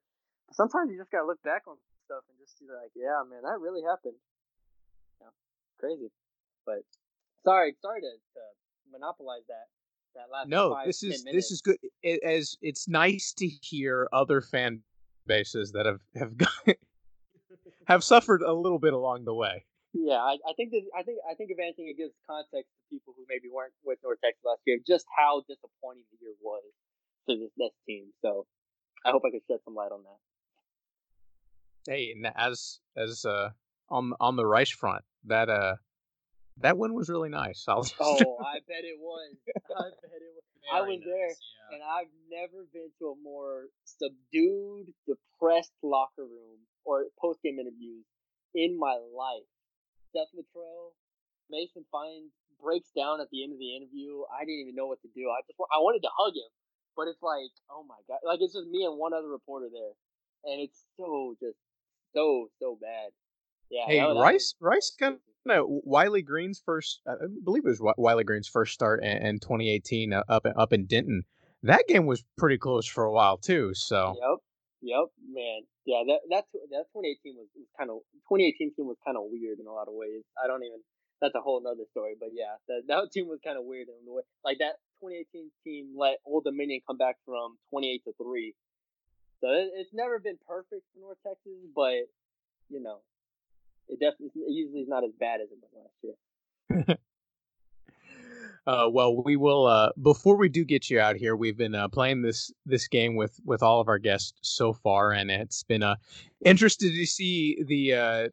Sometimes 0.53 0.91
you 0.91 0.99
just 0.99 1.11
gotta 1.15 1.27
look 1.31 1.41
back 1.47 1.63
on 1.71 1.79
stuff 2.05 2.27
and 2.29 2.37
just 2.43 2.59
be 2.59 2.67
like, 2.67 2.91
yeah, 2.99 3.23
man, 3.31 3.43
that 3.47 3.61
really 3.63 3.83
happened. 3.87 4.19
Yeah, 5.23 5.31
crazy. 5.79 6.11
But 6.67 6.83
sorry, 7.47 7.77
sorry 7.81 8.01
to, 8.03 8.13
to 8.35 8.43
monopolize 8.91 9.47
that 9.47 9.55
that 9.55 9.71
last. 9.71 9.80
No 10.47 10.75
five, 10.75 10.87
this 10.87 11.01
10 11.01 11.11
is 11.11 11.25
this 11.25 11.51
is 11.51 11.61
good 11.61 11.77
it, 12.03 12.23
as 12.23 12.57
it's 12.63 12.89
nice 12.89 13.33
to 13.33 13.47
hear 13.47 14.09
other 14.13 14.41
fan 14.41 14.81
bases 15.27 15.73
that 15.73 15.87
have 15.87 16.01
have 16.15 16.37
got, 16.37 16.51
have 17.87 18.05
suffered 18.05 18.43
a 18.43 18.53
little 18.53 18.79
bit 18.79 18.93
along 18.93 19.25
the 19.25 19.35
way 19.35 19.65
Yeah, 19.93 20.23
I, 20.23 20.39
I 20.47 20.53
think 20.57 20.71
that 20.71 20.83
I 20.97 21.03
think 21.03 21.19
I 21.29 21.35
think 21.35 21.51
if 21.51 21.59
anything, 21.59 21.89
it 21.89 21.97
gives 21.97 22.15
context 22.27 22.71
to 22.71 22.81
people 22.91 23.15
who 23.17 23.25
maybe 23.29 23.49
weren't 23.53 23.75
with 23.85 23.99
North 24.03 24.19
Texas 24.23 24.43
last 24.45 24.61
year, 24.67 24.79
just 24.87 25.05
how 25.17 25.43
disappointing 25.49 26.05
the 26.13 26.19
year 26.23 26.35
was 26.41 26.63
for 27.27 27.35
this 27.35 27.51
this 27.57 27.75
team. 27.87 28.07
So 28.23 28.47
I 29.05 29.11
hope 29.11 29.23
I 29.27 29.31
could 29.31 29.43
shed 29.49 29.59
some 29.65 29.75
light 29.75 29.91
on 29.93 30.03
that. 30.03 30.21
hey 31.91 32.13
and 32.13 32.31
as 32.37 32.81
as 32.97 33.25
uh 33.25 33.51
on 33.89 34.13
on 34.21 34.37
the 34.37 34.47
rice 34.47 34.71
front 34.71 35.05
that 35.25 35.49
uh 35.49 35.77
that 36.61 36.77
one 36.79 36.95
was 36.95 37.09
really 37.09 37.29
nice 37.31 37.65
I'll 37.69 37.83
just, 37.85 37.97
Oh, 38.01 38.37
I 38.41 38.61
bet 38.69 38.85
it 38.85 38.99
was. 39.01 39.37
I 39.49 39.91
bet 40.03 40.21
it 40.21 40.33
was. 40.35 40.45
I 40.73 40.81
Very 40.81 40.97
was 40.97 41.05
there, 41.05 41.29
yeah. 41.29 41.73
And 41.73 41.81
I've 41.83 42.13
never 42.31 42.67
been 42.73 42.91
to 43.01 43.15
a 43.15 43.17
more 43.23 43.67
subdued, 43.85 44.93
depressed 45.07 45.73
locker 45.83 46.23
room 46.25 46.63
or 46.85 47.07
post 47.19 47.43
game 47.43 47.59
interviews 47.59 48.05
in 48.55 48.79
my 48.79 48.99
life. 49.17 49.47
Seth 50.13 50.31
Littrell, 50.35 50.93
Mason 51.51 51.85
Fine 51.91 52.31
breaks 52.63 52.91
down 52.95 53.21
at 53.21 53.31
the 53.31 53.43
end 53.43 53.53
of 53.53 53.59
the 53.59 53.75
interview. 53.77 54.23
I 54.31 54.45
didn't 54.45 54.69
even 54.69 54.75
know 54.77 54.87
what 54.87 55.01
to 55.03 55.11
do. 55.15 55.31
I 55.31 55.41
just 55.47 55.59
I 55.73 55.79
wanted 55.79 56.03
to 56.03 56.13
hug 56.13 56.35
him, 56.35 56.51
but 56.97 57.09
it's 57.09 57.23
like, 57.23 57.51
oh 57.71 57.83
my 57.87 57.99
god, 58.07 58.21
like 58.27 58.39
it's 58.43 58.55
just 58.55 58.69
me 58.69 58.85
and 58.85 58.99
one 58.99 59.15
other 59.15 59.29
reporter 59.31 59.71
there, 59.73 59.95
and 60.45 60.61
it's 60.61 60.85
so 60.99 61.35
just 61.41 61.59
so 62.15 62.51
so 62.59 62.77
bad. 62.81 63.11
Yeah. 63.71 63.87
Hey, 63.87 64.01
Rice, 64.01 64.55
Rice, 64.61 64.93
kind 64.99 65.15
of 65.49 65.67
Wiley 65.69 66.23
Green's 66.23 66.61
first. 66.65 67.01
I 67.07 67.15
believe 67.45 67.65
it 67.65 67.69
was 67.69 67.95
Wiley 67.97 68.25
Green's 68.25 68.49
first 68.49 68.75
start 68.75 69.03
in, 69.03 69.17
in 69.19 69.41
2018 69.41 70.13
uh, 70.13 70.23
up 70.29 70.47
up 70.57 70.73
in 70.73 70.87
Denton. 70.87 71.23
That 71.63 71.85
game 71.89 72.07
was 72.07 72.25
pretty 72.37 72.59
close 72.59 72.87
for 72.87 73.05
a 73.05 73.13
while 73.13 73.37
too. 73.37 73.73
So 73.75 74.17
Yep. 74.21 74.39
Yep, 74.83 75.07
man. 75.33 75.61
Yeah, 75.85 76.03
that 76.07 76.21
that 76.31 76.45
that 76.71 76.85
2018 76.97 77.37
was, 77.37 77.49
was 77.55 77.69
kind 77.79 77.91
of 77.91 78.01
2018 78.33 78.75
team 78.75 78.87
was 78.87 78.97
kind 79.05 79.17
of 79.17 79.29
weird 79.29 79.61
in 79.61 79.67
a 79.67 79.73
lot 79.73 79.89
of 79.89 79.95
ways. 79.95 80.25
I 80.43 80.47
don't 80.47 80.65
even. 80.65 80.81
That's 81.21 81.37
a 81.37 81.45
whole 81.45 81.61
nother 81.61 81.85
story. 81.93 82.17
But 82.19 82.31
yeah, 82.33 82.57
that 82.69 82.89
that 82.89 83.13
team 83.13 83.29
was 83.29 83.41
kind 83.45 83.59
of 83.59 83.65
weird 83.65 83.89
in 83.89 84.05
the 84.09 84.13
way. 84.13 84.25
Like 84.45 84.59
that 84.65 84.81
2018 85.05 85.53
team 85.65 85.93
let 85.97 86.19
Old 86.25 86.45
Dominion 86.45 86.81
come 86.87 86.97
back 86.97 87.17
from 87.25 87.61
28 87.71 88.05
to 88.05 88.13
three. 88.17 88.55
So 89.45 89.49
it, 89.53 89.69
it's 89.77 89.93
never 89.93 90.19
been 90.19 90.41
perfect 90.49 90.85
for 90.93 91.01
North 91.01 91.21
Texas, 91.21 91.61
but 91.77 92.09
you 92.73 92.81
know, 92.81 93.05
it 93.91 94.01
definitely 94.01 94.43
it 94.43 94.53
usually 94.53 94.81
is 94.81 94.89
not 94.89 95.05
as 95.05 95.11
bad 95.19 95.41
as 95.41 95.49
it 95.51 95.59
was 95.61 95.71
last 95.75 96.87
year. 96.87 96.97
Uh, 98.67 98.87
well, 98.89 99.23
we 99.25 99.37
will. 99.37 99.67
Uh, 99.67 99.89
before 100.03 100.37
we 100.37 100.49
do 100.49 100.67
get 100.67 100.91
you 100.91 101.01
out 101.01 101.17
here, 101.17 101.35
we've 101.35 101.57
been 101.57 101.75
uh, 101.75 101.89
playing 101.89 102.21
this 102.21 102.53
this 102.67 102.89
game 102.89 103.17
with 103.17 103.41
with 103.45 103.63
all 103.63 103.81
of 103.81 103.89
our 103.89 103.99
guests 103.99 104.35
so 104.43 104.75
far, 104.75 105.13
and 105.13 105.31
it's 105.31 105.63
been 105.63 105.83
uh, 105.83 105.97
interested 106.45 106.95
to 106.95 107.07
see 107.07 107.57
the 107.67 107.95
uh, 107.95 108.29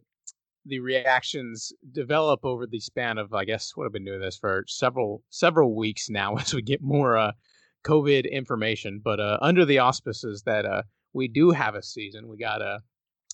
the 0.68 0.80
reactions 0.80 1.72
develop 1.92 2.44
over 2.44 2.68
the 2.68 2.80
span 2.80 3.18
of, 3.18 3.34
I 3.34 3.46
guess, 3.46 3.76
what 3.76 3.86
I've 3.86 3.94
been 3.94 4.06
doing 4.06 4.20
this 4.20 4.38
for 4.38 4.66
several 4.68 5.24
several 5.30 5.76
weeks 5.76 6.10
now 6.10 6.36
as 6.40 6.54
we 6.54 6.62
get 6.62 6.82
more 6.82 7.18
uh, 7.18 7.32
COVID 7.86 8.30
information. 8.30 9.02
But 9.04 9.20
uh, 9.20 9.38
under 9.42 9.66
the 9.66 9.80
auspices 9.80 10.44
that 10.44 10.66
uh, 10.66 10.84
we 11.14 11.28
do 11.28 11.52
have 11.52 11.76
a 11.76 11.82
season, 11.82 12.28
we 12.28 12.38
got 12.38 12.62
uh, 12.62 12.80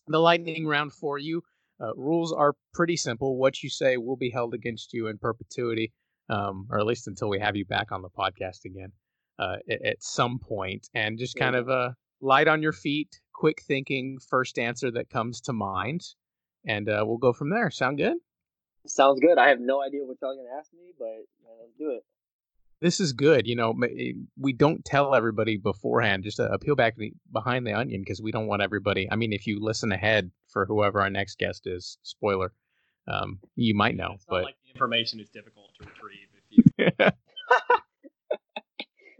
the 0.07 0.19
lightning 0.19 0.67
round 0.67 0.93
for 0.93 1.17
you. 1.17 1.43
Uh, 1.83 1.93
rules 1.95 2.31
are 2.31 2.53
pretty 2.73 2.95
simple. 2.95 3.37
What 3.37 3.61
you 3.61 3.69
say 3.69 3.97
will 3.97 4.15
be 4.15 4.29
held 4.29 4.53
against 4.53 4.93
you 4.93 5.07
in 5.07 5.17
perpetuity 5.17 5.91
um, 6.29 6.67
or 6.69 6.79
at 6.79 6.85
least 6.85 7.07
until 7.07 7.29
we 7.29 7.39
have 7.39 7.55
you 7.55 7.65
back 7.65 7.91
on 7.91 8.01
the 8.01 8.09
podcast 8.09 8.65
again 8.65 8.91
uh, 9.39 9.57
at, 9.69 9.85
at 9.85 10.03
some 10.03 10.39
point, 10.39 10.87
and 10.93 11.17
just 11.19 11.35
kind 11.35 11.55
Yeah. 11.55 11.61
of 11.61 11.69
uh, 11.69 11.89
light 12.21 12.47
on 12.47 12.61
your 12.61 12.71
feet, 12.71 13.19
quick 13.33 13.61
thinking, 13.67 14.17
first 14.29 14.57
answer 14.57 14.91
that 14.91 15.09
comes 15.09 15.41
to 15.41 15.53
mind, 15.53 16.01
and 16.65 16.87
uh, 16.87 17.03
we'll 17.05 17.17
go 17.17 17.33
from 17.33 17.49
there. 17.49 17.69
Sound 17.69 17.97
good? 17.97 18.17
Sounds 18.87 19.19
good. 19.19 19.37
I 19.37 19.49
have 19.49 19.59
no 19.59 19.81
idea 19.81 20.05
what 20.05 20.17
y'all 20.21 20.35
gonna 20.35 20.57
ask 20.57 20.71
me, 20.73 20.93
but 20.97 21.25
let's 21.59 21.73
do 21.77 21.91
it. 21.91 22.03
This 22.81 22.99
is 22.99 23.13
good. 23.13 23.47
You 23.47 23.55
know, 23.55 23.73
eh, 23.83 24.11
we 24.37 24.51
don't 24.51 24.83
tell 24.83 25.15
everybody 25.15 25.57
beforehand. 25.57 26.23
Just 26.25 26.39
uh, 26.39 26.57
peel 26.57 26.75
back 26.75 26.97
the, 26.97 27.13
behind 27.31 27.65
the 27.65 27.73
onion 27.73 28.01
because 28.01 28.21
we 28.21 28.31
don't 28.31 28.47
want 28.47 28.61
everybody. 28.61 29.07
I 29.09 29.15
mean, 29.15 29.31
if 29.31 29.47
you 29.47 29.61
listen 29.61 29.91
ahead 29.93 30.31
for 30.53 30.65
whoever 30.65 31.01
our 31.01 31.09
next 31.09 31.39
guest 31.39 31.67
is, 31.67 31.97
spoiler, 32.03 32.53
um, 33.07 33.39
you 33.55 33.75
might 33.75 33.97
know, 33.97 34.11
it's 34.13 34.25
but 34.25 34.43
like 34.43 34.55
the 34.63 34.71
information 34.71 35.19
is 35.19 35.29
difficult 35.29 35.71
to 35.79 35.87
retrieve 35.87 36.27
if 36.37 36.43
you 36.49 36.63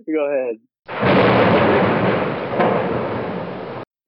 Go 0.13 0.25
ahead. 0.25 0.59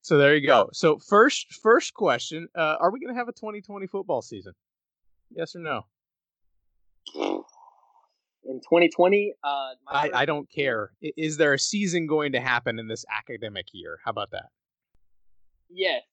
So 0.02 0.18
there 0.18 0.36
you 0.36 0.46
go. 0.46 0.70
So 0.72 1.00
first, 1.00 1.54
first 1.54 1.94
question: 1.94 2.48
uh, 2.56 2.76
Are 2.80 2.92
we 2.92 3.00
going 3.00 3.14
to 3.14 3.18
have 3.18 3.28
a 3.28 3.34
2020 3.34 3.88
football 3.88 4.22
season? 4.22 4.54
Yes 5.32 5.56
or 5.56 5.60
no? 5.60 5.86
In 8.48 8.60
2020, 8.60 9.34
uh, 9.44 9.48
my 9.86 9.92
I, 9.92 10.12
I 10.14 10.26
don't 10.26 10.50
care. 10.52 10.92
Is 11.02 11.38
there 11.38 11.54
a 11.54 11.60
season 11.60 12.06
going 12.06 12.34
to 12.34 12.40
happen 12.40 12.78
in 12.78 12.88
this 12.88 13.04
academic 13.10 13.68
year? 13.74 14.00
How 14.06 14.12
about 14.12 14.32
that? 14.32 14.50
Yes, 15.70 16.04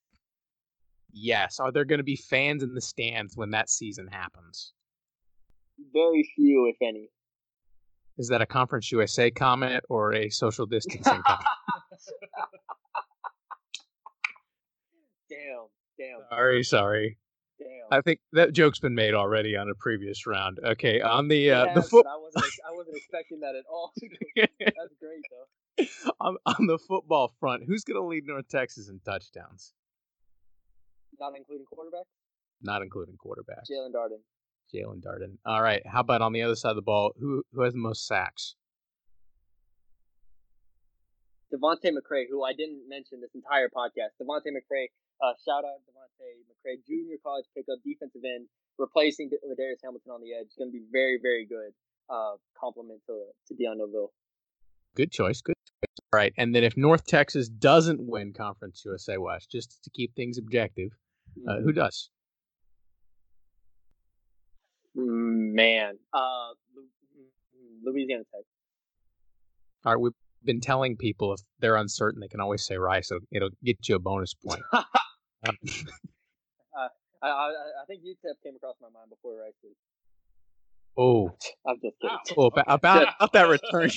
Yes. 1.13 1.61
Are 1.61 1.71
there 1.73 1.85
going 1.85 1.99
to 1.99 2.05
be 2.05 2.17
fans 2.17 2.63
in 2.63 2.75
the 2.75 2.81
stands 2.81 3.37
when 3.37 3.51
that 3.51 3.69
season 3.71 4.09
happens? 4.09 4.73
very 5.93 6.29
few, 6.35 6.67
if 6.69 6.77
any. 6.81 7.09
Is 8.19 8.29
that 8.29 8.43
a 8.43 8.47
Conference 8.47 8.93
USA 8.93 9.31
comment 9.31 9.85
or 9.89 10.13
a 10.13 10.29
social 10.29 10.67
distancing 10.67 11.03
comment? 11.27 11.49
Damn, 15.31 15.67
damn, 15.99 16.21
sorry, 16.29 16.63
sorry. 16.63 17.19
damn. 17.59 17.99
I 17.99 18.03
think 18.03 18.21
that 18.33 18.53
joke's 18.53 18.81
been 18.81 18.95
made 18.95 19.15
already 19.15 19.57
on 19.57 19.71
a 19.71 19.75
previous 19.75 20.27
round. 20.27 20.59
Okay, 20.63 21.01
on 21.01 21.29
the 21.29 21.51
uh, 21.51 21.65
Yes, 21.65 21.75
the 21.75 21.83
foot 21.83 22.07
I 22.07 22.17
wasn't. 22.17 22.53
I 22.69 22.77
wasn't 22.77 22.97
expecting 22.97 23.41
that 23.41 23.55
at 23.55 23.65
all. 23.71 23.93
That's 24.37 24.95
great 25.01 25.23
though. 25.31 26.13
on, 26.21 26.37
on 26.45 26.67
the 26.67 26.79
football 26.79 27.33
front, 27.41 27.63
who's 27.67 27.83
going 27.83 28.01
to 28.01 28.07
lead 28.07 28.27
North 28.27 28.49
Texas 28.49 28.91
in 28.91 29.01
touchdowns? 29.07 29.73
Not 31.23 31.39
including 31.39 31.67
quarterback. 31.67 32.07
Not 32.63 32.83
including 32.83 33.15
quarterbacks. 33.15 33.71
Jaelon 33.71 33.95
Darden. 33.95 34.19
Jaelon 34.75 35.01
Darden. 35.01 35.39
All 35.47 35.63
right. 35.63 35.87
How 35.87 36.01
about 36.01 36.21
on 36.21 36.33
the 36.33 36.43
other 36.43 36.57
side 36.57 36.71
of 36.71 36.77
the 36.77 36.83
ball? 36.83 37.13
Who 37.21 37.45
who 37.53 37.63
has 37.63 37.75
the 37.75 37.79
most 37.79 38.09
sacks? 38.09 38.57
Devontae 41.55 41.95
McCray, 41.95 42.25
who 42.29 42.43
I 42.43 42.55
didn't 42.55 42.89
mention 42.89 43.21
this 43.21 43.31
entire 43.37 43.69
podcast. 43.69 44.19
Devontae 44.21 44.51
McCray, 44.51 44.91
uh, 45.23 45.35
shout 45.47 45.63
out 45.63 45.79
to 45.79 45.93
Devontae 45.93 46.43
McCray, 46.51 46.85
junior 46.89 47.19
college 47.23 47.45
pickup, 47.55 47.79
defensive 47.85 48.23
end, 48.25 48.49
replacing 48.79 49.31
Ladarius 49.47 49.79
Hamilton 49.85 50.11
on 50.11 50.21
the 50.23 50.35
edge. 50.35 50.49
Going 50.59 50.73
to 50.73 50.73
be 50.73 50.87
very, 50.91 51.21
very 51.23 51.47
good. 51.47 51.71
Uh, 52.11 52.35
compliment 52.59 53.01
to 53.07 53.27
to 53.47 53.55
Dion 53.55 53.79
Novil. 53.79 54.13
Good 54.97 55.13
choice. 55.13 55.41
Good 55.41 55.55
choice. 55.55 55.99
All 56.13 56.19
right. 56.19 56.33
And 56.37 56.53
then 56.53 56.65
if 56.65 56.77
North 56.77 57.07
Texas 57.07 57.49
doesn't 57.49 58.01
win 58.01 58.33
Conference 58.33 58.83
USA 58.85 59.19
West, 59.19 59.51
just 59.51 59.83
to 59.85 59.91
keep 59.91 60.15
things 60.17 60.37
objective, 60.37 60.91
uh, 61.49 61.61
who 61.61 61.73
does? 61.73 62.11
Mm, 64.97 65.55
Man, 65.55 65.99
uh, 66.13 66.19
mm, 66.77 67.85
Louisiana 67.85 68.25
Tech. 68.33 68.45
All 69.85 69.95
right. 69.95 70.01
We've 70.01 70.13
been 70.45 70.61
telling 70.61 70.97
people 70.97 71.33
if 71.33 71.41
they're 71.61 71.77
uncertain, 71.77 72.21
they 72.21 72.29
can 72.29 72.41
always 72.41 72.65
say 72.65 72.77
Rice. 72.77 73.11
It'll, 73.11 73.25
it'll 73.33 73.51
get 73.65 73.89
you 73.89 73.97
a 73.97 73.99
bonus 73.99 74.35
point. 74.47 74.63
Um, 74.73 75.57
I, 76.75 77.29
I 77.29 77.29
I 77.29 77.85
think 77.87 78.03
UTEP 78.03 78.43
came 78.43 78.57
across 78.57 78.77
my 78.81 78.89
mind 78.89 79.11
before 79.11 79.37
Rice 79.41 79.53
did. 79.63 79.73
oh, 80.97 81.31
I'm 81.67 81.77
just 81.83 81.97
kidding. 82.01 82.19
well, 82.37 82.49
about, 82.49 82.65
about, 82.69 83.09
about 83.19 83.33
that 83.33 83.49
return. 83.49 83.91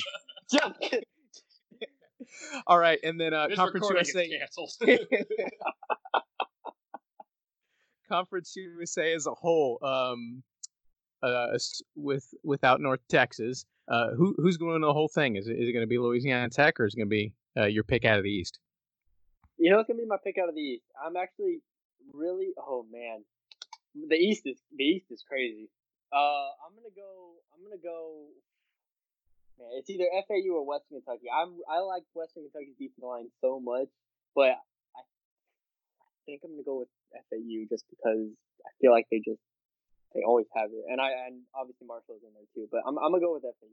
All 2.66 2.78
right. 2.78 2.98
And 3.04 3.20
then 3.20 3.34
uh, 3.34 3.48
Conference 3.54 3.88
USA. 3.90 4.28
Conference 8.08 8.54
USA 8.56 9.14
as 9.14 9.26
a 9.26 9.32
whole, 9.32 9.78
um, 9.82 10.42
uh, 11.22 11.58
with 11.94 12.32
without 12.44 12.80
North 12.80 13.00
Texas, 13.08 13.64
uh, 13.88 14.10
who 14.16 14.34
who's 14.38 14.56
going 14.56 14.80
to 14.80 14.86
the 14.86 14.92
whole 14.92 15.08
thing? 15.08 15.36
Is 15.36 15.48
it 15.48 15.58
is 15.58 15.68
it 15.68 15.72
going 15.72 15.82
to 15.82 15.88
be 15.88 15.98
Louisiana 15.98 16.48
Tech 16.48 16.78
or 16.80 16.86
is 16.86 16.94
it 16.94 16.98
going 16.98 17.08
to 17.08 17.10
be 17.10 17.32
uh, 17.56 17.66
your 17.66 17.84
pick 17.84 18.04
out 18.04 18.18
of 18.18 18.24
the 18.24 18.30
East? 18.30 18.58
You 19.58 19.70
know, 19.70 19.80
it's 19.80 19.88
gonna 19.88 20.00
be 20.00 20.06
my 20.06 20.20
pick 20.22 20.36
out 20.36 20.48
of 20.48 20.54
the 20.54 20.60
East. 20.60 20.84
I'm 21.00 21.16
actually 21.16 21.60
really. 22.12 22.52
Oh 22.58 22.84
man, 22.90 23.24
the 23.94 24.16
East 24.16 24.42
is 24.44 24.60
the 24.76 24.84
East 24.84 25.06
is 25.10 25.24
crazy. 25.26 25.70
Uh, 26.12 26.52
I'm 26.60 26.76
gonna 26.76 26.92
go. 26.94 27.40
I'm 27.54 27.64
gonna 27.64 27.80
go. 27.82 28.28
Man, 29.58 29.68
it's 29.80 29.88
either 29.88 30.04
FAU 30.28 30.52
or 30.52 30.66
Western 30.66 31.00
Kentucky. 31.00 31.32
I'm 31.32 31.56
I 31.70 31.80
like 31.80 32.02
Western 32.12 32.44
Kentucky's 32.44 32.76
defensive 32.76 33.02
line 33.02 33.28
so 33.40 33.58
much, 33.58 33.88
but 34.34 34.60
think 36.26 36.42
I'm 36.44 36.50
gonna 36.50 36.62
go 36.62 36.80
with 36.80 36.88
FAU 37.30 37.64
just 37.70 37.84
because 37.88 38.28
I 38.66 38.70
feel 38.80 38.90
like 38.90 39.06
they 39.10 39.18
just 39.18 39.40
they 40.14 40.22
always 40.26 40.46
have 40.54 40.70
it, 40.70 40.84
and 40.90 41.00
I 41.00 41.10
and 41.26 41.42
obviously 41.54 41.86
Marshall's 41.86 42.22
in 42.22 42.34
there 42.34 42.46
too. 42.54 42.68
But 42.70 42.82
I'm 42.86 42.98
I'm 42.98 43.12
gonna 43.12 43.20
go 43.20 43.34
with 43.34 43.42
FAU. 43.42 43.68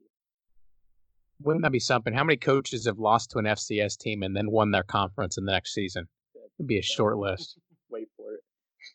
Wouldn't 1.41 1.63
that 1.63 1.71
be 1.71 1.79
something? 1.79 2.13
How 2.13 2.23
many 2.23 2.37
coaches 2.37 2.85
have 2.85 2.99
lost 2.99 3.31
to 3.31 3.39
an 3.39 3.45
FCS 3.45 3.97
team 3.97 4.23
and 4.23 4.35
then 4.35 4.49
won 4.49 4.71
their 4.71 4.83
conference 4.83 5.37
in 5.37 5.45
the 5.45 5.51
next 5.51 5.73
season? 5.73 6.07
It'd 6.57 6.67
be 6.67 6.77
a 6.77 6.83
short 6.83 7.17
list. 7.17 7.57
Wait 7.89 8.07
for 8.15 8.35
it. 8.35 8.39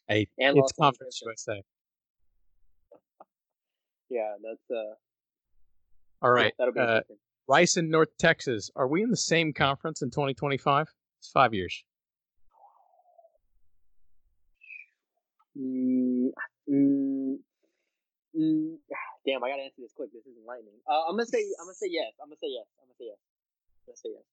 Hey, 0.06 0.28
And 0.38 0.56
it's 0.56 0.72
Conference 0.72 1.20
USA. 1.24 1.62
Yeah, 4.10 4.36
that's 4.42 4.70
uh. 4.70 4.94
All 6.22 6.30
right, 6.30 6.54
that'll 6.58 6.72
be 6.72 6.80
uh. 6.80 7.00
Rice 7.46 7.76
and 7.76 7.90
North 7.90 8.08
Texas. 8.18 8.70
Are 8.74 8.88
we 8.88 9.02
in 9.02 9.10
the 9.10 9.16
same 9.18 9.52
conference 9.52 10.00
in 10.00 10.10
2025? 10.10 10.86
It's 11.18 11.30
five 11.30 11.52
years. 11.52 11.84
Mm, 15.58 16.28
mm, 16.70 17.36
mm, 18.36 18.76
damn, 19.26 19.44
I 19.44 19.50
gotta 19.50 19.62
answer 19.62 19.82
this 19.82 19.92
quick. 19.96 20.12
This 20.12 20.26
isn't 20.26 20.46
lightning. 20.46 20.74
Uh, 20.88 21.02
I'm 21.08 21.16
gonna 21.16 21.26
say, 21.26 21.44
I'm 21.60 21.66
gonna 21.66 21.74
say 21.74 21.88
yes. 21.90 22.12
I'm 22.22 22.28
gonna 22.28 22.36
say 22.40 22.48
yes. 22.48 22.66
I'm 22.80 22.86
gonna 22.86 22.94
say 22.98 23.06
yes. 23.06 23.18
I'm 23.18 23.90
gonna 23.90 23.96
say 23.96 24.10
yes. 24.14 24.24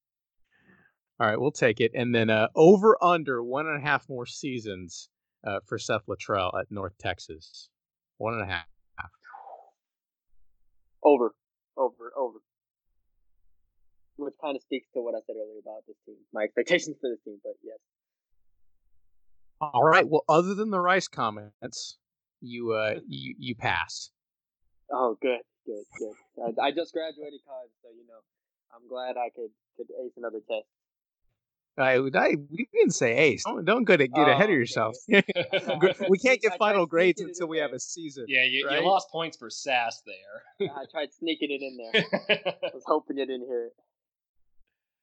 All 1.19 1.28
right, 1.28 1.39
we'll 1.39 1.51
take 1.51 1.80
it. 1.80 1.91
And 1.95 2.13
then 2.13 2.30
uh, 2.30 2.49
over 2.55 2.97
under 3.01 3.41
one 3.41 3.67
and 3.67 3.78
a 3.78 3.86
half 3.86 4.07
more 4.09 4.26
seasons 4.26 5.09
uh, 5.45 5.59
for 5.65 5.78
Seth 5.78 6.05
Littrell 6.07 6.59
at 6.59 6.69
North 6.69 6.97
Texas. 6.99 7.69
One 8.17 8.34
and 8.34 8.43
a 8.43 8.47
half. 8.47 8.65
Over, 11.03 11.36
over, 11.78 12.11
over. 12.17 12.39
Which 14.17 14.34
kind 14.41 14.55
of 14.55 14.63
speaks 14.63 14.88
to 14.93 15.01
what 15.01 15.13
I 15.13 15.19
said 15.28 15.36
earlier 15.38 15.59
about 15.61 15.86
this 15.88 15.97
team, 16.05 16.15
my 16.34 16.43
expectations 16.43 16.97
for 16.99 17.09
this 17.09 17.19
team. 17.23 17.38
But 17.43 17.53
yes. 17.63 17.78
All 19.62 19.84
right. 19.84 20.08
Well, 20.08 20.24
other 20.28 20.53
than 20.53 20.70
the 20.70 20.80
Rice 20.80 21.08
comments, 21.08 21.97
you 22.41 22.74
uh 22.74 22.95
you 23.08 23.36
you 23.38 23.56
passed. 23.56 24.12
Oh, 24.91 25.18
good, 25.22 25.39
good, 25.66 25.84
good. 25.97 26.56
I, 26.60 26.68
I 26.68 26.72
just 26.72 26.93
graduated 26.93 27.39
college, 27.47 27.72
so 27.82 27.89
you 27.89 28.06
know, 28.08 28.20
I'm 28.74 28.88
glad 28.88 29.18
I 29.18 29.30
could 29.36 29.51
could 29.78 29.88
ace 30.03 30.14
another 30.18 30.39
test. 30.39 30.68
I, 31.78 31.95
I 31.95 32.36
we 32.49 32.70
didn't 32.74 32.93
say 32.93 33.18
ace. 33.18 33.43
Don't, 33.43 33.66
don't 33.66 33.84
get, 33.84 33.99
get 33.99 34.10
oh, 34.16 34.32
ahead 34.32 34.49
of 34.49 34.56
yourself. 34.56 34.95
we 35.08 36.18
can't 36.18 36.41
get 36.41 36.58
final 36.58 36.86
grades 36.86 37.20
until 37.20 37.47
we 37.47 37.58
have 37.58 37.74
a 37.74 37.80
season. 37.80 38.26
Yeah, 38.30 38.43
you, 38.43 38.66
right? 38.66 38.80
you, 38.80 38.88
lost 38.88 39.10
points 39.10 39.36
for 39.36 39.49
sass 39.49 40.01
there. 40.06 40.70
I 40.70 40.86
tried 40.89 41.14
sneaking 41.14 41.51
it 41.51 41.62
in 41.62 41.78
there. 41.78 42.06
I 42.64 42.74
was 42.74 42.84
hoping 42.86 43.18
you 43.18 43.26
didn't 43.26 43.47
hear 43.47 43.66
it. 43.66 43.74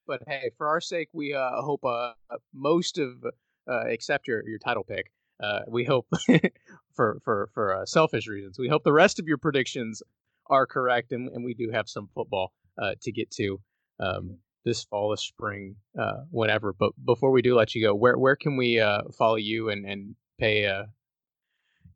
But 0.06 0.22
hey, 0.26 0.50
for 0.56 0.66
our 0.68 0.80
sake, 0.80 1.08
we 1.12 1.34
uh, 1.34 1.60
hope 1.60 1.84
uh, 1.84 2.12
most 2.54 2.98
of, 2.98 3.22
uh, 3.70 3.84
except 3.86 4.28
your 4.28 4.46
your 4.48 4.58
title 4.58 4.84
pick, 4.84 5.10
uh, 5.42 5.60
we 5.68 5.84
hope 5.84 6.06
for 6.94 7.18
for 7.24 7.48
for 7.54 7.76
uh, 7.76 7.86
selfish 7.86 8.26
reasons, 8.26 8.58
we 8.58 8.68
hope 8.68 8.84
the 8.84 8.92
rest 8.92 9.18
of 9.18 9.26
your 9.26 9.38
predictions 9.38 10.02
are 10.46 10.66
correct, 10.66 11.12
and, 11.12 11.28
and 11.28 11.44
we 11.44 11.54
do 11.54 11.70
have 11.70 11.88
some 11.88 12.08
football 12.14 12.52
uh, 12.78 12.94
to 13.02 13.12
get 13.12 13.30
to. 13.32 13.60
Um, 14.00 14.38
this 14.64 14.84
fall 14.84 15.08
or 15.08 15.16
spring, 15.16 15.76
uh, 15.98 16.22
whenever. 16.30 16.72
But 16.72 16.92
before 17.04 17.30
we 17.30 17.42
do 17.42 17.56
let 17.56 17.74
you 17.74 17.82
go, 17.82 17.94
where 17.94 18.16
where 18.16 18.36
can 18.36 18.56
we 18.56 18.78
uh, 18.78 19.02
follow 19.16 19.36
you 19.36 19.70
and 19.70 19.84
and 19.84 20.14
pay 20.38 20.66
uh, 20.66 20.84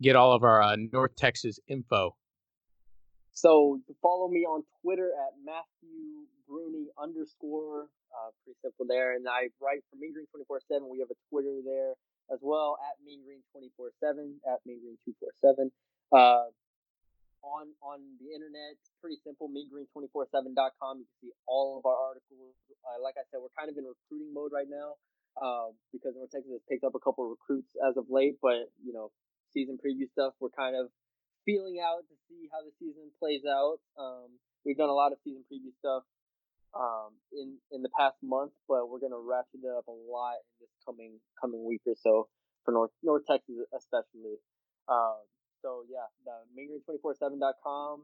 get 0.03 0.17
all 0.17 0.33
of 0.33 0.43
our 0.43 0.63
uh, 0.63 0.77
North 0.93 1.15
Texas 1.17 1.61
info? 1.69 2.17
So 3.37 3.85
follow 4.01 4.33
me 4.33 4.49
on 4.49 4.65
Twitter 4.81 5.13
at 5.13 5.37
Matthew 5.45 6.25
Brune 6.49 6.89
underscore. 6.97 7.93
Uh, 8.09 8.33
pretty 8.41 8.57
simple 8.65 8.89
there, 8.89 9.13
and 9.13 9.29
I 9.29 9.53
write 9.61 9.85
for 9.93 10.01
Mean 10.01 10.17
Green 10.17 10.25
twenty 10.33 10.49
four 10.49 10.57
seven. 10.65 10.89
We 10.89 11.05
have 11.05 11.13
a 11.13 11.21
Twitter 11.29 11.61
there 11.61 11.93
as 12.33 12.41
well 12.41 12.81
at 12.81 12.97
Mean 13.05 13.21
Green 13.29 13.45
twenty 13.53 13.69
four 13.77 13.93
seven 14.01 14.41
at 14.49 14.65
Mean 14.65 14.81
Green 14.81 14.97
two 15.05 15.13
four 15.21 15.37
seven. 15.45 15.69
Uh, 16.09 16.49
on 17.45 17.77
on 17.85 18.01
the 18.25 18.33
internet. 18.33 18.81
Pretty 19.05 19.21
simple. 19.21 19.53
MeanGreen247.com. 19.53 20.99
You 20.99 21.07
can 21.07 21.17
see 21.21 21.33
all 21.47 21.77
of 21.77 21.85
our 21.85 21.95
articles. 21.95 22.57
Uh, 22.83 22.99
like 23.05 23.21
I 23.21 23.25
said, 23.29 23.45
we're 23.45 23.53
kind 23.53 23.69
of 23.69 23.77
in 23.77 23.85
recruiting 23.85 24.33
mode 24.33 24.51
right 24.51 24.67
now 24.67 24.97
um, 25.39 25.77
because 25.93 26.17
North 26.17 26.33
Texas 26.33 26.51
has 26.57 26.65
picked 26.67 26.83
up 26.83 26.97
a 26.97 27.03
couple 27.05 27.29
of 27.29 27.37
recruits 27.37 27.71
as 27.85 28.01
of 28.01 28.09
late. 28.09 28.41
But 28.41 28.73
you 28.81 28.97
know, 28.97 29.13
season 29.53 29.77
preview 29.77 30.09
stuff, 30.11 30.35
we're 30.41 30.57
kind 30.57 30.75
of 30.75 30.89
feeling 31.47 31.79
out 31.79 32.03
to 32.11 32.17
see 32.29 32.51
how 32.51 32.61
the 32.61 32.75
season 32.83 33.09
plays 33.23 33.47
out. 33.47 33.79
Um, 33.95 34.37
we've 34.67 34.77
done 34.77 34.91
a 34.91 34.99
lot 34.99 35.15
of 35.15 35.19
season 35.23 35.47
preview 35.47 35.73
stuff 35.79 36.03
um, 36.75 37.15
in 37.33 37.57
in 37.71 37.81
the 37.81 37.93
past 37.97 38.19
month, 38.23 38.53
but 38.69 38.91
we're 38.91 39.01
gonna 39.01 39.23
ratchet 39.23 39.63
it 39.63 39.73
up 39.73 39.87
a 39.87 39.95
lot 39.95 40.43
in 40.43 40.67
this 40.67 40.75
coming 40.85 41.23
coming 41.41 41.65
week 41.65 41.87
or 41.87 41.95
so 41.97 42.29
for 42.67 42.73
North 42.75 42.91
North 43.03 43.23
Texas 43.25 43.57
especially. 43.73 44.43
Um, 44.91 45.23
so 45.63 45.87
yeah, 45.89 46.11
the 46.27 46.45
meangreen247.com, 46.53 48.03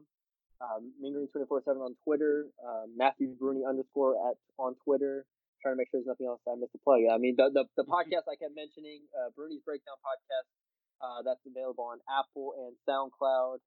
um, 0.59 0.81
maingreen247 0.99 1.67
on 1.79 1.95
Twitter, 2.03 2.47
uh, 2.59 2.87
Matthew 2.95 3.35
Brune 3.35 3.63
underscore 3.67 4.15
at 4.31 4.39
on 4.57 4.75
Twitter. 4.83 5.25
Trying 5.61 5.75
to 5.75 5.79
make 5.79 5.87
sure 5.87 6.03
there's 6.03 6.11
nothing 6.11 6.27
else 6.27 6.43
I 6.43 6.59
missed 6.59 6.75
to 6.75 6.81
plug. 6.83 7.07
I 7.07 7.15
mean, 7.15 7.35
the 7.39 7.47
the, 7.47 7.63
the 7.79 7.87
mm-hmm. 7.87 7.95
podcast 7.95 8.27
I 8.27 8.35
kept 8.35 8.51
mentioning, 8.51 9.07
uh, 9.15 9.31
Brune's 9.31 9.63
Breakdown 9.63 9.95
podcast, 10.03 10.51
uh, 11.03 11.21
that's 11.27 11.43
available 11.43 11.83
on 11.91 11.99
Apple 12.07 12.55
and 12.55 12.73
SoundCloud. 12.87 13.59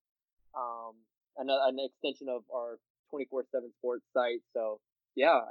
Um, 0.56 0.96
an, 1.36 1.52
an 1.52 1.76
extension 1.76 2.32
of 2.32 2.42
our 2.48 2.80
24/7 3.12 3.44
Sports 3.76 4.08
site. 4.16 4.40
So 4.56 4.80
yeah, 5.14 5.44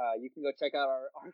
uh, 0.00 0.16
you 0.16 0.30
can 0.32 0.42
go 0.42 0.50
check 0.56 0.72
out 0.74 0.88
our, 0.88 1.12
our 1.20 1.28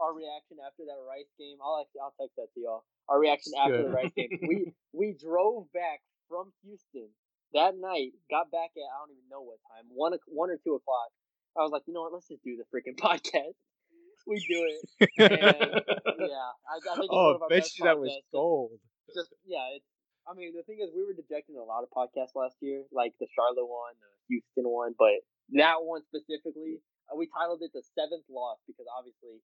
our 0.00 0.14
reaction 0.14 0.58
after 0.62 0.86
that 0.86 0.98
Rice 1.02 1.30
game. 1.38 1.58
I'll 1.62 1.82
actually, 1.82 2.02
I'll 2.02 2.14
text 2.18 2.34
that 2.38 2.50
to 2.54 2.60
y'all. 2.60 2.84
Our 3.08 3.18
reaction 3.18 3.52
after 3.58 3.82
Good. 3.82 3.86
the 3.86 3.94
Rice 3.94 4.14
game. 4.14 4.30
we 4.46 4.72
we 4.92 5.14
drove 5.18 5.66
back 5.74 6.00
from 6.30 6.52
Houston 6.62 7.10
that 7.54 7.74
night. 7.76 8.14
Got 8.30 8.50
back 8.50 8.70
at 8.78 8.86
I 8.86 8.96
don't 9.02 9.14
even 9.14 9.26
know 9.30 9.42
what 9.42 9.58
time 9.74 9.90
one 9.90 10.14
one 10.30 10.50
or 10.50 10.58
two 10.62 10.78
o'clock. 10.78 11.10
I 11.58 11.62
was 11.62 11.72
like, 11.72 11.82
you 11.86 11.92
know 11.92 12.02
what? 12.02 12.14
Let's 12.14 12.28
just 12.28 12.42
do 12.42 12.56
the 12.56 12.64
freaking 12.70 12.96
podcast. 13.00 13.58
We 14.24 14.38
do 14.38 14.70
it. 14.70 15.10
And, 15.18 15.30
yeah, 16.30 16.50
I, 16.62 16.78
I 16.78 16.96
think. 16.96 17.10
oh, 17.10 17.38
I 17.42 17.48
bet 17.48 17.66
you 17.76 17.84
that 17.84 17.98
was 17.98 18.14
gold. 18.30 18.78
Just, 19.14 19.32
yeah, 19.44 19.76
it's. 19.76 19.86
I 20.22 20.38
mean, 20.38 20.54
the 20.54 20.62
thing 20.62 20.78
is, 20.78 20.94
we 20.94 21.02
were 21.02 21.18
dejecting 21.18 21.58
a 21.58 21.66
lot 21.66 21.82
of 21.82 21.90
podcasts 21.90 22.38
last 22.38 22.54
year, 22.62 22.86
like 22.94 23.10
the 23.18 23.26
Charlotte 23.34 23.66
one, 23.66 23.98
the 23.98 24.12
Houston 24.30 24.70
one, 24.70 24.94
but 24.94 25.18
that 25.58 25.82
one 25.82 26.06
specifically, 26.06 26.78
uh, 27.10 27.18
we 27.18 27.26
titled 27.26 27.58
it 27.66 27.74
the 27.74 27.82
seventh 27.98 28.30
loss 28.30 28.62
because 28.70 28.86
obviously 28.86 29.42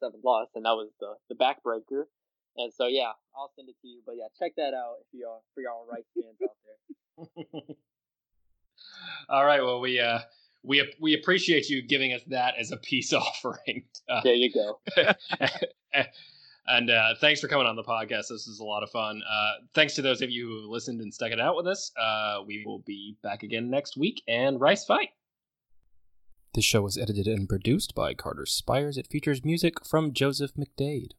seventh 0.00 0.24
loss, 0.24 0.48
and 0.54 0.64
that 0.64 0.72
was 0.72 0.88
the 1.00 1.14
the 1.28 1.36
backbreaker. 1.36 2.08
And 2.56 2.72
so 2.72 2.86
yeah, 2.86 3.12
I'll 3.36 3.52
send 3.54 3.68
it 3.68 3.76
to 3.82 3.88
you. 3.88 4.00
But 4.04 4.16
yeah, 4.16 4.32
check 4.38 4.56
that 4.56 4.74
out 4.74 4.96
if 5.00 5.06
you 5.12 5.26
are 5.26 5.40
for 5.54 5.60
y'all 5.60 5.86
Rice 5.86 6.08
fans 6.16 6.40
out 6.42 6.56
there. 6.64 7.76
All 9.28 9.44
right. 9.44 9.62
Well, 9.62 9.80
we 9.80 10.00
uh 10.00 10.20
we 10.62 10.92
we 11.00 11.14
appreciate 11.14 11.68
you 11.68 11.82
giving 11.82 12.12
us 12.12 12.22
that 12.28 12.54
as 12.58 12.72
a 12.72 12.76
peace 12.76 13.12
offering. 13.12 13.84
Uh, 14.08 14.20
there 14.22 14.34
you 14.34 14.52
go. 14.52 14.80
and 16.68 16.90
uh, 16.90 17.14
thanks 17.20 17.40
for 17.40 17.48
coming 17.48 17.66
on 17.66 17.76
the 17.76 17.82
podcast. 17.82 18.28
This 18.28 18.46
is 18.46 18.60
a 18.60 18.64
lot 18.64 18.82
of 18.82 18.90
fun. 18.90 19.22
Uh, 19.28 19.52
thanks 19.74 19.94
to 19.94 20.02
those 20.02 20.22
of 20.22 20.30
you 20.30 20.46
who 20.46 20.70
listened 20.70 21.00
and 21.00 21.12
stuck 21.12 21.32
it 21.32 21.40
out 21.40 21.56
with 21.56 21.66
us. 21.66 21.90
Uh, 22.00 22.40
we 22.46 22.62
will 22.64 22.80
be 22.80 23.16
back 23.22 23.42
again 23.42 23.70
next 23.70 23.96
week 23.96 24.22
and 24.28 24.60
Rice 24.60 24.84
fight. 24.84 25.10
This 26.54 26.64
show 26.64 26.82
was 26.82 26.98
edited 26.98 27.26
and 27.26 27.48
produced 27.48 27.94
by 27.94 28.14
Carter 28.14 28.46
Spires. 28.46 28.96
It 28.96 29.06
features 29.06 29.44
music 29.44 29.84
from 29.84 30.12
Joseph 30.12 30.52
McDade. 30.54 31.12